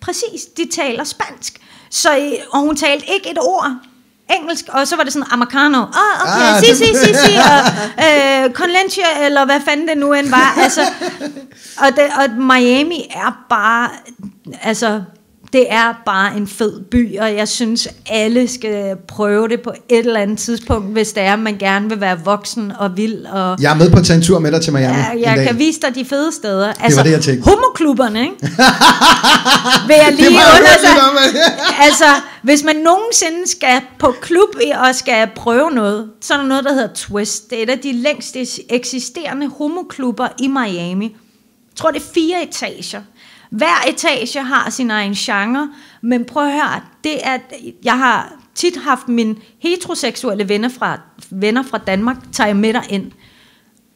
[0.02, 1.62] Præcis, de taler spansk.
[1.90, 3.72] Så, øh, og hun talte ikke et ord
[4.30, 5.78] engelsk, og så var det sådan americano.
[5.78, 7.60] Ah, okay, Ah, si, si, si, si, og
[8.06, 10.58] øh, conlentia, eller hvad fanden det nu end var.
[10.64, 10.82] Altså,
[11.78, 13.90] og, det, og Miami er bare,
[14.62, 15.04] altså,
[15.54, 20.00] det er bare en fed by, og jeg synes, alle skal prøve det på et
[20.06, 23.26] eller andet tidspunkt, hvis det er, man gerne vil være voksen og vild.
[23.26, 25.38] Og, Jeg er med på at tage en tur med dig til Miami Ja, jeg
[25.38, 25.48] dag.
[25.48, 26.74] kan vise dig de fede steder.
[26.80, 27.50] Altså, det, jeg tænkte.
[27.50, 28.36] Homoklubberne, ikke?
[29.88, 30.96] Vil jeg lige Det jeg under sig.
[31.86, 32.06] altså,
[32.42, 34.50] hvis man nogensinde skal på klub
[34.88, 37.50] og skal prøve noget, så er der noget, der hedder Twist.
[37.50, 38.38] Det er et af de længst
[38.70, 41.06] eksisterende homoklubber i Miami.
[41.06, 43.02] Jeg tror, det er fire etager.
[43.58, 45.70] Hver etage har sin egen genre,
[46.02, 47.38] men prøv at høre, det er,
[47.84, 51.00] jeg har tit haft mine heteroseksuelle venner fra,
[51.32, 53.12] venner fra Danmark, tager jeg med dig ind.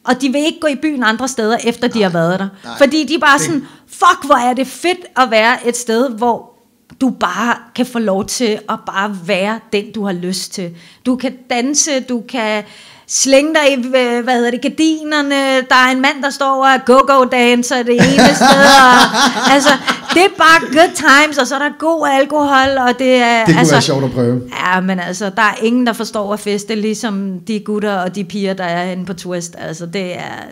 [0.04, 2.48] Og de vil ikke gå i byen andre steder, efter de har været der.
[2.64, 2.78] nej.
[2.78, 6.10] Fordi de er bare Det- sådan, fuck, hvor er det fedt at være et sted,
[6.10, 6.52] hvor
[7.00, 10.76] du bare kan få lov til at bare være den, du har lyst til.
[11.06, 12.64] Du kan danse, du kan
[13.08, 13.88] slæng dig i,
[14.24, 15.34] hvad hedder det, gardinerne,
[15.70, 19.70] der er en mand, der står og er go-go-dancer det ene sted, og, altså,
[20.14, 23.46] det er bare good times, og så er der god alkohol, og det er, Det
[23.46, 24.40] kunne altså, være sjovt at prøve.
[24.66, 28.24] Ja, men altså, der er ingen, der forstår at feste, ligesom de gutter og de
[28.24, 29.54] piger, der er inde på Twist.
[29.58, 30.44] Altså, det er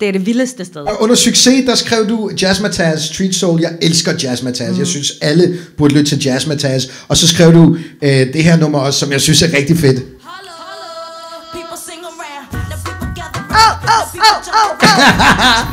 [0.00, 0.80] det, er det vildeste sted.
[0.80, 3.60] Og under succes, der skrev du Jazzmatazz, Street Soul.
[3.60, 4.72] Jeg elsker Jazzmatazz.
[4.72, 4.78] Mm.
[4.78, 6.86] Jeg synes, alle burde lytte til Jazzmatazz.
[7.08, 10.02] Og så skrev du øh, det her nummer også, som jeg synes er rigtig fedt.
[14.12, 15.66] Gather around.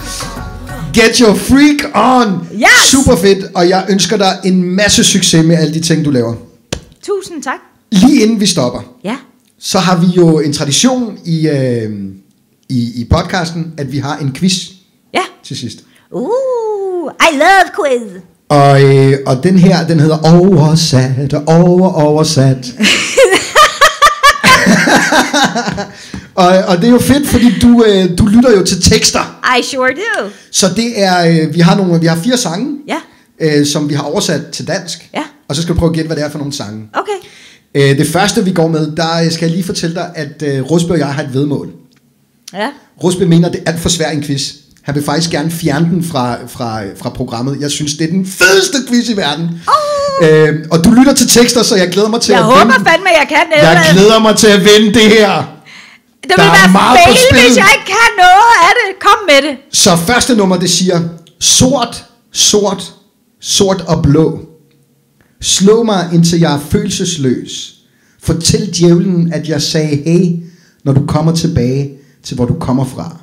[0.93, 2.47] Get your freak on!
[2.53, 2.89] Yes!
[2.91, 6.33] Super fedt, og jeg ønsker dig en masse succes med alle de ting, du laver.
[7.03, 7.59] Tusind tak.
[7.91, 9.15] Lige inden vi stopper, Ja.
[9.59, 11.91] så har vi jo en tradition i, øh,
[12.69, 14.53] i, i podcasten, at vi har en quiz
[15.13, 15.21] Ja.
[15.43, 15.79] til sidst.
[16.11, 18.21] Uh, I love quiz.
[18.49, 22.65] Og, øh, og den her, den hedder Oversat, over, oversat.
[26.35, 29.39] og, og det er jo fedt, fordi du, øh, du lytter jo til tekster.
[29.59, 30.29] I sure do.
[30.51, 32.97] Så det er, øh, vi har nogle, vi har fire sange, Ja.
[33.59, 35.09] øh, som vi har oversat til dansk.
[35.13, 35.23] Ja.
[35.49, 36.83] Og så skal du prøve at gætte, hvad det er for nogle sange.
[36.93, 37.91] Okay.
[37.91, 40.93] Øh, det første, vi går med, der skal jeg lige fortælle dig, at øh, Rusbe
[40.93, 41.69] og jeg har et vedmål.
[42.53, 42.67] Ja.
[43.03, 44.51] Rusbe mener, det er alt for svær en quiz.
[44.83, 47.57] Han vil faktisk gerne fjerne den fra, fra, fra programmet.
[47.61, 49.49] Jeg synes, det er den fedeste quiz i verden.
[49.67, 50.29] Oh.
[50.29, 52.89] Øh, og du lytter til tekster, så jeg glæder mig til Jeg at håber vinde.
[52.89, 53.63] fandme, jeg kan det.
[53.67, 55.43] Jeg glæder mig til at vinde det her.
[56.23, 58.99] Det vil være meget fail, hvis jeg ikke kan noget af det.
[58.99, 59.57] Kom med det.
[59.71, 61.01] Så første nummer, det siger,
[61.39, 62.93] sort, sort,
[63.39, 64.39] sort og blå.
[65.41, 67.75] Slå mig, indtil jeg er følelsesløs.
[68.19, 70.43] Fortæl djævlen, at jeg sagde hey,
[70.83, 73.17] når du kommer tilbage til, hvor du kommer fra.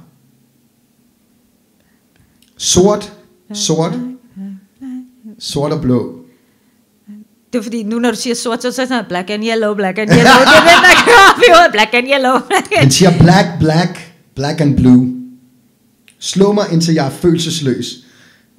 [2.57, 3.13] Sort,
[3.55, 3.93] sort,
[5.39, 6.18] sort og blå.
[7.53, 9.75] Det er fordi, nu når du siger sort, så er det sådan black and yellow,
[9.75, 10.25] black and yellow.
[10.25, 11.73] Det er den, der kører op i hovedet.
[11.73, 12.39] Black and yellow.
[12.49, 14.01] Black Han siger black, black,
[14.35, 15.15] black and blue.
[16.21, 17.87] Slå mig, indtil jeg er følelsesløs.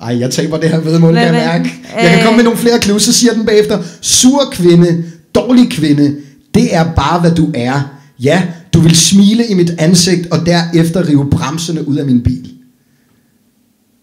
[0.01, 1.73] Ej, jeg taber det her vedmål, kan jeg mærke.
[2.01, 3.83] Jeg kan komme med nogle flere clues, så siger den bagefter.
[4.01, 5.03] Sur kvinde,
[5.35, 6.15] dårlig kvinde,
[6.53, 7.81] det er bare, hvad du er.
[8.19, 12.53] Ja, du vil smile i mit ansigt, og derefter rive bremserne ud af min bil.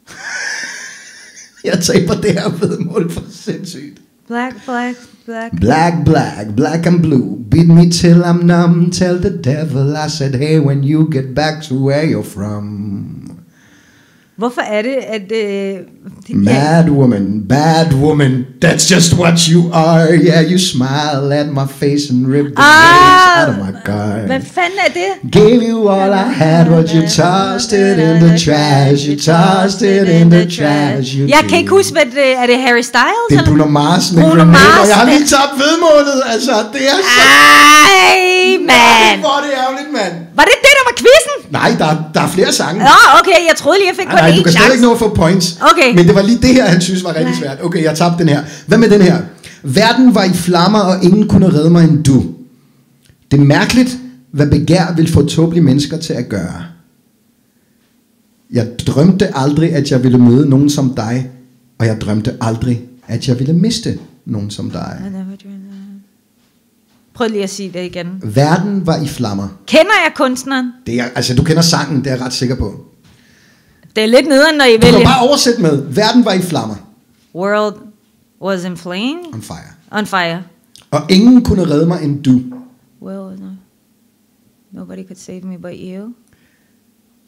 [1.64, 3.98] jeg taber det her vedmål for sindssygt.
[4.26, 5.52] Black, black, black.
[5.52, 7.36] Black, black, black and blue.
[7.48, 8.90] Beat me till I'm numb.
[8.90, 13.35] Tell the devil I said, hey, when you get back to where you're from.
[14.38, 15.32] Hvorfor er det, at...
[15.32, 15.78] Øh,
[16.26, 20.06] det, Mad woman, bad woman, that's just what you are.
[20.12, 24.26] Yeah, you smile at my face and rip the Ah, out of my car.
[24.26, 25.30] Hvad fanden er det?
[25.32, 29.08] Gave you all I had, but you tossed it in the trash.
[29.08, 31.16] You tossed it in the trash.
[31.18, 32.46] You Jeg kan ikke huske, hvad det er.
[32.46, 33.26] Det Harry Styles?
[33.30, 33.44] Det er?
[33.44, 36.22] Bruno Mars med Bruno Mars jeg har lige tabt vedmålet.
[36.32, 37.20] Altså, det er så...
[37.20, 39.20] Ej, mand.
[39.20, 40.25] Hvor er det ærgerligt, mand.
[40.38, 41.36] Var det det, der var quizzen?
[41.58, 42.78] Nej, der, der er flere sange.
[42.80, 44.72] Nå, okay, jeg troede lige, jeg fik kun Nej, nej, du én kan chance.
[44.72, 45.58] ikke nå at få points.
[45.72, 45.94] Okay.
[45.94, 47.58] Men det var lige det her, han synes var rigtig svært.
[47.62, 48.42] Okay, jeg tabte den her.
[48.66, 49.16] Hvad med den her?
[49.62, 52.24] Verden var i flammer, og ingen kunne redde mig end du.
[53.30, 53.98] Det er mærkeligt,
[54.32, 56.64] hvad begær vil få tåbelige mennesker til at gøre.
[58.52, 61.30] Jeg drømte aldrig, at jeg ville møde nogen som dig,
[61.78, 65.00] og jeg drømte aldrig, at jeg ville miste nogen som dig.
[67.16, 68.20] Prøv lige at sige det igen.
[68.24, 69.48] Verden var i flammer.
[69.66, 70.72] Kender jeg kunstneren?
[70.86, 72.84] Det er, altså, du kender sangen, det er jeg ret sikker på.
[73.96, 75.06] Det er lidt nederen, når I Du kan vælger.
[75.06, 76.74] bare oversætte med, verden var i flammer.
[77.34, 77.74] World
[78.42, 79.16] was in flame.
[79.32, 79.56] On fire.
[79.90, 80.42] On fire.
[80.90, 82.40] Og ingen kunne redde mig end du.
[83.02, 83.46] Well, no.
[84.72, 86.12] Nobody could save me but you.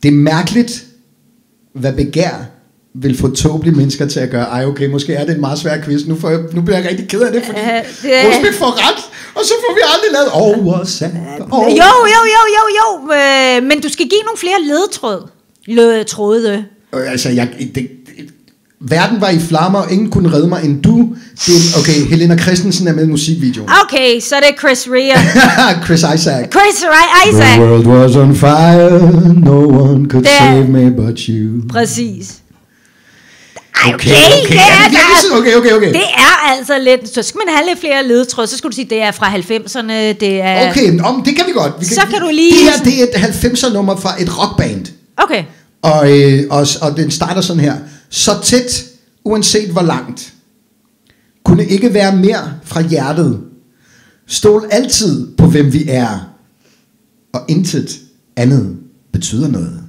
[0.03, 0.87] Det er mærkeligt,
[1.73, 2.45] hvad begær
[3.03, 4.45] vil få tåbelige mennesker til at gøre.
[4.45, 6.07] Ej, okay, måske er det en meget svær quiz.
[6.07, 7.67] Nu, får jeg, nu bliver jeg rigtig ked af det, fordi uh,
[8.03, 9.05] det er- Rosby får ret,
[9.35, 11.11] og så får vi aldrig lavet oversat.
[11.51, 11.65] Oh.
[11.67, 13.13] Jo, jo, jo, jo, jo.
[13.15, 15.29] Øh, men du skal give nogle flere ledetråd.
[15.67, 16.65] Ledetråde.
[16.95, 17.89] Øh, Altså, jeg, det, det,
[18.81, 20.97] verden var i flammer, og ingen kunne redde mig end du.
[21.47, 23.69] Det, er- okay, Helena Christensen er med i musikvideoen.
[23.85, 25.19] Okay, så er det Chris Rea.
[25.87, 26.47] Chris Isaac.
[26.53, 26.79] Chris
[27.29, 27.55] Isaac.
[27.59, 28.91] The world was on fire,
[29.35, 31.63] no one could Det- save me but you.
[31.73, 32.35] Præcis.
[33.87, 34.11] Okay, okay,
[34.45, 35.39] okay, det er er, det der- sådan?
[35.39, 35.89] Okay, okay, okay.
[35.93, 38.85] Det er altså lidt, så skal man have lidt flere ledetråde, så skal du sige,
[38.91, 40.71] det er fra 90'erne, det er...
[40.71, 41.73] Okay, om, det kan vi godt.
[41.81, 44.39] Vi Så kan, kan du lige- Det her, det er et 90'er nummer fra et
[44.39, 44.87] rockband.
[45.17, 45.45] Okay.
[45.83, 47.77] Og, øh, og, og den starter sådan her.
[48.11, 48.85] Så tæt,
[49.25, 50.33] uanset hvor langt.
[51.45, 53.41] Kunne ikke være mere fra hjertet.
[54.27, 56.19] Stol altid på, hvem vi er.
[57.35, 57.99] Og intet
[58.37, 58.77] andet
[59.13, 59.81] betyder noget.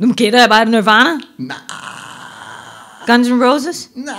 [0.00, 1.10] Nu gætter jeg bare Nirvana.
[1.38, 1.56] Nej,
[3.08, 3.78] Guns N' Roses.
[3.94, 4.14] nej,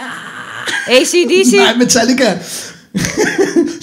[0.98, 1.52] ACDC.
[1.56, 2.30] nej, Metallica.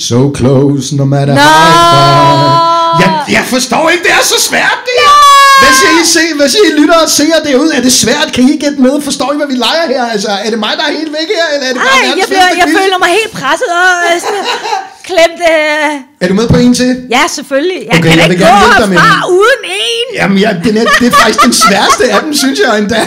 [0.09, 1.41] so close, no matter Nå!
[1.41, 3.01] how far.
[3.03, 5.15] Jeg, jeg forstår ikke, det er så svært, det her.
[5.63, 7.71] Hvad siger I, se, hvad siger I lytter og ser derude?
[7.79, 8.29] Er det svært?
[8.35, 8.95] Kan I gætte med?
[9.09, 10.05] Forstår I, hvad vi leger her?
[10.15, 12.27] Altså, er det mig, der er helt væk her, eller er det bare Ej, jeg,
[12.33, 14.21] bliver, jeg føler mig helt presset og øh,
[15.09, 15.41] sådan, klemt.
[15.51, 16.01] Øh.
[16.21, 17.07] Er du med på en til?
[17.11, 17.81] Ja, selvfølgelig.
[17.87, 19.35] Jeg Okay, kan jeg vil ikke gå gerne hjælpe dig med herfra den.
[19.39, 20.07] uden en.
[20.21, 23.01] Jamen, ja, den er, det er faktisk den sværeste af dem, synes jeg endda.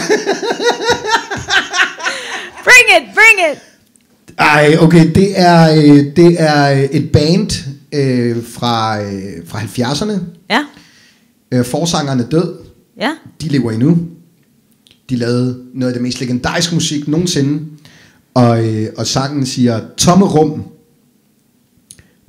[2.66, 3.58] Bring it, bring it.
[4.38, 7.50] Ej, okay, det er, øh, det er øh, et band
[7.92, 10.18] øh, fra, øh, fra 70'erne.
[10.50, 10.64] Ja,
[11.54, 12.54] Øh, forsangeren er død.
[13.00, 13.10] ja.
[13.42, 13.98] De lever endnu.
[15.10, 17.62] De lavede noget af det mest legendariske musik nogensinde.
[18.34, 20.62] Og, øh, og sangen siger, tomme rum,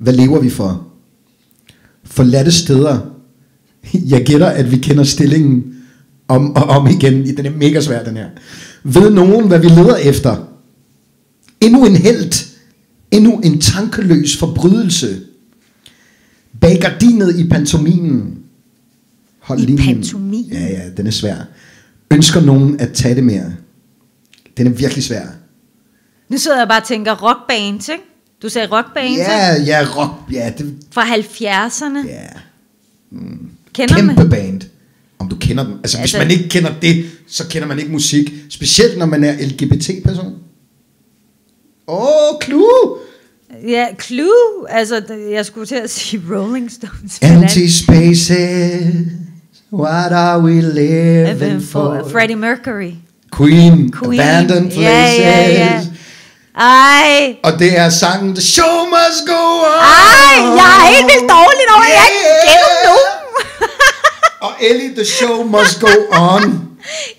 [0.02, 0.86] hvad lever vi for?
[2.04, 2.98] Forladte steder.
[3.94, 5.74] Jeg gætter, at vi kender stillingen
[6.28, 7.36] om og om igen.
[7.36, 8.28] Den er mega svær, den her.
[8.84, 10.36] Ved nogen, hvad vi leder efter?
[11.60, 12.46] Endnu en held.
[13.10, 15.20] Endnu en tankeløs forbrydelse.
[16.60, 18.38] Bag gardinet i pantomimen.
[19.40, 19.94] Hold I linjen.
[19.94, 20.52] pantomimen?
[20.52, 21.36] Ja, ja, den er svær.
[22.10, 23.52] Ønsker nogen at tage det mere?
[24.56, 25.26] Den er virkelig svær.
[26.28, 28.04] Nu sidder jeg bare og tænker rockbands, ikke?
[28.42, 32.08] Du sagde rockbands, Ja, ja, rock, ja, det, Fra 70'erne.
[32.08, 32.26] ja.
[33.74, 34.30] Kender Kæmpe man?
[34.30, 34.60] band.
[35.18, 35.72] Om du kender dem.
[35.72, 38.32] Altså, hvis Altså- man ikke kender det, så kender man ikke musik.
[38.50, 40.34] Specielt når man er LGBT-person.
[41.88, 42.98] Åh, oh, Clue!
[43.68, 44.68] Ja, Clue.
[44.68, 45.02] Altså,
[45.32, 47.18] jeg skulle til at sige Rolling Stones.
[47.22, 48.94] Empty spaces.
[49.72, 52.08] What are we living for for?
[52.10, 52.92] Freddie Mercury.
[53.36, 54.20] Queen, Queen.
[54.20, 54.82] Abandoned Places.
[54.82, 55.86] Ja, ja, ja.
[56.58, 59.64] Ej, Og det er sangen The Show Must Go On.
[59.64, 62.48] ej, jeg er helt vildt dårlig over, at jeg ikke Yeah.
[62.48, 63.10] kender nogen.
[64.46, 65.88] Og Ellie, The Show Must Go
[66.18, 66.42] On.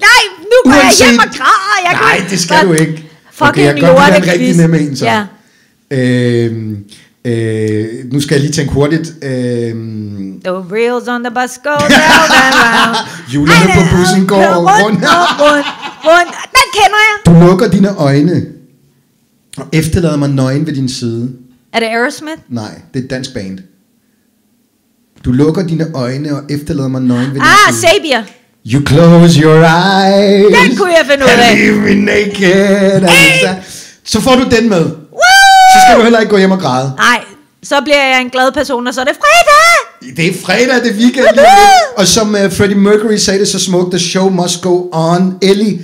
[0.06, 1.78] Nej, nu går jeg Uanset- hjem og græder.
[1.86, 3.10] Jeg Nej, det skal du ikke.
[3.34, 5.06] Fucking jeg kan godt dig en rigtig nem en, så.
[5.06, 5.24] Ja.
[5.92, 6.78] Øhm,
[7.26, 9.08] øh, nu skal jeg lige tænke hurtigt.
[9.24, 11.94] Øhm, The wheels on the bus go round
[12.44, 12.98] and round.
[13.32, 14.70] Hjulene på bussen går rundt.
[14.84, 15.04] rundt.
[15.42, 15.68] rundt,
[16.06, 16.34] rundt.
[16.52, 17.16] Den kender jeg.
[17.42, 18.46] du lukker dine øjne
[19.58, 21.30] og efterlader mig nøgen ved din side.
[21.74, 22.38] Er det Aerosmith?
[22.50, 23.60] Nej, det er et dansk band.
[25.26, 27.82] Du lukker dine øjne og efterlader mig nøgen ved din Ah, side.
[27.82, 28.24] Sabier.
[28.66, 30.58] You close your eyes.
[30.70, 31.56] Den kunne jeg finde ud af.
[31.58, 33.08] Leave me naked.
[33.10, 33.48] Hey!
[34.04, 34.82] Så får du den med.
[34.86, 35.20] Woo!
[35.74, 36.94] Så skal du heller ikke gå hjem og græde.
[36.98, 37.24] Nej,
[37.64, 40.16] så bliver jeg en glad person, og så er det fredag.
[40.18, 41.26] Det er fredag, det er weekend.
[41.98, 45.38] Og som uh, Freddie Mercury sagde det så smukt, the show must go on.
[45.42, 45.82] Ellie,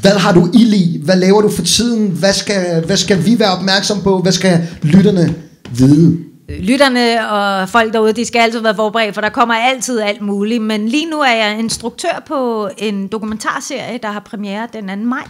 [0.00, 1.00] hvad har du ild i?
[1.04, 2.08] Hvad laver du for tiden?
[2.08, 4.18] Hvad skal, hvad skal vi være opmærksom på?
[4.18, 5.34] Hvad skal lytterne
[5.70, 6.18] vide?
[6.60, 10.62] Lytterne og folk derude, de skal altid være forberedt, for der kommer altid alt muligt.
[10.62, 14.96] Men lige nu er jeg instruktør på en dokumentarserie, der har premiere den 2.
[14.96, 15.26] maj.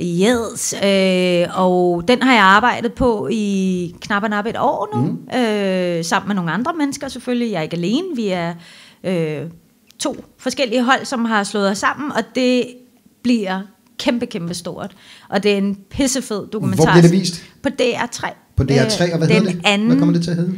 [0.00, 5.02] Yes, øh, og den har jeg arbejdet på i knap og nap et år nu,
[5.02, 5.38] mm.
[5.38, 7.52] øh, sammen med nogle andre mennesker selvfølgelig.
[7.52, 8.54] Jeg er ikke alene, vi er
[9.04, 9.42] øh,
[9.98, 12.64] to forskellige hold, som har slået os sammen, og det
[13.26, 13.60] bliver
[13.98, 14.90] kæmpe, kæmpe stort.
[15.28, 16.84] Og det er en pissefed dokumentar.
[16.84, 17.42] Hvor bliver det vist?
[17.62, 18.30] På DR3.
[18.56, 19.60] På DR3, og hvad Øh, hedder den det?
[19.64, 20.54] Anden, Hvad kommer det til at hedde?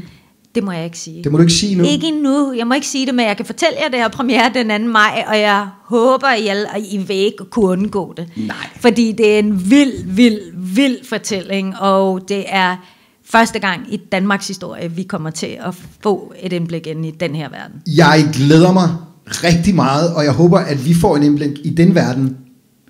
[0.55, 1.24] det må jeg ikke sige.
[1.24, 1.85] Det må du ikke sige nu.
[1.85, 2.53] Ikke endnu.
[2.53, 4.89] Jeg må ikke sige det, men jeg kan fortælle jer, det har premiere den 2.
[4.93, 8.28] maj, og jeg håber, I, alle, at I vil ikke kunne undgå det.
[8.36, 8.57] Nej.
[8.81, 12.77] Fordi det er en vild, vild, vild fortælling, og det er
[13.24, 17.35] første gang i Danmarks historie, vi kommer til at få et indblik ind i den
[17.35, 17.82] her verden.
[17.97, 18.89] Jeg glæder mig
[19.28, 22.36] rigtig meget, og jeg håber, at vi får en indblik i den verden,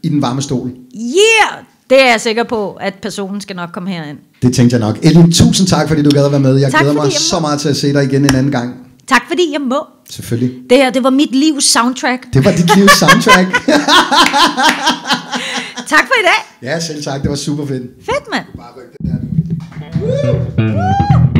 [0.03, 0.71] i den varme stol.
[0.95, 1.65] Yeah!
[1.91, 4.19] Det er jeg sikker på, at personen skal nok komme herind.
[4.43, 4.99] Det tænkte jeg nok.
[5.03, 6.57] Ellen, tusind tak, fordi du gad at være med.
[6.57, 8.75] Jeg Tak, glæder mig jeg så meget til at se dig igen en anden gang.
[9.07, 9.87] Tak fordi jeg må.
[10.11, 10.71] Selvfølgelig.
[10.71, 12.27] Det her, det var mit livs soundtrack.
[12.33, 13.49] Det var dit livs soundtrack.
[15.89, 16.69] Tak for i dag.
[16.71, 17.23] ja, selv tak.
[17.23, 17.83] Det var super fedt.
[18.05, 18.45] Fedt, mand.
[18.57, 19.17] Bare ryk det der
[20.01, 20.07] nu.
[20.07, 21.38] Woo!